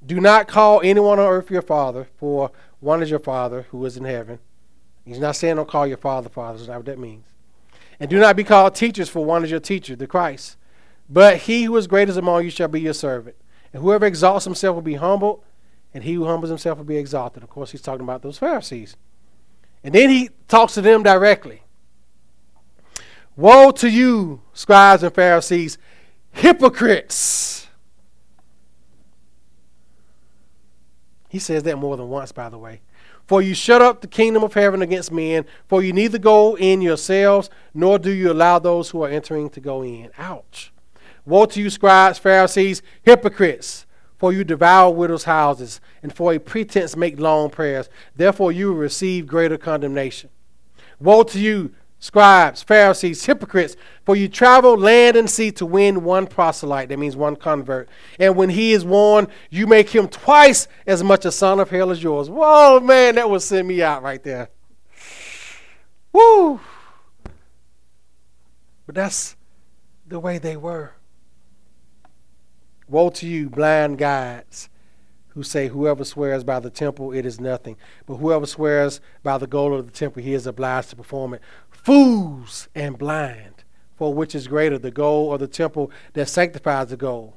Do 0.06 0.20
not 0.20 0.48
call 0.48 0.82
anyone 0.84 1.20
on 1.20 1.28
earth 1.28 1.52
your 1.52 1.62
father, 1.62 2.08
for 2.18 2.52
one 2.80 3.02
is 3.02 3.10
your 3.10 3.20
father 3.20 3.68
who 3.70 3.86
is 3.86 3.96
in 3.96 4.06
heaven. 4.06 4.40
He's 5.06 5.20
not 5.20 5.36
saying 5.36 5.58
don't 5.58 5.68
call 5.68 5.86
your 5.86 5.98
father 5.98 6.30
father. 6.30 6.58
That's 6.58 6.70
not 6.70 6.78
what 6.78 6.86
that 6.88 7.00
means. 7.00 7.26
And 8.00 8.10
do 8.10 8.20
not 8.20 8.36
be 8.36 8.44
called 8.44 8.76
teachers, 8.76 9.10
for 9.10 9.24
one 9.24 9.44
is 9.44 9.52
your 9.52 9.60
teacher, 9.60 9.96
the 9.96 10.08
Christ. 10.08 10.58
But 11.10 11.38
he 11.38 11.64
who 11.64 11.76
is 11.78 11.88
greatest 11.88 12.18
among 12.18 12.44
you 12.44 12.50
shall 12.50 12.68
be 12.68 12.82
your 12.82 12.94
servant. 12.94 13.36
And 13.72 13.82
whoever 13.82 14.06
exalts 14.06 14.46
himself 14.46 14.76
will 14.76 14.82
be 14.82 14.96
humbled, 14.96 15.44
and 15.94 16.04
he 16.04 16.14
who 16.14 16.26
humbles 16.26 16.50
himself 16.50 16.78
will 16.78 16.86
be 16.86 16.98
exalted. 16.98 17.44
Of 17.44 17.50
course, 17.50 17.72
he's 17.72 17.82
talking 17.82 18.04
about 18.04 18.22
those 18.22 18.38
Pharisees. 18.38 18.96
And 19.84 19.94
then 19.94 20.10
he 20.10 20.30
talks 20.48 20.74
to 20.76 20.82
them 20.82 21.04
directly. 21.04 21.64
Woe 23.36 23.72
to 23.72 23.90
you, 23.90 24.42
scribes 24.54 25.04
and 25.04 25.14
Pharisees, 25.14 25.78
hypocrites! 26.32 27.68
He 31.30 31.40
says 31.40 31.64
that 31.64 31.78
more 31.78 31.98
than 31.98 32.10
once, 32.10 32.32
by 32.32 32.50
the 32.50 32.60
way. 32.60 32.82
For 33.28 33.42
you 33.42 33.54
shut 33.54 33.82
up 33.82 34.02
the 34.02 34.08
kingdom 34.08 34.44
of 34.44 34.54
heaven 34.54 34.82
against 34.82 35.12
men, 35.12 35.46
for 35.68 35.82
you 35.82 35.94
neither 35.94 36.18
go 36.18 36.58
in 36.58 36.82
yourselves, 36.82 37.50
nor 37.74 37.98
do 37.98 38.12
you 38.12 38.32
allow 38.32 38.60
those 38.60 38.90
who 38.90 39.04
are 39.04 39.10
entering 39.10 39.50
to 39.52 39.60
go 39.60 39.82
in. 39.82 40.12
Ouch. 40.18 40.72
Woe 41.26 41.46
to 41.46 41.62
you, 41.62 41.70
scribes, 41.70 42.20
Pharisees, 42.20 42.82
hypocrites! 43.04 43.86
For 44.18 44.32
you 44.32 44.44
devour 44.44 44.94
widows' 44.94 45.26
houses, 45.26 45.82
and 46.02 46.14
for 46.14 46.34
a 46.34 46.40
pretense 46.40 46.96
make 46.96 47.20
long 47.20 47.50
prayers. 47.50 47.90
Therefore 48.16 48.52
you 48.52 48.68
will 48.68 48.76
receive 48.76 49.28
greater 49.28 49.58
condemnation. 49.58 50.30
Woe 51.00 51.24
to 51.24 51.40
you, 51.40 51.74
scribes, 52.04 52.62
Pharisees, 52.62 53.24
hypocrites, 53.24 53.78
for 54.06 54.14
you 54.14 54.28
travel 54.28 54.78
land 54.78 55.16
and 55.16 55.30
sea 55.30 55.54
to 55.54 55.66
win 55.66 56.04
one 56.04 56.28
proselyte, 56.28 56.90
that 56.90 57.00
means 57.00 57.16
one 57.16 57.38
convert. 57.38 57.88
And 58.20 58.36
when 58.36 58.50
he 58.50 58.74
is 58.74 58.84
won, 58.84 59.30
you 59.50 59.68
make 59.68 59.90
him 59.90 60.10
twice 60.10 60.68
as 60.86 61.02
much 61.02 61.24
a 61.24 61.32
son 61.32 61.62
of 61.62 61.70
hell 61.70 61.92
as 61.92 62.04
yours. 62.04 62.30
Whoa, 62.30 62.82
man, 62.82 63.16
that 63.16 63.30
would 63.30 63.42
send 63.42 63.70
me 63.70 63.82
out 63.82 64.04
right 64.04 64.22
there. 64.22 64.50
Woo! 66.12 66.60
But 68.86 68.96
that's 68.96 69.38
the 70.06 70.20
way 70.20 70.40
they 70.40 70.58
were. 70.58 70.96
Woe 72.90 73.12
to 73.12 73.26
you, 73.26 73.50
blind 73.50 73.98
guides 73.98 74.70
who 75.34 75.44
say, 75.44 75.68
Whoever 75.68 76.06
swears 76.06 76.44
by 76.44 76.60
the 76.60 76.70
temple, 76.70 77.12
it 77.12 77.26
is 77.26 77.40
nothing. 77.40 77.76
But 78.06 78.16
whoever 78.16 78.46
swears 78.46 79.02
by 79.24 79.38
the 79.38 79.48
gold 79.48 79.74
of 79.74 79.86
the 79.86 79.92
temple, 79.92 80.22
he 80.22 80.34
is 80.34 80.46
obliged 80.46 80.92
to 80.92 80.96
perform 80.96 81.34
it 81.34 81.42
fools 81.84 82.68
and 82.74 82.98
blind, 82.98 83.64
for 83.96 84.14
which 84.14 84.34
is 84.34 84.48
greater, 84.48 84.78
the 84.78 84.92
gold 84.92 85.32
or 85.32 85.38
the 85.38 85.48
temple 85.48 85.92
that 86.14 86.30
sanctifies 86.30 86.88
the 86.88 86.98
gold? 86.98 87.34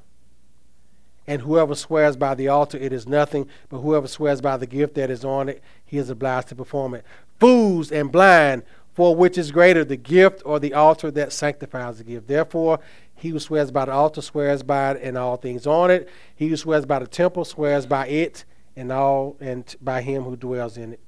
And 1.27 1.43
whoever 1.43 1.75
swears 1.75 2.17
by 2.17 2.35
the 2.35 2.49
altar, 2.49 2.79
it 2.79 2.93
is 2.93 3.09
nothing, 3.09 3.49
but 3.69 3.79
whoever 3.79 4.07
swears 4.07 4.41
by 4.41 4.57
the 4.57 4.67
gift 4.67 4.95
that 4.95 5.11
is 5.11 5.25
on 5.25 5.49
it, 5.49 5.63
he 5.85 5.99
is 5.99 6.09
obliged 6.09 6.49
to 6.49 6.55
perform 6.55 6.95
it. 6.95 7.05
Fools 7.41 7.91
and 7.91 8.13
blind, 8.13 8.63
for 8.95 9.15
which 9.15 9.37
is 9.37 9.51
greater, 9.51 9.85
the 9.85 9.97
gift 9.97 10.43
or 10.47 10.61
the 10.61 10.73
altar 10.73 11.11
that 11.11 11.33
sanctifies 11.33 11.99
the 11.99 12.05
gift? 12.05 12.29
Therefore, 12.29 12.79
he 13.17 13.31
who 13.31 13.41
swears 13.41 13.71
by 13.71 13.87
the 13.87 13.93
altar 13.93 14.23
swears 14.23 14.63
by 14.63 14.93
it 14.93 15.03
and 15.03 15.19
all 15.19 15.37
things 15.37 15.67
on 15.67 15.91
it. 15.91 16.09
He 16.35 16.49
who 16.49 16.57
swears 16.57 16.87
by 16.87 17.01
the 17.01 17.07
temple 17.07 17.45
swears 17.45 17.87
by 17.87 18.07
it 18.07 18.45
and 18.77 18.93
all 18.93 19.37
and 19.41 19.75
by 19.81 20.03
him 20.03 20.23
who 20.23 20.37
dwells 20.37 20.77
in 20.77 20.93
it. 20.93 21.01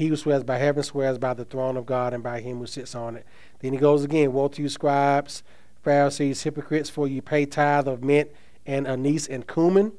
He 0.00 0.06
who 0.06 0.16
swears 0.16 0.44
by 0.44 0.56
heaven 0.56 0.82
swears 0.82 1.18
by 1.18 1.34
the 1.34 1.44
throne 1.44 1.76
of 1.76 1.84
God 1.84 2.14
and 2.14 2.22
by 2.22 2.40
him 2.40 2.56
who 2.56 2.66
sits 2.66 2.94
on 2.94 3.16
it. 3.16 3.26
Then 3.58 3.74
he 3.74 3.78
goes 3.78 4.02
again 4.02 4.32
Woe 4.32 4.48
to 4.48 4.62
you, 4.62 4.70
scribes, 4.70 5.42
Pharisees, 5.82 6.42
hypocrites, 6.42 6.88
for 6.88 7.06
you 7.06 7.20
pay 7.20 7.44
tithe 7.44 7.86
of 7.86 8.02
mint 8.02 8.30
and 8.64 8.86
anise 8.86 9.26
and 9.26 9.46
cumin, 9.46 9.92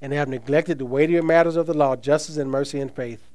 and 0.00 0.14
have 0.14 0.30
neglected 0.30 0.78
the 0.78 0.86
weightier 0.86 1.22
matters 1.22 1.54
of 1.56 1.66
the 1.66 1.74
law, 1.74 1.96
justice 1.96 2.38
and 2.38 2.50
mercy 2.50 2.80
and 2.80 2.90
faith. 2.90 3.28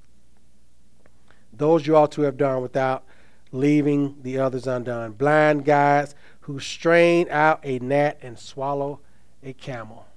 Those 1.53 1.85
you 1.85 1.95
ought 1.95 2.13
to 2.13 2.23
have 2.23 2.35
done 2.35 2.63
without 2.63 3.03
leaving 3.51 4.15
the 4.23 4.39
others 4.39 4.65
undone. 4.65 5.11
Blind 5.11 5.65
guides 5.65 6.15
who 6.39 6.59
strain 6.59 7.27
out 7.29 7.59
a 7.61 7.77
gnat 7.77 8.17
and 8.23 8.39
swallow 8.39 9.01
a 9.43 9.53
camel. 9.53 10.07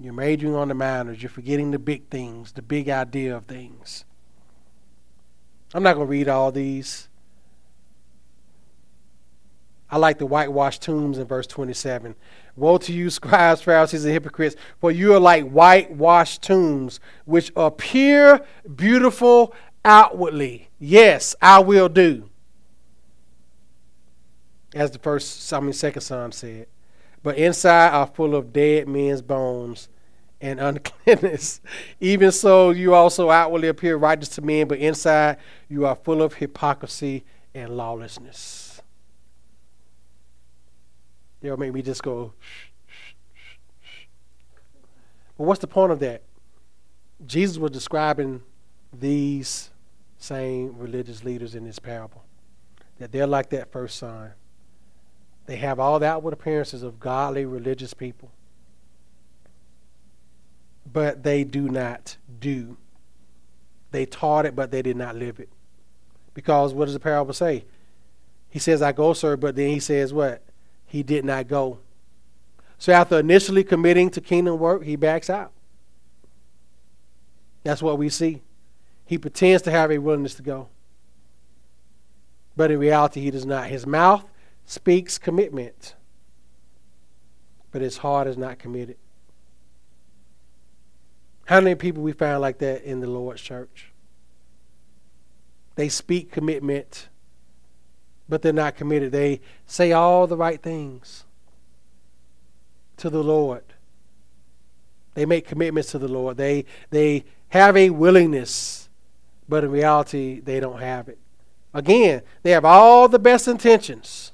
You're 0.00 0.14
majoring 0.14 0.54
on 0.54 0.68
the 0.68 0.74
minors. 0.74 1.22
You're 1.22 1.30
forgetting 1.30 1.72
the 1.72 1.78
big 1.78 2.08
things, 2.08 2.52
the 2.52 2.62
big 2.62 2.88
idea 2.88 3.36
of 3.36 3.44
things. 3.44 4.04
I'm 5.74 5.82
not 5.82 5.94
going 5.94 6.06
to 6.06 6.10
read 6.10 6.28
all 6.28 6.50
these. 6.50 7.08
I 9.90 9.98
like 9.98 10.18
the 10.18 10.26
whitewashed 10.26 10.82
tombs 10.82 11.18
in 11.18 11.26
verse 11.26 11.46
27. 11.46 12.14
Woe 12.56 12.78
to 12.78 12.92
you, 12.92 13.10
scribes, 13.10 13.60
Pharisees, 13.60 14.04
and 14.04 14.12
hypocrites, 14.12 14.56
for 14.80 14.90
you 14.90 15.14
are 15.14 15.20
like 15.20 15.48
whitewashed 15.50 16.42
tombs, 16.42 16.98
which 17.26 17.52
appear 17.54 18.40
beautiful 18.74 19.54
outwardly. 19.84 20.70
Yes, 20.78 21.36
I 21.42 21.58
will 21.58 21.88
do. 21.88 22.30
As 24.74 24.92
the 24.92 24.98
first, 24.98 25.52
I 25.52 25.60
mean, 25.60 25.72
second 25.72 26.02
psalm 26.02 26.32
said. 26.32 26.68
But 27.22 27.36
inside 27.36 27.90
are 27.90 28.06
full 28.06 28.34
of 28.34 28.52
dead 28.52 28.88
men's 28.88 29.22
bones 29.22 29.88
and 30.40 30.60
uncleanness. 30.60 31.60
Even 32.00 32.32
so, 32.32 32.70
you 32.70 32.94
also 32.94 33.30
outwardly 33.30 33.68
appear 33.68 33.96
righteous 33.96 34.30
to 34.30 34.42
men, 34.42 34.68
but 34.68 34.78
inside 34.78 35.36
you 35.68 35.86
are 35.86 35.94
full 35.94 36.22
of 36.22 36.34
hypocrisy 36.34 37.24
and 37.54 37.76
lawlessness. 37.76 38.80
They'll 41.40 41.56
make 41.56 41.72
me 41.72 41.82
just 41.82 42.02
go, 42.02 42.34
But 45.40 45.46
what's 45.46 45.60
the 45.60 45.66
point 45.66 45.90
of 45.90 46.00
that? 46.00 46.20
Jesus 47.26 47.56
was 47.56 47.70
describing 47.70 48.42
these 48.92 49.70
same 50.18 50.76
religious 50.76 51.24
leaders 51.24 51.54
in 51.54 51.64
this 51.64 51.78
parable. 51.78 52.22
That 52.98 53.10
they're 53.10 53.26
like 53.26 53.48
that 53.48 53.72
first 53.72 53.96
son. 53.96 54.32
They 55.50 55.56
have 55.56 55.80
all 55.80 55.98
the 55.98 56.06
outward 56.06 56.32
appearances 56.32 56.84
of 56.84 57.00
godly 57.00 57.44
religious 57.44 57.92
people 57.92 58.30
but 60.92 61.22
they 61.22 61.44
do 61.44 61.68
not 61.68 62.16
do. 62.40 62.76
They 63.90 64.06
taught 64.06 64.46
it, 64.46 64.54
but 64.54 64.70
they 64.70 64.82
did 64.82 64.96
not 64.96 65.16
live 65.16 65.40
it. 65.40 65.48
Because 66.34 66.72
what 66.72 66.86
does 66.86 66.94
the 66.94 67.00
parable 67.00 67.32
say? 67.32 67.64
He 68.48 68.58
says, 68.58 68.82
I 68.82 68.92
go, 68.92 69.12
sir, 69.12 69.36
but 69.36 69.56
then 69.56 69.68
he 69.68 69.80
says 69.80 70.12
what? 70.12 70.42
He 70.86 71.02
did 71.02 71.24
not 71.24 71.48
go. 71.48 71.78
So 72.78 72.92
after 72.92 73.18
initially 73.18 73.62
committing 73.62 74.10
to 74.10 74.20
kingdom 74.20 74.58
work, 74.58 74.84
he 74.84 74.96
backs 74.96 75.28
out. 75.28 75.52
That's 77.62 77.82
what 77.82 77.98
we 77.98 78.08
see. 78.08 78.42
He 79.04 79.18
pretends 79.18 79.62
to 79.62 79.70
have 79.70 79.90
a 79.90 79.98
willingness 79.98 80.34
to 80.34 80.42
go. 80.42 80.68
But 82.56 82.70
in 82.70 82.78
reality, 82.78 83.20
he 83.20 83.30
does 83.30 83.46
not. 83.46 83.66
His 83.66 83.86
mouth 83.86 84.24
speaks 84.70 85.18
commitment, 85.18 85.96
but 87.72 87.82
his 87.82 87.96
heart 87.96 88.28
is 88.28 88.38
not 88.38 88.56
committed. 88.56 88.96
How 91.46 91.60
many 91.60 91.74
people 91.74 92.04
we 92.04 92.12
find 92.12 92.40
like 92.40 92.58
that 92.58 92.84
in 92.84 93.00
the 93.00 93.08
Lord's 93.08 93.42
church? 93.42 93.90
They 95.74 95.88
speak 95.88 96.30
commitment, 96.30 97.08
but 98.28 98.42
they're 98.42 98.52
not 98.52 98.76
committed. 98.76 99.10
They 99.10 99.40
say 99.66 99.90
all 99.90 100.28
the 100.28 100.36
right 100.36 100.62
things 100.62 101.24
to 102.98 103.10
the 103.10 103.24
Lord. 103.24 103.64
They 105.14 105.26
make 105.26 105.48
commitments 105.48 105.90
to 105.90 105.98
the 105.98 106.06
Lord. 106.06 106.36
They 106.36 106.64
they 106.90 107.24
have 107.48 107.76
a 107.76 107.90
willingness, 107.90 108.88
but 109.48 109.64
in 109.64 109.72
reality 109.72 110.38
they 110.38 110.60
don't 110.60 110.80
have 110.80 111.08
it. 111.08 111.18
Again, 111.74 112.22
they 112.44 112.52
have 112.52 112.64
all 112.64 113.08
the 113.08 113.18
best 113.18 113.48
intentions. 113.48 114.29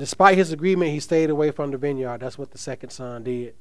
Despite 0.00 0.38
his 0.38 0.50
agreement, 0.50 0.92
he 0.92 0.98
stayed 0.98 1.28
away 1.28 1.50
from 1.50 1.72
the 1.72 1.76
vineyard. 1.76 2.20
That's 2.20 2.38
what 2.38 2.52
the 2.52 2.58
second 2.58 2.88
son 2.88 3.22
did. 3.24 3.54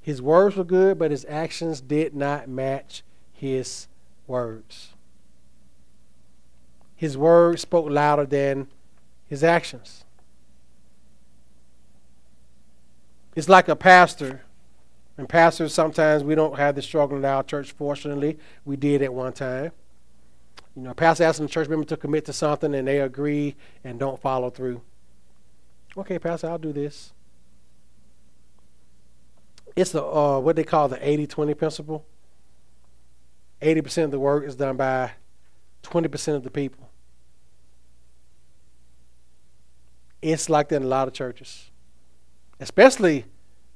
His 0.00 0.20
words 0.20 0.56
were 0.56 0.64
good, 0.64 0.98
but 0.98 1.12
his 1.12 1.24
actions 1.28 1.80
did 1.80 2.16
not 2.16 2.48
match 2.48 3.04
his 3.32 3.86
words. 4.26 4.88
His 6.96 7.16
words 7.16 7.62
spoke 7.62 7.88
louder 7.88 8.26
than 8.26 8.66
his 9.28 9.44
actions. 9.44 10.04
It's 13.36 13.48
like 13.48 13.68
a 13.68 13.76
pastor. 13.76 14.42
And 15.16 15.28
pastors, 15.28 15.72
sometimes 15.72 16.24
we 16.24 16.34
don't 16.34 16.58
have 16.58 16.74
the 16.74 16.82
struggle 16.82 17.16
in 17.16 17.24
our 17.24 17.44
church, 17.44 17.70
fortunately. 17.70 18.36
We 18.64 18.74
did 18.74 19.00
at 19.00 19.14
one 19.14 19.32
time. 19.32 19.70
You 20.74 20.82
know, 20.82 20.90
a 20.90 20.94
pastor 20.94 21.22
asking 21.22 21.46
the 21.46 21.52
church 21.52 21.68
member 21.68 21.86
to 21.86 21.96
commit 21.96 22.24
to 22.24 22.32
something 22.32 22.74
and 22.74 22.88
they 22.88 22.98
agree 22.98 23.54
and 23.84 23.96
don't 23.96 24.20
follow 24.20 24.50
through. 24.50 24.82
Okay, 25.96 26.18
Pastor, 26.18 26.48
I'll 26.48 26.58
do 26.58 26.72
this. 26.72 27.12
It's 29.76 29.92
the 29.92 30.04
uh, 30.04 30.38
what 30.40 30.56
they 30.56 30.64
call 30.64 30.88
the 30.88 30.96
80-20 30.96 31.56
principle. 31.56 32.06
80% 33.60 34.04
of 34.04 34.10
the 34.10 34.18
work 34.18 34.44
is 34.44 34.56
done 34.56 34.76
by 34.76 35.12
20% 35.82 36.34
of 36.34 36.44
the 36.44 36.50
people. 36.50 36.90
It's 40.22 40.48
like 40.48 40.68
that 40.68 40.76
in 40.76 40.82
a 40.82 40.86
lot 40.86 41.08
of 41.08 41.14
churches, 41.14 41.70
especially 42.58 43.24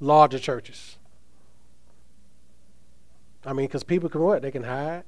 larger 0.00 0.38
churches. 0.38 0.98
I 3.46 3.52
mean, 3.52 3.66
because 3.66 3.84
people 3.84 4.08
can 4.08 4.20
what? 4.20 4.42
They 4.42 4.50
can 4.50 4.64
hide. 4.64 5.04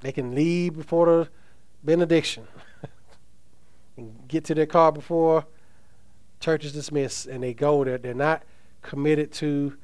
They 0.00 0.12
can 0.12 0.34
leave 0.34 0.76
before 0.76 1.06
the 1.06 1.28
benediction. 1.82 2.46
And 3.96 4.28
get 4.28 4.44
to 4.44 4.54
their 4.54 4.66
car 4.66 4.92
before 4.92 5.46
church 6.40 6.64
is 6.64 6.72
dismissed 6.72 7.26
and 7.26 7.42
they 7.42 7.54
go 7.54 7.84
there. 7.84 7.98
They're 7.98 8.14
not 8.14 8.42
committed 8.82 9.32
to 9.34 9.76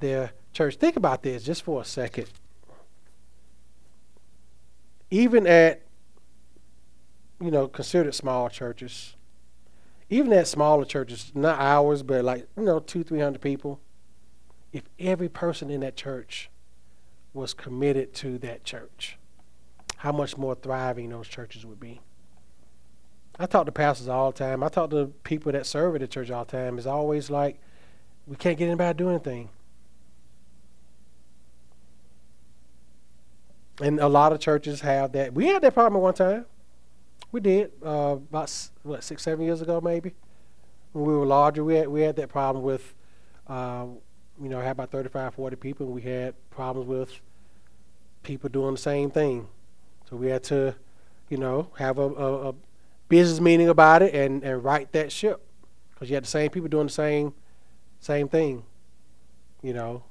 their 0.00 0.32
church. 0.52 0.76
Think 0.76 0.96
about 0.96 1.22
this 1.22 1.42
just 1.42 1.62
for 1.62 1.82
a 1.82 1.84
second. 1.84 2.26
Even 5.10 5.46
at, 5.46 5.82
you 7.40 7.50
know, 7.50 7.68
considered 7.68 8.14
small 8.14 8.48
churches, 8.48 9.16
even 10.10 10.32
at 10.32 10.46
smaller 10.48 10.84
churches, 10.84 11.32
not 11.34 11.60
ours, 11.60 12.02
but 12.02 12.24
like, 12.24 12.48
you 12.56 12.64
know, 12.64 12.78
two, 12.78 13.04
three 13.04 13.20
hundred 13.20 13.40
people, 13.40 13.80
if 14.72 14.82
every 14.98 15.28
person 15.28 15.70
in 15.70 15.80
that 15.80 15.96
church 15.96 16.50
was 17.32 17.54
committed 17.54 18.12
to 18.14 18.38
that 18.38 18.64
church, 18.64 19.18
how 19.98 20.12
much 20.12 20.36
more 20.36 20.54
thriving 20.54 21.10
those 21.10 21.28
churches 21.28 21.64
would 21.64 21.80
be. 21.80 22.00
I 23.38 23.46
talk 23.46 23.66
to 23.66 23.72
pastors 23.72 24.08
all 24.08 24.32
the 24.32 24.38
time. 24.38 24.64
I 24.64 24.68
talk 24.68 24.90
to 24.90 25.12
people 25.22 25.52
that 25.52 25.64
serve 25.64 25.94
at 25.94 26.00
the 26.00 26.08
church 26.08 26.30
all 26.30 26.44
the 26.44 26.50
time. 26.50 26.76
It's 26.76 26.86
always 26.86 27.30
like, 27.30 27.60
we 28.26 28.36
can't 28.36 28.58
get 28.58 28.66
anybody 28.66 28.96
to 28.96 29.04
do 29.04 29.10
anything. 29.10 29.48
And 33.80 34.00
a 34.00 34.08
lot 34.08 34.32
of 34.32 34.40
churches 34.40 34.80
have 34.80 35.12
that. 35.12 35.34
We 35.34 35.46
had 35.46 35.62
that 35.62 35.72
problem 35.72 36.00
at 36.00 36.02
one 36.02 36.14
time. 36.14 36.46
We 37.30 37.40
did 37.40 37.70
uh, 37.84 38.16
about 38.16 38.70
what 38.82 39.04
six, 39.04 39.22
seven 39.22 39.44
years 39.44 39.60
ago, 39.60 39.80
maybe. 39.80 40.14
When 40.92 41.04
we 41.04 41.14
were 41.14 41.26
larger, 41.26 41.62
we 41.62 41.76
had 41.76 41.88
we 41.88 42.00
had 42.00 42.16
that 42.16 42.28
problem 42.30 42.64
with, 42.64 42.94
uh, 43.46 43.86
you 44.42 44.48
know, 44.48 44.60
had 44.60 44.72
about 44.72 44.90
35, 44.90 45.34
40 45.34 45.56
people, 45.56 45.86
and 45.86 45.94
we 45.94 46.02
had 46.02 46.34
problems 46.50 46.88
with 46.88 47.20
people 48.22 48.48
doing 48.48 48.72
the 48.72 48.80
same 48.80 49.10
thing. 49.10 49.46
So 50.08 50.16
we 50.16 50.28
had 50.28 50.42
to, 50.44 50.74
you 51.28 51.36
know, 51.36 51.70
have 51.78 51.98
a, 51.98 52.08
a, 52.08 52.48
a 52.48 52.54
business 53.08 53.40
meeting 53.40 53.68
about 53.68 54.02
it 54.02 54.14
and, 54.14 54.42
and 54.42 54.62
right 54.62 54.90
that 54.92 55.10
ship 55.10 55.44
because 55.92 56.10
you 56.10 56.14
had 56.14 56.24
the 56.24 56.28
same 56.28 56.50
people 56.50 56.68
doing 56.68 56.86
the 56.86 56.92
same 56.92 57.34
same 58.00 58.28
thing, 58.28 58.62
you 59.62 59.72
know. 59.72 60.04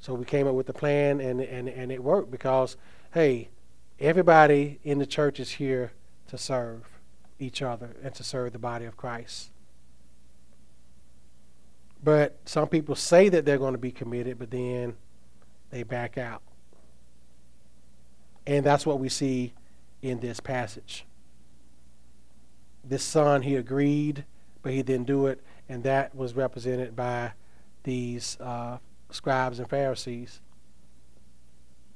So 0.00 0.14
we 0.14 0.24
came 0.24 0.48
up 0.48 0.54
with 0.54 0.66
the 0.66 0.72
plan 0.72 1.20
and 1.20 1.40
and 1.40 1.68
and 1.68 1.92
it 1.92 2.02
worked 2.02 2.30
because 2.30 2.76
hey, 3.12 3.50
everybody 3.98 4.80
in 4.82 4.98
the 4.98 5.06
church 5.06 5.38
is 5.38 5.52
here 5.52 5.92
to 6.28 6.38
serve 6.38 6.84
each 7.38 7.62
other 7.62 7.96
and 8.02 8.14
to 8.14 8.24
serve 8.24 8.52
the 8.52 8.58
body 8.58 8.84
of 8.84 8.96
Christ. 8.96 9.50
But 12.02 12.38
some 12.46 12.68
people 12.68 12.94
say 12.94 13.28
that 13.28 13.44
they're 13.44 13.58
going 13.58 13.74
to 13.74 13.78
be 13.78 13.92
committed, 13.92 14.38
but 14.38 14.50
then 14.50 14.96
they 15.70 15.82
back 15.82 16.16
out. 16.16 16.42
And 18.46 18.64
that's 18.64 18.86
what 18.86 18.98
we 18.98 19.10
see 19.10 19.52
in 20.00 20.18
this 20.20 20.40
passage 20.40 21.04
this 22.90 23.04
son, 23.04 23.42
he 23.42 23.54
agreed, 23.54 24.24
but 24.62 24.72
he 24.72 24.82
didn't 24.82 25.06
do 25.06 25.26
it, 25.26 25.40
and 25.68 25.84
that 25.84 26.14
was 26.14 26.34
represented 26.34 26.94
by 26.96 27.32
these 27.84 28.36
uh, 28.40 28.78
scribes 29.10 29.60
and 29.60 29.70
Pharisees. 29.70 30.40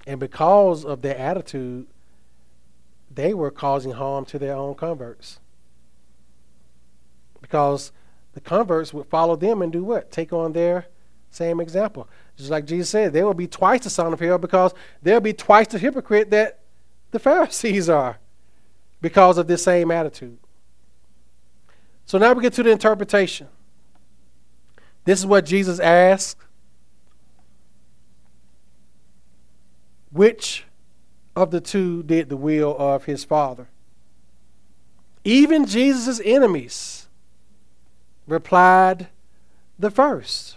And 0.06 0.20
because 0.20 0.84
of 0.84 1.02
their 1.02 1.18
attitude, 1.18 1.88
they 3.12 3.34
were 3.34 3.50
causing 3.50 3.92
harm 3.92 4.24
to 4.26 4.38
their 4.38 4.54
own 4.54 4.76
converts. 4.76 5.40
Because 7.40 7.90
the 8.32 8.40
converts 8.40 8.94
would 8.94 9.06
follow 9.06 9.34
them 9.34 9.62
and 9.62 9.72
do 9.72 9.82
what? 9.82 10.12
Take 10.12 10.32
on 10.32 10.52
their 10.52 10.86
same 11.30 11.60
example. 11.60 12.08
Just 12.36 12.50
like 12.50 12.66
Jesus 12.66 12.88
said, 12.88 13.12
they 13.12 13.24
will 13.24 13.34
be 13.34 13.48
twice 13.48 13.82
the 13.82 13.90
son 13.90 14.12
of 14.12 14.20
hell 14.20 14.38
because 14.38 14.72
they'll 15.02 15.20
be 15.20 15.32
twice 15.32 15.66
the 15.66 15.78
hypocrite 15.78 16.30
that 16.30 16.60
the 17.10 17.18
Pharisees 17.18 17.88
are 17.88 18.18
because 19.00 19.38
of 19.38 19.48
this 19.48 19.64
same 19.64 19.90
attitude. 19.90 20.38
So 22.06 22.18
now 22.18 22.32
we 22.32 22.42
get 22.42 22.52
to 22.54 22.62
the 22.62 22.70
interpretation. 22.70 23.48
This 25.04 25.18
is 25.18 25.26
what 25.26 25.44
Jesus 25.44 25.80
asked. 25.80 26.38
Which 30.10 30.64
of 31.36 31.50
the 31.50 31.60
two 31.60 32.02
did 32.02 32.28
the 32.28 32.36
will 32.36 32.76
of 32.78 33.04
his 33.04 33.24
Father. 33.24 33.68
Even 35.24 35.66
Jesus' 35.66 36.20
enemies 36.24 37.08
replied 38.26 39.08
the 39.78 39.90
first. 39.90 40.56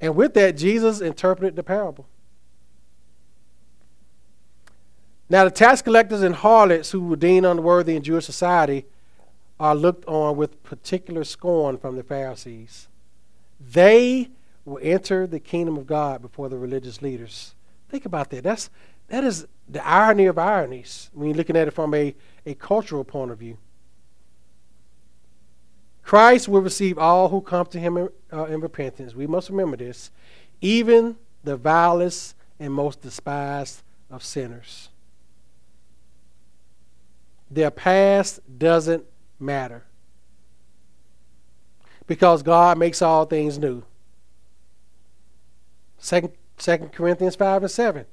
And 0.00 0.14
with 0.14 0.34
that, 0.34 0.56
Jesus 0.56 1.00
interpreted 1.00 1.56
the 1.56 1.62
parable. 1.62 2.06
Now, 5.28 5.44
the 5.44 5.50
tax 5.50 5.82
collectors 5.82 6.22
and 6.22 6.36
harlots 6.36 6.92
who 6.92 7.00
were 7.00 7.16
deemed 7.16 7.46
unworthy 7.46 7.96
in 7.96 8.02
Jewish 8.02 8.24
society 8.24 8.86
are 9.58 9.74
looked 9.74 10.04
on 10.06 10.36
with 10.36 10.62
particular 10.62 11.24
scorn 11.24 11.78
from 11.78 11.96
the 11.96 12.02
Pharisees. 12.02 12.88
They 13.60 14.30
will 14.64 14.78
enter 14.82 15.26
the 15.26 15.40
kingdom 15.40 15.76
of 15.76 15.86
God 15.86 16.20
before 16.20 16.48
the 16.48 16.58
religious 16.58 17.00
leaders. 17.00 17.54
Think 17.88 18.04
about 18.04 18.30
that. 18.30 18.44
That's, 18.44 18.68
that 19.08 19.24
is 19.24 19.46
the 19.68 19.86
irony 19.86 20.26
of 20.26 20.38
ironies 20.38 21.10
when 21.14 21.28
you're 21.28 21.36
looking 21.36 21.56
at 21.56 21.68
it 21.68 21.72
from 21.72 21.94
a, 21.94 22.14
a 22.44 22.54
cultural 22.54 23.04
point 23.04 23.30
of 23.30 23.38
view. 23.38 23.58
Christ 26.02 26.48
will 26.48 26.60
receive 26.60 26.98
all 26.98 27.28
who 27.30 27.40
come 27.40 27.66
to 27.66 27.80
him 27.80 27.96
in, 27.96 28.08
uh, 28.32 28.44
in 28.44 28.60
repentance. 28.60 29.14
We 29.14 29.26
must 29.26 29.50
remember 29.50 29.76
this. 29.76 30.10
Even 30.60 31.16
the 31.42 31.56
vilest 31.56 32.34
and 32.60 32.72
most 32.72 33.00
despised 33.00 33.82
of 34.10 34.22
sinners. 34.22 34.90
Their 37.50 37.70
past 37.70 38.40
doesn't 38.58 39.04
matter 39.38 39.84
because 42.06 42.42
God 42.42 42.78
makes 42.78 43.02
all 43.02 43.24
things 43.24 43.58
new. 43.58 43.82
Second, 45.98 46.32
Second 46.56 46.92
Corinthians 46.92 47.36
5 47.36 47.62
and 47.62 47.70
7. 47.70 48.06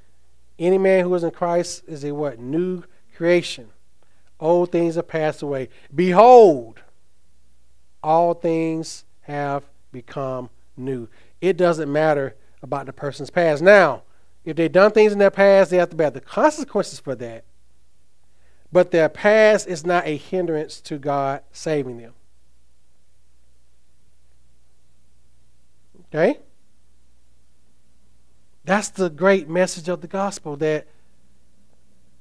Any 0.59 0.77
man 0.77 1.03
who 1.03 1.13
is 1.15 1.23
in 1.23 1.31
Christ 1.31 1.83
is 1.87 2.03
a 2.03 2.13
what? 2.13 2.39
New 2.39 2.83
creation. 3.15 3.69
Old 4.39 4.71
things 4.71 4.97
are 4.97 5.03
passed 5.03 5.41
away. 5.41 5.69
Behold, 5.93 6.81
all 8.01 8.33
things 8.33 9.05
have 9.21 9.63
become 9.91 10.49
new. 10.75 11.07
It 11.39 11.57
doesn't 11.57 11.91
matter 11.91 12.35
about 12.61 12.85
the 12.85 12.93
person's 12.93 13.29
past. 13.29 13.61
Now, 13.61 14.03
if 14.43 14.55
they've 14.55 14.71
done 14.71 14.91
things 14.91 15.13
in 15.13 15.19
their 15.19 15.31
past, 15.31 15.71
they 15.71 15.77
have 15.77 15.89
to 15.89 15.95
bear 15.95 16.09
the 16.09 16.21
consequences 16.21 16.99
for 16.99 17.15
that. 17.15 17.45
But 18.73 18.89
their 18.89 19.07
past 19.07 19.67
is 19.67 19.85
not 19.85 20.07
a 20.07 20.17
hindrance 20.17 20.81
to 20.81 20.97
God 20.97 21.43
saving 21.51 21.99
them. 21.99 22.13
Okay? 26.07 26.39
That's 28.65 28.89
the 28.89 29.11
great 29.11 29.47
message 29.47 29.87
of 29.89 30.01
the 30.01 30.07
gospel 30.07 30.57
that 30.57 30.87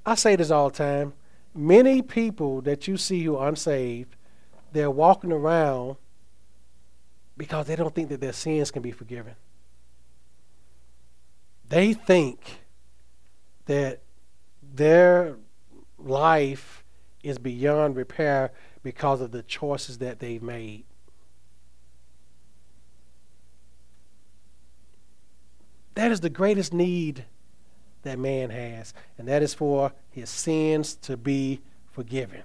I 0.04 0.14
say 0.14 0.36
this 0.36 0.50
all 0.50 0.68
the 0.68 0.76
time. 0.76 1.14
Many 1.54 2.02
people 2.02 2.60
that 2.60 2.86
you 2.86 2.98
see 2.98 3.24
who 3.24 3.36
are 3.36 3.48
unsaved 3.48 4.14
they're 4.72 4.90
walking 4.90 5.32
around 5.32 5.96
because 7.38 7.66
they 7.66 7.76
don't 7.76 7.94
think 7.94 8.10
that 8.10 8.20
their 8.20 8.32
sins 8.32 8.70
can 8.70 8.82
be 8.82 8.90
forgiven. 8.90 9.34
They 11.68 11.94
think 11.94 12.60
that 13.66 14.00
their 14.62 15.36
life 16.06 16.84
is 17.22 17.38
beyond 17.38 17.96
repair 17.96 18.52
because 18.82 19.20
of 19.20 19.30
the 19.30 19.42
choices 19.42 19.98
that 19.98 20.18
they've 20.18 20.42
made. 20.42 20.84
That 25.94 26.10
is 26.10 26.20
the 26.20 26.30
greatest 26.30 26.72
need 26.72 27.24
that 28.02 28.18
man 28.18 28.50
has, 28.50 28.94
and 29.18 29.28
that 29.28 29.42
is 29.42 29.54
for 29.54 29.92
his 30.10 30.30
sins 30.30 30.94
to 30.96 31.16
be 31.16 31.60
forgiven. 31.90 32.42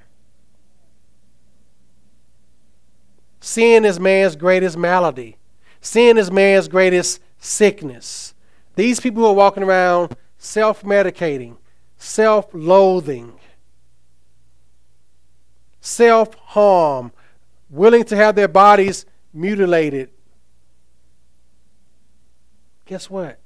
Sin 3.39 3.86
is 3.86 3.99
man's 3.99 4.36
greatest 4.36 4.78
malady. 4.78 5.38
Sin 5.80 6.18
is 6.18 6.32
man's 6.32 6.68
greatest 6.68 7.22
sickness. 7.39 8.34
These 8.76 8.99
people 8.99 9.24
who 9.24 9.30
are 9.30 9.34
walking 9.34 9.64
around 9.64 10.16
self 10.38 10.84
medicating, 10.84 11.58
self 11.97 12.47
loathing, 12.53 13.37
self 15.88 16.36
harm, 16.36 17.12
willing 17.70 18.04
to 18.04 18.16
have 18.16 18.36
their 18.36 18.48
bodies 18.48 19.06
mutilated. 19.34 20.10
Guess 22.86 23.10
what? 23.10 23.40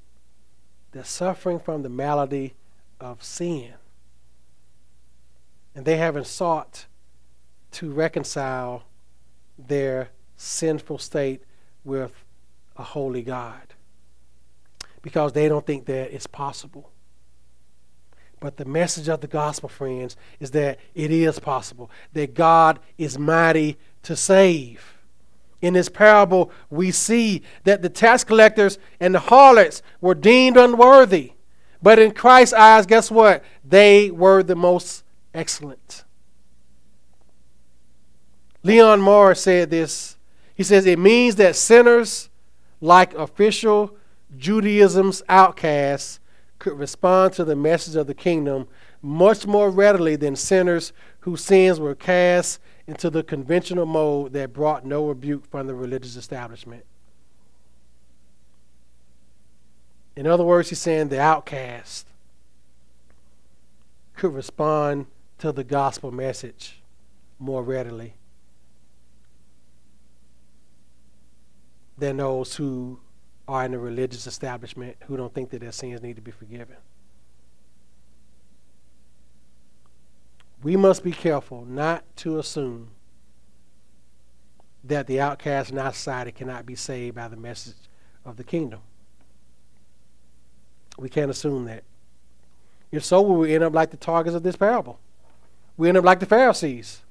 They're 0.92 1.04
suffering 1.04 1.60
from 1.60 1.84
the 1.84 1.90
malady 1.90 2.56
of 3.00 3.24
sin. 3.24 3.74
And 5.74 5.86
they 5.86 5.98
haven't 5.98 6.28
sought 6.28 6.88
to 7.72 7.92
reconcile 7.92 8.84
their 9.58 10.10
sinful 10.36 10.98
state 10.98 11.44
with 11.84 12.12
a 12.76 12.84
holy 12.84 13.22
God 13.22 13.74
because 15.02 15.34
they 15.34 15.48
don't 15.48 15.66
think 15.66 15.86
that 15.86 16.14
it's 16.14 16.28
possible. 16.28 16.91
But 18.42 18.58
the 18.58 18.66
message 18.66 19.08
of 19.08 19.22
the 19.22 19.28
gospel, 19.28 19.70
friends, 19.70 20.18
is 20.40 20.52
that 20.52 20.80
it 20.96 21.12
is 21.12 21.40
possible, 21.40 21.92
that 22.14 22.34
God 22.34 22.80
is 22.98 23.18
mighty 23.18 23.78
to 24.02 24.16
save. 24.16 24.98
In 25.62 25.76
this 25.76 25.90
parable, 25.90 26.52
we 26.72 26.90
see 26.90 27.44
that 27.66 27.84
the 27.84 27.90
tax 27.90 28.24
collectors 28.24 28.80
and 29.00 29.14
the 29.14 29.20
harlots 29.20 29.84
were 30.02 30.16
deemed 30.16 30.58
unworthy. 30.58 31.34
But 31.84 32.00
in 32.00 32.12
Christ's 32.12 32.56
eyes, 32.56 32.88
guess 32.88 33.12
what? 33.12 33.44
They 33.64 34.10
were 34.10 34.42
the 34.42 34.56
most 34.56 35.04
excellent. 35.36 36.04
Leon 38.64 39.02
Morris 39.02 39.42
said 39.42 39.70
this. 39.70 40.18
He 40.56 40.64
says 40.64 40.88
it 40.88 40.98
means 40.98 41.36
that 41.36 41.56
sinners, 41.56 42.30
like 42.82 43.14
official 43.14 43.96
Judaism's 44.36 45.22
outcasts, 45.30 46.20
could 46.62 46.78
respond 46.78 47.34
to 47.34 47.44
the 47.44 47.56
message 47.56 47.96
of 47.96 48.06
the 48.06 48.14
kingdom 48.14 48.68
much 49.02 49.48
more 49.48 49.72
readily 49.72 50.16
than 50.16 50.36
sinners 50.36 50.94
whose 51.22 51.44
sins 51.44 51.80
were 51.80 51.96
cast 51.96 52.60
into 52.86 53.10
the 53.10 53.24
conventional 53.24 53.88
mold 53.88 54.32
that 54.34 54.54
brought 54.54 54.86
no 54.86 55.08
rebuke 55.08 55.50
from 55.50 55.66
the 55.66 55.74
religious 55.74 56.16
establishment. 56.16 56.86
In 60.16 60.28
other 60.28 60.44
words, 60.44 60.70
he's 60.70 60.78
saying 60.78 61.10
the 61.10 61.20
outcast 61.20 62.08
could 64.16 64.36
respond 64.36 65.08
to 65.40 65.52
the 65.52 65.64
gospel 65.64 66.12
message 66.12 66.80
more 67.40 67.64
readily 67.64 68.14
than 71.98 72.18
those 72.18 72.58
who 72.58 73.00
are 73.52 73.66
in 73.66 73.72
the 73.72 73.80
religious 73.80 74.28
establishment 74.28 74.96
who 75.08 75.18
don't 75.18 75.34
think 75.34 75.50
that 75.50 75.60
their 75.60 75.74
sins 75.74 76.02
need 76.02 76.16
to 76.16 76.22
be 76.22 76.32
forgiven. 76.32 76.78
We 80.64 80.78
must 80.78 81.04
be 81.04 81.12
careful 81.12 81.66
not 81.66 82.06
to 82.18 82.40
assume 82.40 82.92
that 84.86 85.06
the 85.06 85.20
outcast 85.20 85.70
in 85.70 85.78
our 85.78 85.92
society 85.92 86.32
cannot 86.32 86.66
be 86.66 86.76
saved 86.76 87.16
by 87.16 87.28
the 87.28 87.36
message 87.36 87.76
of 88.24 88.38
the 88.38 88.44
kingdom. 88.46 88.80
We 90.98 91.10
can't 91.10 91.30
assume 91.30 91.66
that. 91.66 91.84
If 92.90 93.04
so, 93.04 93.22
we 93.22 93.54
end 93.54 93.66
up 93.66 93.74
like 93.74 93.92
the 93.92 93.98
targets 93.98 94.36
of 94.36 94.44
this 94.44 94.56
parable. 94.56 94.98
We 95.76 95.90
end 95.90 95.98
up 95.98 96.06
like 96.06 96.22
the 96.22 96.26
Pharisees 96.26 97.02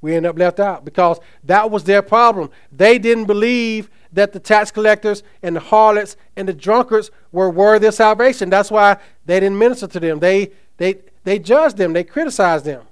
we 0.00 0.14
end 0.14 0.26
up 0.26 0.38
left 0.38 0.60
out 0.60 0.84
because 0.84 1.20
that 1.44 1.70
was 1.70 1.84
their 1.84 2.02
problem. 2.02 2.50
They 2.72 2.98
didn't 2.98 3.26
believe 3.26 3.90
that 4.12 4.32
the 4.32 4.40
tax 4.40 4.70
collectors 4.70 5.22
and 5.42 5.56
the 5.56 5.60
harlots 5.60 6.16
and 6.36 6.48
the 6.48 6.52
drunkards 6.52 7.10
were 7.32 7.50
worthy 7.50 7.86
of 7.86 7.94
salvation. 7.94 8.50
That's 8.50 8.70
why 8.70 8.98
they 9.26 9.40
didn't 9.40 9.58
minister 9.58 9.86
to 9.86 10.00
them. 10.00 10.18
They, 10.18 10.50
they, 10.76 10.96
they 11.24 11.38
judged 11.38 11.76
them, 11.76 11.92
they 11.92 12.04
criticized 12.04 12.64
them. 12.64 12.86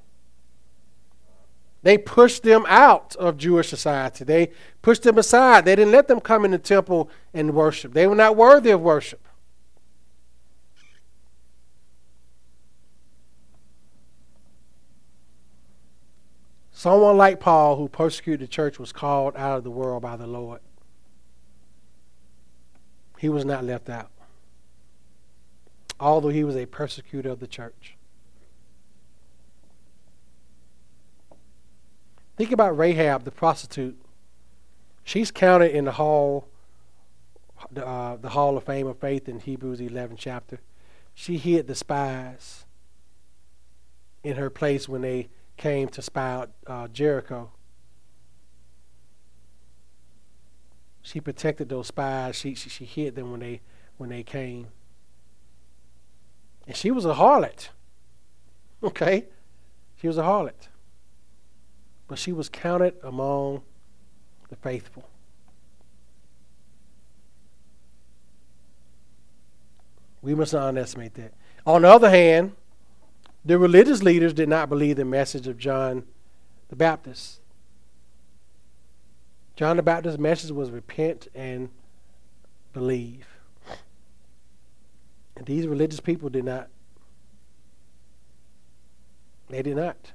They 1.82 1.96
pushed 1.96 2.42
them 2.42 2.66
out 2.68 3.14
of 3.16 3.36
Jewish 3.36 3.68
society. 3.68 4.24
They 4.24 4.50
pushed 4.82 5.04
them 5.04 5.16
aside. 5.16 5.64
They 5.64 5.76
didn't 5.76 5.92
let 5.92 6.08
them 6.08 6.20
come 6.20 6.44
in 6.44 6.50
the 6.50 6.58
temple 6.58 7.08
and 7.32 7.54
worship. 7.54 7.92
They 7.92 8.06
were 8.06 8.16
not 8.16 8.36
worthy 8.36 8.70
of 8.70 8.80
worship. 8.80 9.24
Someone 16.72 17.16
like 17.16 17.40
Paul, 17.40 17.76
who 17.76 17.88
persecuted 17.88 18.40
the 18.40 18.50
church, 18.50 18.78
was 18.78 18.92
called 18.92 19.34
out 19.36 19.58
of 19.58 19.64
the 19.64 19.70
world 19.70 20.02
by 20.02 20.16
the 20.16 20.28
Lord. 20.28 20.60
He 23.18 23.28
was 23.28 23.44
not 23.44 23.64
left 23.64 23.88
out, 23.90 24.10
although 25.98 26.28
he 26.28 26.44
was 26.44 26.56
a 26.56 26.66
persecutor 26.66 27.30
of 27.30 27.40
the 27.40 27.46
church. 27.46 27.96
Think 32.36 32.52
about 32.52 32.78
Rahab, 32.78 33.24
the 33.24 33.32
prostitute. 33.32 34.00
She's 35.02 35.32
counted 35.32 35.72
in 35.72 35.86
the 35.86 35.92
hall, 35.92 36.46
uh, 37.76 38.16
the 38.16 38.28
hall 38.28 38.56
of 38.56 38.62
fame 38.62 38.86
of 38.86 38.98
faith 38.98 39.28
in 39.28 39.40
Hebrews 39.40 39.80
11 39.80 40.16
chapter. 40.16 40.60
she 41.14 41.36
hid 41.36 41.66
the 41.66 41.74
spies 41.74 42.64
in 44.22 44.36
her 44.36 44.50
place 44.50 44.88
when 44.88 45.02
they 45.02 45.28
came 45.56 45.88
to 45.88 46.00
spy 46.00 46.32
out 46.32 46.50
uh, 46.68 46.86
Jericho. 46.86 47.50
She 51.08 51.22
protected 51.22 51.70
those 51.70 51.86
spies. 51.86 52.36
She, 52.36 52.54
she 52.54 52.68
she 52.68 52.84
hid 52.84 53.14
them 53.14 53.30
when 53.30 53.40
they 53.40 53.62
when 53.96 54.10
they 54.10 54.22
came. 54.22 54.66
And 56.66 56.76
she 56.76 56.90
was 56.90 57.06
a 57.06 57.14
harlot. 57.14 57.70
Okay? 58.82 59.24
She 59.98 60.06
was 60.06 60.18
a 60.18 60.22
harlot. 60.22 60.68
But 62.08 62.18
she 62.18 62.30
was 62.30 62.50
counted 62.50 62.94
among 63.02 63.62
the 64.50 64.56
faithful. 64.56 65.08
We 70.20 70.34
must 70.34 70.52
not 70.52 70.64
underestimate 70.64 71.14
that. 71.14 71.32
On 71.64 71.82
the 71.82 71.88
other 71.88 72.10
hand, 72.10 72.52
the 73.46 73.58
religious 73.58 74.02
leaders 74.02 74.34
did 74.34 74.50
not 74.50 74.68
believe 74.68 74.96
the 74.96 75.06
message 75.06 75.46
of 75.46 75.56
John 75.56 76.04
the 76.68 76.76
Baptist. 76.76 77.37
John 79.58 79.76
the 79.76 79.82
Baptist's 79.82 80.20
message 80.20 80.52
was 80.52 80.70
repent 80.70 81.26
and 81.34 81.68
believe. 82.72 83.26
And 85.34 85.44
these 85.46 85.66
religious 85.66 85.98
people 85.98 86.28
did 86.28 86.44
not. 86.44 86.68
They 89.48 89.62
did 89.62 89.74
not. 89.74 90.12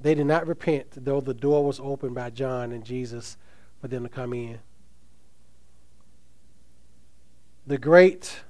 They 0.00 0.14
did 0.14 0.26
not 0.26 0.46
repent, 0.46 1.04
though 1.04 1.20
the 1.20 1.34
door 1.34 1.64
was 1.64 1.80
opened 1.80 2.14
by 2.14 2.30
John 2.30 2.70
and 2.70 2.84
Jesus 2.84 3.36
for 3.80 3.88
them 3.88 4.04
to 4.04 4.08
come 4.08 4.32
in. 4.32 4.60
The 7.66 7.76
great 7.76 8.42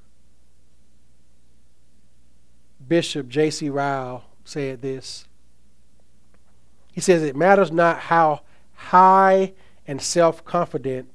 Bishop 2.86 3.26
J.C. 3.26 3.70
Ryle 3.70 4.24
said 4.44 4.82
this. 4.82 5.24
He 6.98 7.02
says, 7.02 7.22
It 7.22 7.36
matters 7.36 7.70
not 7.70 8.00
how 8.00 8.40
high 8.74 9.52
and 9.86 10.02
self 10.02 10.44
confident 10.44 11.14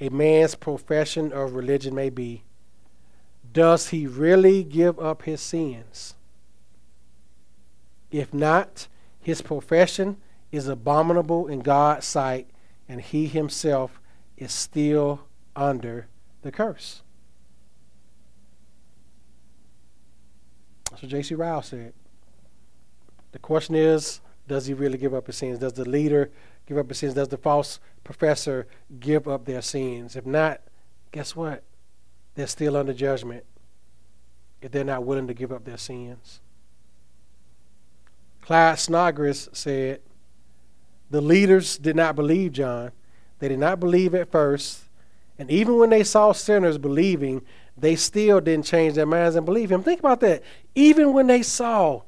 a 0.00 0.08
man's 0.08 0.54
profession 0.54 1.34
of 1.34 1.52
religion 1.52 1.94
may 1.94 2.08
be, 2.08 2.44
does 3.52 3.90
he 3.90 4.06
really 4.06 4.64
give 4.64 4.98
up 4.98 5.24
his 5.24 5.42
sins? 5.42 6.14
If 8.10 8.32
not, 8.32 8.88
his 9.20 9.42
profession 9.42 10.16
is 10.50 10.66
abominable 10.66 11.46
in 11.46 11.60
God's 11.60 12.06
sight, 12.06 12.48
and 12.88 13.02
he 13.02 13.26
himself 13.26 14.00
is 14.38 14.50
still 14.50 15.26
under 15.54 16.08
the 16.40 16.50
curse. 16.50 17.02
That's 20.90 21.02
what 21.02 21.10
J.C. 21.10 21.34
Ryle 21.34 21.60
said. 21.60 21.92
The 23.32 23.38
question 23.38 23.74
is 23.74 24.22
does 24.48 24.66
he 24.66 24.74
really 24.74 24.98
give 24.98 25.14
up 25.14 25.26
his 25.26 25.36
sins? 25.36 25.58
Does 25.58 25.74
the 25.74 25.88
leader 25.88 26.30
give 26.66 26.78
up 26.78 26.88
his 26.88 26.98
sins? 26.98 27.14
Does 27.14 27.28
the 27.28 27.36
false 27.36 27.78
professor 28.02 28.66
give 28.98 29.28
up 29.28 29.44
their 29.44 29.62
sins? 29.62 30.16
If 30.16 30.26
not, 30.26 30.60
guess 31.12 31.36
what? 31.36 31.62
They're 32.34 32.46
still 32.46 32.76
under 32.76 32.92
judgment 32.92 33.44
if 34.60 34.72
they're 34.72 34.84
not 34.84 35.04
willing 35.04 35.26
to 35.28 35.34
give 35.34 35.52
up 35.52 35.64
their 35.64 35.76
sins. 35.76 36.40
Klyne 38.44 38.78
Snodgrass 38.78 39.48
said, 39.52 40.00
The 41.10 41.20
leaders 41.20 41.78
did 41.78 41.94
not 41.94 42.16
believe 42.16 42.52
John. 42.52 42.92
They 43.38 43.48
did 43.48 43.58
not 43.58 43.78
believe 43.78 44.14
at 44.14 44.30
first. 44.30 44.84
And 45.38 45.50
even 45.50 45.78
when 45.78 45.90
they 45.90 46.02
saw 46.02 46.32
sinners 46.32 46.78
believing, 46.78 47.42
they 47.76 47.94
still 47.94 48.40
didn't 48.40 48.64
change 48.64 48.94
their 48.94 49.06
minds 49.06 49.36
and 49.36 49.46
believe 49.46 49.70
him. 49.70 49.82
Think 49.82 50.00
about 50.00 50.20
that. 50.20 50.42
Even 50.74 51.12
when 51.12 51.28
they 51.28 51.42
saw 51.42 52.02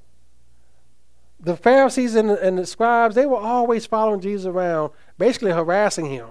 the 1.40 1.56
Pharisees 1.56 2.14
and 2.14 2.30
the, 2.30 2.40
and 2.46 2.58
the 2.58 2.66
scribes, 2.66 3.14
they 3.14 3.26
were 3.26 3.38
always 3.38 3.86
following 3.86 4.20
Jesus 4.20 4.46
around, 4.46 4.92
basically 5.18 5.52
harassing 5.52 6.06
him. 6.06 6.28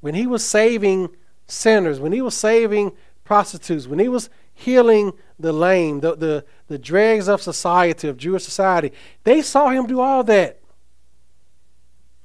When 0.00 0.14
he 0.14 0.26
was 0.26 0.44
saving 0.44 1.10
sinners, 1.48 1.98
when 1.98 2.12
he 2.12 2.22
was 2.22 2.36
saving 2.36 2.92
prostitutes, 3.24 3.86
when 3.88 3.98
he 3.98 4.08
was 4.08 4.30
healing 4.54 5.12
the 5.38 5.52
lame, 5.52 6.00
the, 6.00 6.16
the, 6.16 6.44
the 6.66 6.78
dregs 6.78 7.28
of 7.28 7.40
society, 7.40 8.08
of 8.08 8.16
Jewish 8.16 8.44
society. 8.44 8.92
They 9.22 9.40
saw 9.40 9.70
him 9.70 9.86
do 9.86 10.00
all 10.00 10.24
that. 10.24 10.60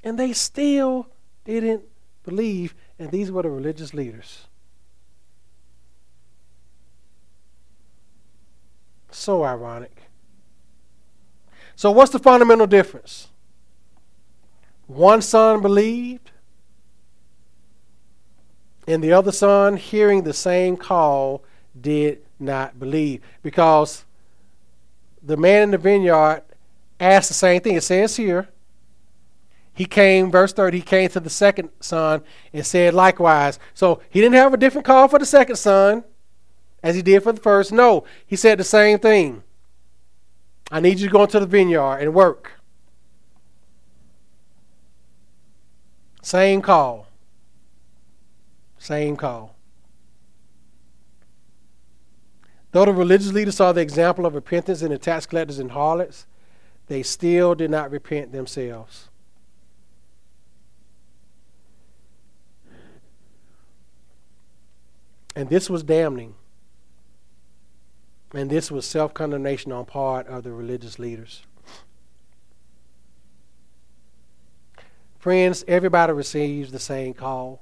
And 0.03 0.17
they 0.17 0.33
still 0.33 1.07
didn't 1.45 1.83
believe, 2.23 2.73
and 2.97 3.11
these 3.11 3.31
were 3.31 3.43
the 3.43 3.49
religious 3.49 3.93
leaders. 3.93 4.47
So 9.11 9.43
ironic. 9.43 10.02
So, 11.75 11.91
what's 11.91 12.11
the 12.11 12.19
fundamental 12.19 12.67
difference? 12.67 13.27
One 14.87 15.21
son 15.21 15.61
believed, 15.61 16.31
and 18.87 19.03
the 19.03 19.13
other 19.13 19.31
son, 19.31 19.77
hearing 19.77 20.23
the 20.23 20.33
same 20.33 20.77
call, 20.77 21.43
did 21.79 22.21
not 22.39 22.79
believe. 22.79 23.21
Because 23.41 24.05
the 25.21 25.37
man 25.37 25.63
in 25.63 25.71
the 25.71 25.77
vineyard 25.77 26.43
asked 26.99 27.29
the 27.29 27.33
same 27.33 27.61
thing. 27.61 27.75
It 27.75 27.83
says 27.83 28.15
here, 28.17 28.49
he 29.73 29.85
came, 29.85 30.29
verse 30.29 30.53
30, 30.53 30.77
he 30.77 30.83
came 30.83 31.09
to 31.09 31.19
the 31.19 31.29
second 31.29 31.69
son 31.79 32.21
and 32.51 32.65
said 32.65 32.93
likewise. 32.93 33.57
So 33.73 34.01
he 34.09 34.21
didn't 34.21 34.35
have 34.35 34.53
a 34.53 34.57
different 34.57 34.85
call 34.85 35.07
for 35.07 35.17
the 35.17 35.25
second 35.25 35.55
son 35.55 36.03
as 36.83 36.95
he 36.95 37.01
did 37.01 37.23
for 37.23 37.31
the 37.31 37.41
first. 37.41 37.71
No, 37.71 38.03
he 38.25 38.35
said 38.35 38.59
the 38.59 38.63
same 38.63 38.99
thing. 38.99 39.43
I 40.73 40.79
need 40.79 40.99
you 40.99 41.07
to 41.07 41.13
go 41.13 41.21
into 41.21 41.39
the 41.39 41.45
vineyard 41.45 41.99
and 41.99 42.15
work. 42.15 42.53
Same 46.23 46.63
call. 46.63 47.09
Same 48.79 49.15
call. 49.15 49.55
Though 52.71 52.85
the 52.85 52.91
religious 52.91 53.31
leaders 53.31 53.57
saw 53.57 53.71
the 53.71 53.81
example 53.81 54.25
of 54.25 54.33
repentance 54.33 54.81
in 54.81 54.89
the 54.89 54.97
tax 54.97 55.27
collectors 55.27 55.59
and 55.59 55.69
harlots, 55.69 56.25
they 56.87 57.03
still 57.03 57.53
did 57.53 57.69
not 57.69 57.91
repent 57.91 58.31
themselves. 58.31 59.09
And 65.35 65.49
this 65.49 65.69
was 65.69 65.83
damning. 65.83 66.33
And 68.33 68.49
this 68.49 68.71
was 68.71 68.85
self 68.85 69.13
condemnation 69.13 69.71
on 69.71 69.85
part 69.85 70.27
of 70.27 70.43
the 70.43 70.51
religious 70.51 70.97
leaders. 70.97 71.43
Friends, 75.19 75.63
everybody 75.67 76.11
receives 76.13 76.71
the 76.71 76.79
same 76.79 77.13
call. 77.13 77.61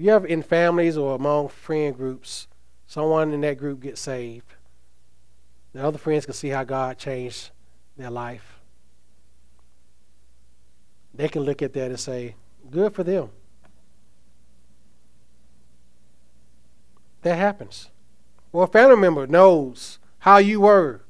you 0.00 0.10
have 0.10 0.24
in 0.24 0.42
families 0.42 0.96
or 0.96 1.14
among 1.14 1.48
friend 1.48 1.94
groups, 1.94 2.48
someone 2.86 3.34
in 3.34 3.42
that 3.42 3.58
group 3.58 3.80
gets 3.80 4.00
saved. 4.00 4.54
The 5.74 5.84
other 5.84 5.98
friends 5.98 6.24
can 6.24 6.32
see 6.32 6.48
how 6.48 6.64
God 6.64 6.96
changed 6.96 7.50
their 7.98 8.10
life. 8.10 8.60
They 11.12 11.28
can 11.28 11.42
look 11.42 11.60
at 11.60 11.74
that 11.74 11.90
and 11.90 12.00
say, 12.00 12.34
good 12.70 12.94
for 12.94 13.04
them. 13.04 13.28
That 17.22 17.36
happens. 17.36 17.90
Well, 18.52 18.64
a 18.64 18.66
family 18.66 18.96
member 18.96 19.26
knows 19.26 19.98
how 20.20 20.38
you 20.38 20.60
were. 20.62 21.02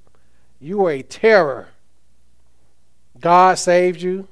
You 0.58 0.78
were 0.78 0.90
a 0.90 1.02
terror. 1.02 1.68
God 3.18 3.58
saved 3.58 4.02
you 4.02 4.28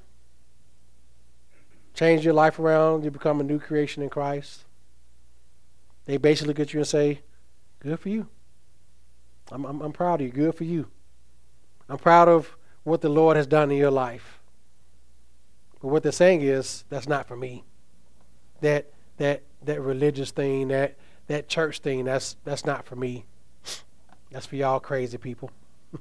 change 1.98 2.24
your 2.24 2.34
life 2.34 2.60
around, 2.60 3.02
you 3.04 3.10
become 3.10 3.40
a 3.40 3.44
new 3.44 3.58
creation 3.58 4.04
in 4.04 4.08
Christ. 4.08 4.64
They 6.04 6.16
basically 6.16 6.48
look 6.48 6.60
at 6.60 6.72
you 6.72 6.78
and 6.78 6.86
say, 6.86 7.20
Good 7.80 7.98
for 7.98 8.08
you. 8.08 8.28
I'm, 9.50 9.64
I'm, 9.64 9.80
I'm 9.80 9.92
proud 9.92 10.20
of 10.20 10.26
you. 10.26 10.32
Good 10.32 10.54
for 10.54 10.64
you. 10.64 10.88
I'm 11.88 11.98
proud 11.98 12.28
of 12.28 12.56
what 12.84 13.00
the 13.00 13.08
Lord 13.08 13.36
has 13.36 13.46
done 13.46 13.70
in 13.70 13.76
your 13.76 13.90
life. 13.90 14.38
But 15.80 15.88
what 15.88 16.02
they're 16.02 16.12
saying 16.12 16.42
is, 16.42 16.84
that's 16.88 17.08
not 17.08 17.26
for 17.26 17.36
me. 17.36 17.64
That 18.60 18.92
that 19.16 19.42
that 19.64 19.80
religious 19.80 20.30
thing, 20.30 20.68
that 20.68 20.96
that 21.28 21.48
church 21.48 21.78
thing, 21.78 22.04
that's 22.04 22.36
that's 22.44 22.66
not 22.66 22.84
for 22.84 22.96
me. 22.96 23.24
That's 24.30 24.46
for 24.46 24.56
y'all 24.56 24.80
crazy 24.80 25.16
people. 25.16 25.50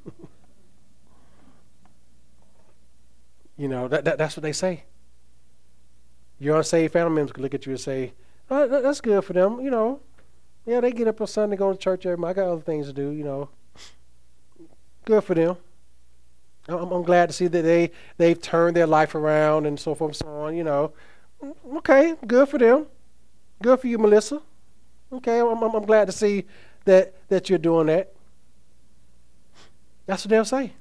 you 3.57 3.67
know, 3.67 3.87
that, 3.87 4.03
that 4.05 4.17
that's 4.17 4.35
what 4.35 4.43
they 4.43 4.51
say. 4.51 4.83
Your 6.39 6.57
unsaved 6.57 6.93
family 6.93 7.15
members 7.15 7.31
can 7.31 7.43
look 7.43 7.53
at 7.53 7.65
you 7.65 7.71
and 7.71 7.79
say, 7.79 8.13
oh, 8.49 8.67
that's 8.67 9.01
good 9.01 9.23
for 9.23 9.33
them, 9.33 9.61
you 9.61 9.71
know. 9.71 10.01
Yeah, 10.65 10.81
they 10.81 10.91
get 10.91 11.07
up 11.07 11.21
on 11.21 11.27
Sunday, 11.27 11.55
go 11.55 11.71
to 11.71 11.77
church 11.77 12.05
every 12.05 12.23
I 12.23 12.33
got 12.33 12.49
other 12.49 12.61
things 12.61 12.87
to 12.87 12.93
do, 12.93 13.09
you 13.11 13.23
know. 13.23 13.49
Good 15.05 15.23
for 15.23 15.33
them. 15.33 15.55
I'm, 16.67 16.91
I'm 16.91 17.03
glad 17.03 17.29
to 17.29 17.33
see 17.33 17.47
that 17.47 17.61
they, 17.61 17.91
they've 18.17 18.39
turned 18.39 18.75
their 18.75 18.85
life 18.85 19.15
around 19.15 19.65
and 19.65 19.79
so 19.79 19.95
forth 19.95 20.09
and 20.09 20.15
so 20.17 20.27
on, 20.27 20.55
you 20.55 20.65
know. 20.65 20.91
Mm, 21.41 21.77
okay, 21.77 22.15
good 22.27 22.49
for 22.49 22.57
them. 22.57 22.87
Good 23.63 23.79
for 23.79 23.87
you, 23.87 23.97
Melissa. 23.97 24.41
Okay, 25.11 25.39
I'm, 25.39 25.63
I'm, 25.63 25.75
I'm 25.75 25.85
glad 25.85 26.05
to 26.05 26.11
see 26.11 26.45
that, 26.85 27.13
that 27.29 27.49
you're 27.49 27.59
doing 27.59 27.87
that. 27.87 28.13
That's 30.05 30.25
what 30.25 30.29
they'll 30.29 30.45
say. 30.45 30.73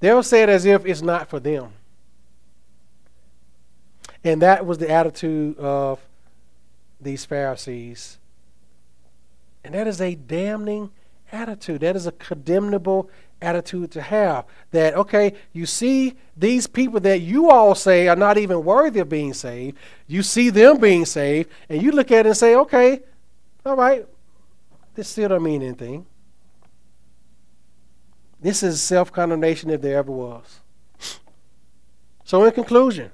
They'll 0.00 0.22
say 0.22 0.42
it 0.42 0.48
as 0.48 0.64
if 0.64 0.84
it's 0.84 1.02
not 1.02 1.28
for 1.28 1.40
them. 1.40 1.72
And 4.22 4.42
that 4.42 4.66
was 4.66 4.78
the 4.78 4.90
attitude 4.90 5.58
of 5.58 6.00
these 7.00 7.24
Pharisees. 7.24 8.18
And 9.64 9.74
that 9.74 9.86
is 9.86 10.00
a 10.00 10.14
damning 10.14 10.90
attitude. 11.32 11.80
That 11.80 11.96
is 11.96 12.06
a 12.06 12.12
condemnable 12.12 13.10
attitude 13.40 13.90
to 13.92 14.02
have. 14.02 14.44
That, 14.70 14.94
okay, 14.94 15.34
you 15.52 15.66
see 15.66 16.14
these 16.36 16.66
people 16.66 17.00
that 17.00 17.20
you 17.20 17.50
all 17.50 17.74
say 17.74 18.08
are 18.08 18.16
not 18.16 18.38
even 18.38 18.64
worthy 18.64 19.00
of 19.00 19.08
being 19.08 19.34
saved, 19.34 19.76
you 20.06 20.22
see 20.22 20.50
them 20.50 20.78
being 20.78 21.04
saved, 21.04 21.50
and 21.68 21.82
you 21.82 21.92
look 21.92 22.10
at 22.10 22.26
it 22.26 22.30
and 22.30 22.36
say, 22.36 22.54
okay, 22.54 23.00
all 23.66 23.76
right, 23.76 24.06
this 24.94 25.08
still 25.08 25.28
don't 25.28 25.42
mean 25.42 25.62
anything. 25.62 26.06
This 28.40 28.62
is 28.62 28.80
self 28.80 29.12
condemnation 29.12 29.70
if 29.70 29.82
there 29.82 29.98
ever 29.98 30.12
was. 30.12 30.60
So, 32.24 32.44
in 32.44 32.52
conclusion, 32.52 33.10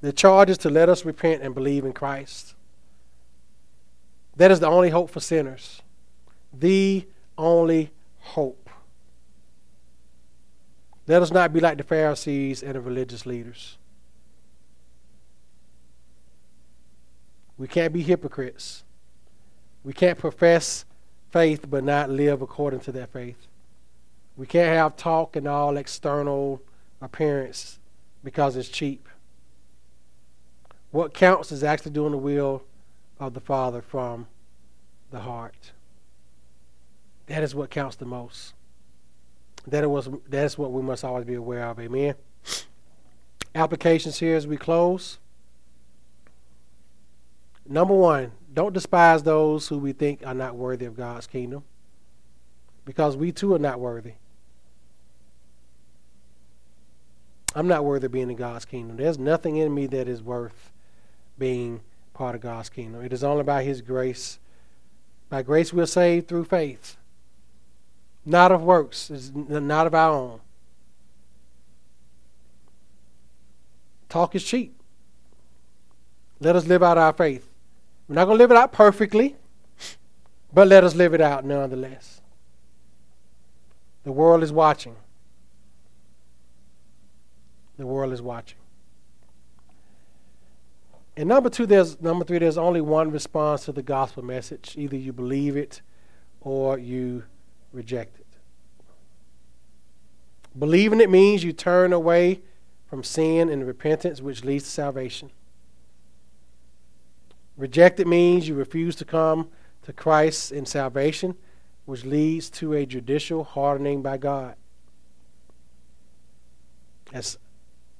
the 0.00 0.12
charge 0.12 0.50
is 0.50 0.58
to 0.58 0.70
let 0.70 0.88
us 0.88 1.04
repent 1.04 1.42
and 1.42 1.54
believe 1.54 1.84
in 1.84 1.92
Christ. 1.92 2.54
That 4.36 4.50
is 4.50 4.60
the 4.60 4.66
only 4.66 4.90
hope 4.90 5.10
for 5.10 5.20
sinners. 5.20 5.82
The 6.52 7.06
only 7.36 7.90
hope. 8.18 8.68
Let 11.06 11.22
us 11.22 11.30
not 11.30 11.52
be 11.52 11.60
like 11.60 11.78
the 11.78 11.84
Pharisees 11.84 12.62
and 12.62 12.74
the 12.74 12.80
religious 12.80 13.26
leaders. 13.26 13.76
We 17.60 17.68
can't 17.68 17.92
be 17.92 18.00
hypocrites. 18.00 18.84
We 19.84 19.92
can't 19.92 20.18
profess 20.18 20.86
faith 21.30 21.68
but 21.68 21.84
not 21.84 22.08
live 22.08 22.40
according 22.40 22.80
to 22.80 22.92
that 22.92 23.12
faith. 23.12 23.36
We 24.34 24.46
can't 24.46 24.74
have 24.74 24.96
talk 24.96 25.36
and 25.36 25.46
all 25.46 25.76
external 25.76 26.62
appearance 27.02 27.78
because 28.24 28.56
it's 28.56 28.70
cheap. 28.70 29.06
What 30.90 31.12
counts 31.12 31.52
is 31.52 31.62
actually 31.62 31.90
doing 31.90 32.12
the 32.12 32.16
will 32.16 32.62
of 33.18 33.34
the 33.34 33.40
Father 33.40 33.82
from 33.82 34.26
the 35.10 35.20
heart. 35.20 35.72
That 37.26 37.42
is 37.42 37.54
what 37.54 37.68
counts 37.68 37.96
the 37.96 38.06
most. 38.06 38.54
That 39.66 39.88
was 39.90 40.08
that 40.30 40.46
is 40.46 40.56
what 40.56 40.72
we 40.72 40.80
must 40.80 41.04
always 41.04 41.26
be 41.26 41.34
aware 41.34 41.66
of. 41.66 41.78
Amen. 41.78 42.14
Applications 43.54 44.18
here 44.18 44.34
as 44.34 44.46
we 44.46 44.56
close. 44.56 45.18
Number 47.70 47.94
one, 47.94 48.32
don't 48.52 48.72
despise 48.72 49.22
those 49.22 49.68
who 49.68 49.78
we 49.78 49.92
think 49.92 50.26
are 50.26 50.34
not 50.34 50.56
worthy 50.56 50.86
of 50.86 50.96
God's 50.96 51.28
kingdom. 51.28 51.62
Because 52.84 53.16
we 53.16 53.30
too 53.30 53.54
are 53.54 53.60
not 53.60 53.78
worthy. 53.78 54.14
I'm 57.54 57.68
not 57.68 57.84
worthy 57.84 58.06
of 58.06 58.12
being 58.12 58.28
in 58.28 58.36
God's 58.36 58.64
kingdom. 58.64 58.96
There's 58.96 59.20
nothing 59.20 59.56
in 59.56 59.72
me 59.72 59.86
that 59.86 60.08
is 60.08 60.20
worth 60.20 60.72
being 61.38 61.80
part 62.12 62.34
of 62.34 62.40
God's 62.40 62.68
kingdom. 62.68 63.04
It 63.04 63.12
is 63.12 63.22
only 63.22 63.44
by 63.44 63.62
His 63.62 63.82
grace. 63.82 64.40
By 65.28 65.42
grace 65.42 65.72
we're 65.72 65.86
saved 65.86 66.26
through 66.26 66.46
faith. 66.46 66.96
Not 68.26 68.50
of 68.50 68.62
works, 68.62 69.10
not 69.32 69.86
of 69.86 69.94
our 69.94 70.10
own. 70.10 70.40
Talk 74.08 74.34
is 74.34 74.42
cheap. 74.42 74.74
Let 76.40 76.56
us 76.56 76.66
live 76.66 76.82
out 76.82 76.98
our 76.98 77.12
faith. 77.12 77.49
We're 78.10 78.16
not 78.16 78.24
going 78.24 78.38
to 78.38 78.42
live 78.42 78.50
it 78.50 78.56
out 78.56 78.72
perfectly, 78.72 79.36
but 80.52 80.66
let 80.66 80.82
us 80.82 80.96
live 80.96 81.14
it 81.14 81.20
out 81.20 81.44
nonetheless. 81.44 82.20
The 84.02 84.10
world 84.10 84.42
is 84.42 84.52
watching. 84.52 84.96
The 87.78 87.86
world 87.86 88.12
is 88.12 88.20
watching. 88.20 88.58
And 91.16 91.28
number 91.28 91.48
two, 91.48 91.66
there's 91.66 92.00
number 92.00 92.24
three, 92.24 92.38
there's 92.38 92.58
only 92.58 92.80
one 92.80 93.12
response 93.12 93.66
to 93.66 93.72
the 93.72 93.80
gospel 93.80 94.24
message. 94.24 94.74
Either 94.76 94.96
you 94.96 95.12
believe 95.12 95.56
it 95.56 95.80
or 96.40 96.80
you 96.80 97.22
reject 97.72 98.18
it. 98.18 98.26
Believing 100.58 101.00
it 101.00 101.10
means 101.10 101.44
you 101.44 101.52
turn 101.52 101.92
away 101.92 102.40
from 102.88 103.04
sin 103.04 103.48
and 103.48 103.64
repentance, 103.64 104.20
which 104.20 104.42
leads 104.42 104.64
to 104.64 104.70
salvation. 104.70 105.30
Reject 107.60 108.00
it 108.00 108.06
means 108.06 108.48
you 108.48 108.54
refuse 108.54 108.96
to 108.96 109.04
come 109.04 109.50
to 109.82 109.92
Christ 109.92 110.50
in 110.50 110.64
salvation, 110.64 111.34
which 111.84 112.06
leads 112.06 112.48
to 112.52 112.72
a 112.72 112.86
judicial 112.86 113.44
hardening 113.44 114.00
by 114.00 114.16
God. 114.16 114.56
As 117.12 117.36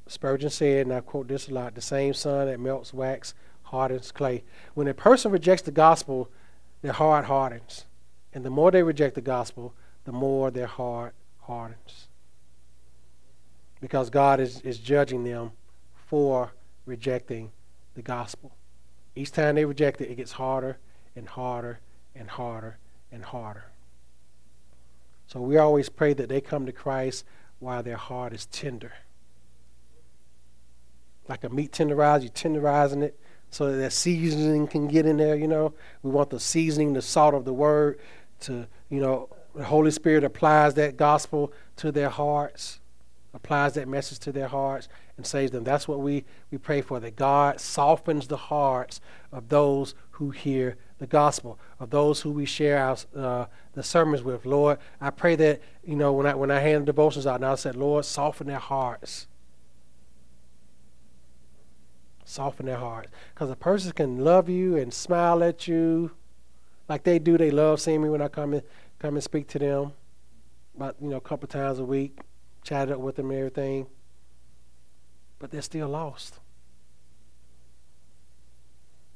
Spurgeon 0.06 0.48
said, 0.48 0.86
and 0.86 0.94
I 0.94 1.00
quote 1.00 1.28
this 1.28 1.48
a 1.48 1.52
lot 1.52 1.74
the 1.74 1.82
same 1.82 2.14
sun 2.14 2.46
that 2.46 2.58
melts 2.58 2.94
wax 2.94 3.34
hardens 3.64 4.10
clay. 4.12 4.44
When 4.72 4.88
a 4.88 4.94
person 4.94 5.30
rejects 5.30 5.64
the 5.64 5.72
gospel, 5.72 6.30
their 6.80 6.92
heart 6.92 7.26
hardens. 7.26 7.84
And 8.32 8.46
the 8.46 8.50
more 8.50 8.70
they 8.70 8.82
reject 8.82 9.14
the 9.14 9.20
gospel, 9.20 9.74
the 10.04 10.12
more 10.12 10.50
their 10.50 10.68
heart 10.68 11.14
hardens. 11.40 12.08
Because 13.78 14.08
God 14.08 14.40
is, 14.40 14.62
is 14.62 14.78
judging 14.78 15.24
them 15.24 15.52
for 16.06 16.52
rejecting 16.86 17.52
the 17.94 18.00
gospel. 18.00 18.52
Each 19.14 19.32
time 19.32 19.56
they 19.56 19.64
reject 19.64 20.00
it, 20.00 20.10
it 20.10 20.16
gets 20.16 20.32
harder 20.32 20.78
and 21.16 21.28
harder 21.28 21.80
and 22.14 22.28
harder 22.30 22.78
and 23.10 23.24
harder. 23.24 23.64
So 25.26 25.40
we 25.40 25.58
always 25.58 25.88
pray 25.88 26.12
that 26.14 26.28
they 26.28 26.40
come 26.40 26.66
to 26.66 26.72
Christ 26.72 27.24
while 27.58 27.82
their 27.82 27.96
heart 27.96 28.32
is 28.32 28.46
tender 28.46 28.92
like 31.30 31.44
a 31.44 31.48
meat 31.48 31.70
tenderizer, 31.70 32.22
you're 32.22 32.30
tenderizing 32.30 33.02
it 33.02 33.18
so 33.50 33.70
that 33.70 33.78
that 33.78 33.92
seasoning 33.92 34.66
can 34.66 34.88
get 34.88 35.06
in 35.06 35.16
there, 35.16 35.36
you 35.36 35.46
know. 35.46 35.72
We 36.02 36.10
want 36.10 36.30
the 36.30 36.40
seasoning, 36.40 36.92
the 36.92 37.02
salt 37.02 37.34
of 37.34 37.44
the 37.44 37.52
word 37.52 38.00
to, 38.40 38.66
you 38.90 39.00
know, 39.00 39.28
the 39.54 39.64
Holy 39.64 39.92
Spirit 39.92 40.24
applies 40.24 40.74
that 40.74 40.96
gospel 40.96 41.52
to 41.76 41.92
their 41.92 42.10
hearts, 42.10 42.80
applies 43.32 43.74
that 43.74 43.88
message 43.88 44.18
to 44.20 44.32
their 44.32 44.48
hearts, 44.48 44.88
and 45.20 45.26
saves 45.26 45.52
them. 45.52 45.64
That's 45.64 45.86
what 45.86 46.00
we, 46.00 46.24
we 46.50 46.56
pray 46.58 46.80
for, 46.80 46.98
that 47.00 47.14
God 47.14 47.60
softens 47.60 48.26
the 48.26 48.36
hearts 48.36 49.00
of 49.30 49.50
those 49.50 49.94
who 50.12 50.30
hear 50.30 50.76
the 50.98 51.06
gospel, 51.06 51.58
of 51.78 51.90
those 51.90 52.22
who 52.22 52.30
we 52.30 52.46
share 52.46 52.78
our, 52.78 52.96
uh, 53.14 53.46
the 53.74 53.82
sermons 53.82 54.22
with. 54.22 54.46
Lord, 54.46 54.78
I 55.00 55.10
pray 55.10 55.36
that, 55.36 55.60
you 55.84 55.96
know, 55.96 56.12
when 56.12 56.26
I, 56.26 56.34
when 56.34 56.50
I 56.50 56.60
hand 56.60 56.82
the 56.82 56.86
devotions 56.86 57.26
out, 57.26 57.40
now 57.40 57.52
I 57.52 57.56
said, 57.56 57.76
Lord, 57.76 58.04
soften 58.04 58.46
their 58.46 58.58
hearts 58.58 59.26
soften 62.30 62.66
their 62.66 62.76
hearts. 62.76 63.10
Because 63.34 63.50
a 63.50 63.56
person 63.56 63.90
can 63.90 64.18
love 64.18 64.48
you 64.48 64.76
and 64.76 64.94
smile 64.94 65.42
at 65.42 65.66
you 65.66 66.12
like 66.88 67.02
they 67.02 67.18
do. 67.18 67.36
They 67.36 67.50
love 67.50 67.80
seeing 67.80 68.02
me 68.02 68.08
when 68.08 68.22
I 68.22 68.28
come 68.28 68.54
and 68.54 68.62
come 69.00 69.14
and 69.14 69.24
speak 69.24 69.48
to 69.48 69.58
them. 69.58 69.92
About 70.76 70.94
you 71.02 71.08
know 71.08 71.16
a 71.16 71.20
couple 71.20 71.48
times 71.48 71.80
a 71.80 71.84
week, 71.84 72.20
chat 72.62 72.90
up 72.90 73.00
with 73.00 73.16
them 73.16 73.30
and 73.30 73.38
everything. 73.38 73.86
But 75.40 75.50
they're 75.50 75.62
still 75.62 75.88
lost. 75.88 76.38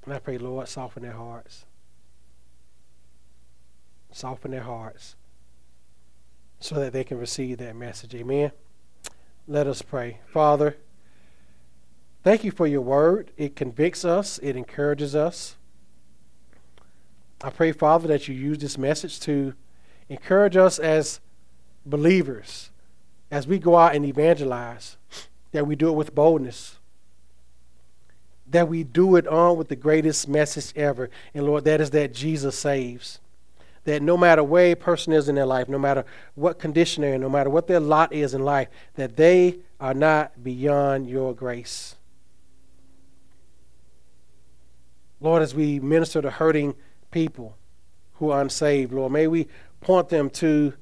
And 0.05 0.13
I 0.13 0.19
pray, 0.19 0.39
Lord, 0.39 0.67
soften 0.67 1.05
their 1.05 1.13
hearts. 1.13 1.65
Soften 4.11 4.51
their 4.51 4.63
hearts 4.63 5.15
so 6.59 6.75
that 6.77 6.93
they 6.93 7.05
can 7.05 7.19
receive 7.19 7.59
that 7.59 7.77
message. 7.77 8.17
Amen. 8.17 8.51
Let 9.47 9.69
us 9.69 9.83
pray. 9.83 10.19
Father, 10.27 10.77
Thank 12.25 12.43
you 12.43 12.51
for 12.51 12.67
your 12.67 12.81
word. 12.81 13.33
It 13.37 13.55
convicts 13.55 14.03
us, 14.03 14.39
it 14.43 14.57
encourages 14.57 15.15
us. 15.15 15.57
I 17.43 17.51
pray, 17.51 17.71
Father, 17.71 18.09
that 18.09 18.27
you 18.29 18.35
use 18.35 18.57
this 18.57 18.79
message 18.79 19.21
to 19.21 19.53
encourage 20.09 20.57
us 20.57 20.79
as 20.79 21.21
believers 21.85 22.71
as 23.31 23.47
we 23.47 23.59
go 23.59 23.77
out 23.77 23.95
and 23.95 24.07
evangelize, 24.07 24.97
that 25.55 25.69
we 25.69 25.77
do 25.77 25.89
it 25.89 25.93
with 25.93 26.17
boldness, 26.17 26.79
that 28.51 28.69
we 28.69 28.83
do 28.83 29.15
it 29.15 29.25
on 29.29 29.57
with 29.57 29.69
the 29.69 29.77
greatest 29.77 30.27
message 30.27 30.73
ever. 30.75 31.09
And 31.33 31.47
Lord, 31.47 31.65
that 31.65 31.81
is 31.81 31.91
that 31.91 32.13
Jesus 32.13 32.59
saves. 32.59 33.21
That 33.85 34.03
no 34.03 34.17
matter 34.17 34.43
where 34.43 34.73
a 34.73 34.75
person 34.75 35.13
is 35.13 35.29
in 35.29 35.37
their 35.37 35.47
life, 35.47 35.69
no 35.69 35.79
matter 35.79 36.05
what 36.35 36.59
condition 36.59 37.03
they're 37.03 37.15
in, 37.15 37.21
no 37.21 37.29
matter 37.29 37.51
what 37.51 37.69
their 37.69 37.79
lot 37.79 38.13
is 38.13 38.35
in 38.35 38.45
life, 38.45 38.67
that 38.97 39.17
they 39.17 39.59
are 39.79 39.95
not 39.95 40.43
beyond 40.43 41.09
your 41.09 41.33
grace. 41.33 41.95
Lord, 45.21 45.41
as 45.41 45.55
we 45.55 45.79
minister 45.79 46.21
to 46.21 46.31
hurting 46.31 46.75
people 47.13 47.57
who 48.15 48.31
are 48.31 48.41
unsaved, 48.41 48.93
Lord, 48.93 49.13
may 49.13 49.29
we 49.29 49.47
point 49.81 50.09
them 50.09 50.31
to 50.31 50.75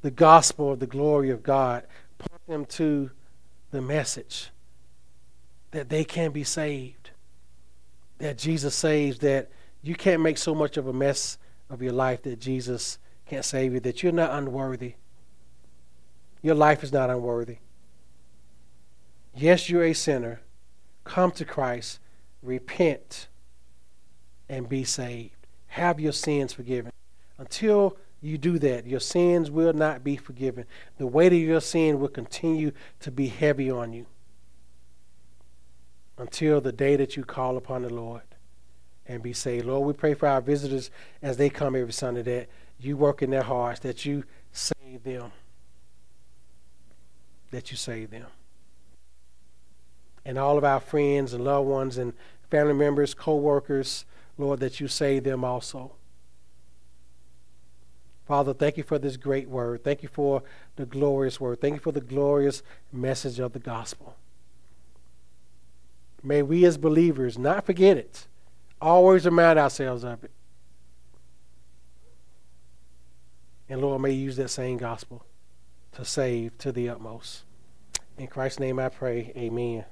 the 0.00 0.10
gospel 0.10 0.72
of 0.72 0.80
the 0.80 0.88
glory 0.88 1.30
of 1.30 1.44
God, 1.44 1.84
point 2.18 2.46
them 2.48 2.64
to 2.64 3.12
the 3.72 3.80
message 3.80 4.50
that 5.72 5.88
they 5.88 6.04
can 6.04 6.30
be 6.30 6.44
saved. 6.44 7.10
That 8.18 8.38
Jesus 8.38 8.74
saves, 8.74 9.18
that 9.18 9.50
you 9.82 9.96
can't 9.96 10.22
make 10.22 10.38
so 10.38 10.54
much 10.54 10.76
of 10.76 10.86
a 10.86 10.92
mess 10.92 11.38
of 11.68 11.82
your 11.82 11.92
life 11.92 12.22
that 12.22 12.38
Jesus 12.38 12.98
can't 13.26 13.44
save 13.44 13.72
you, 13.72 13.80
that 13.80 14.02
you're 14.02 14.12
not 14.12 14.30
unworthy. 14.30 14.94
Your 16.42 16.54
life 16.54 16.84
is 16.84 16.92
not 16.92 17.10
unworthy. 17.10 17.56
Yes, 19.34 19.68
you're 19.68 19.84
a 19.84 19.94
sinner. 19.94 20.40
Come 21.04 21.30
to 21.32 21.44
Christ, 21.44 21.98
repent, 22.42 23.28
and 24.48 24.68
be 24.68 24.84
saved. 24.84 25.46
Have 25.68 25.98
your 25.98 26.12
sins 26.12 26.52
forgiven. 26.52 26.92
Until 27.38 27.96
you 28.22 28.38
do 28.38 28.58
that, 28.60 28.86
your 28.86 29.00
sins 29.00 29.50
will 29.50 29.72
not 29.72 30.04
be 30.04 30.16
forgiven. 30.16 30.64
The 30.96 31.06
weight 31.06 31.32
of 31.32 31.40
your 31.40 31.60
sin 31.60 31.98
will 31.98 32.08
continue 32.08 32.70
to 33.00 33.10
be 33.10 33.26
heavy 33.26 33.70
on 33.70 33.92
you 33.92 34.06
until 36.16 36.60
the 36.60 36.72
day 36.72 36.94
that 36.96 37.16
you 37.16 37.24
call 37.24 37.56
upon 37.56 37.82
the 37.82 37.92
Lord 37.92 38.22
and 39.06 39.22
be 39.22 39.32
saved. 39.32 39.66
Lord, 39.66 39.86
we 39.86 39.92
pray 39.92 40.14
for 40.14 40.28
our 40.28 40.40
visitors 40.40 40.90
as 41.20 41.36
they 41.36 41.50
come 41.50 41.74
every 41.74 41.92
Sunday 41.92 42.22
that 42.22 42.48
you 42.78 42.96
work 42.96 43.22
in 43.22 43.30
their 43.30 43.42
hearts, 43.42 43.80
that 43.80 44.04
you 44.04 44.24
save 44.52 45.02
them. 45.02 45.32
That 47.50 47.72
you 47.72 47.76
save 47.76 48.10
them. 48.10 48.26
And 50.24 50.38
all 50.38 50.56
of 50.56 50.64
our 50.64 50.80
friends 50.80 51.32
and 51.32 51.44
loved 51.44 51.68
ones 51.68 51.98
and 51.98 52.12
family 52.50 52.74
members, 52.74 53.14
co 53.14 53.34
workers, 53.34 54.04
Lord, 54.38 54.60
that 54.60 54.78
you 54.78 54.86
save 54.86 55.24
them 55.24 55.44
also. 55.44 55.92
Father, 58.32 58.54
thank 58.54 58.78
you 58.78 58.82
for 58.82 58.98
this 58.98 59.18
great 59.18 59.46
word. 59.50 59.84
Thank 59.84 60.02
you 60.02 60.08
for 60.08 60.42
the 60.76 60.86
glorious 60.86 61.38
word. 61.38 61.60
Thank 61.60 61.74
you 61.74 61.80
for 61.80 61.92
the 61.92 62.00
glorious 62.00 62.62
message 62.90 63.38
of 63.38 63.52
the 63.52 63.58
gospel. 63.58 64.16
May 66.22 66.40
we 66.40 66.64
as 66.64 66.78
believers 66.78 67.36
not 67.36 67.66
forget 67.66 67.98
it, 67.98 68.26
always 68.80 69.26
remind 69.26 69.58
ourselves 69.58 70.02
of 70.02 70.24
it. 70.24 70.30
And 73.68 73.82
Lord, 73.82 74.00
may 74.00 74.12
you 74.12 74.24
use 74.24 74.36
that 74.36 74.48
same 74.48 74.78
gospel 74.78 75.26
to 75.92 76.02
save 76.02 76.56
to 76.56 76.72
the 76.72 76.88
utmost. 76.88 77.42
In 78.16 78.28
Christ's 78.28 78.60
name 78.60 78.78
I 78.78 78.88
pray, 78.88 79.34
amen. 79.36 79.84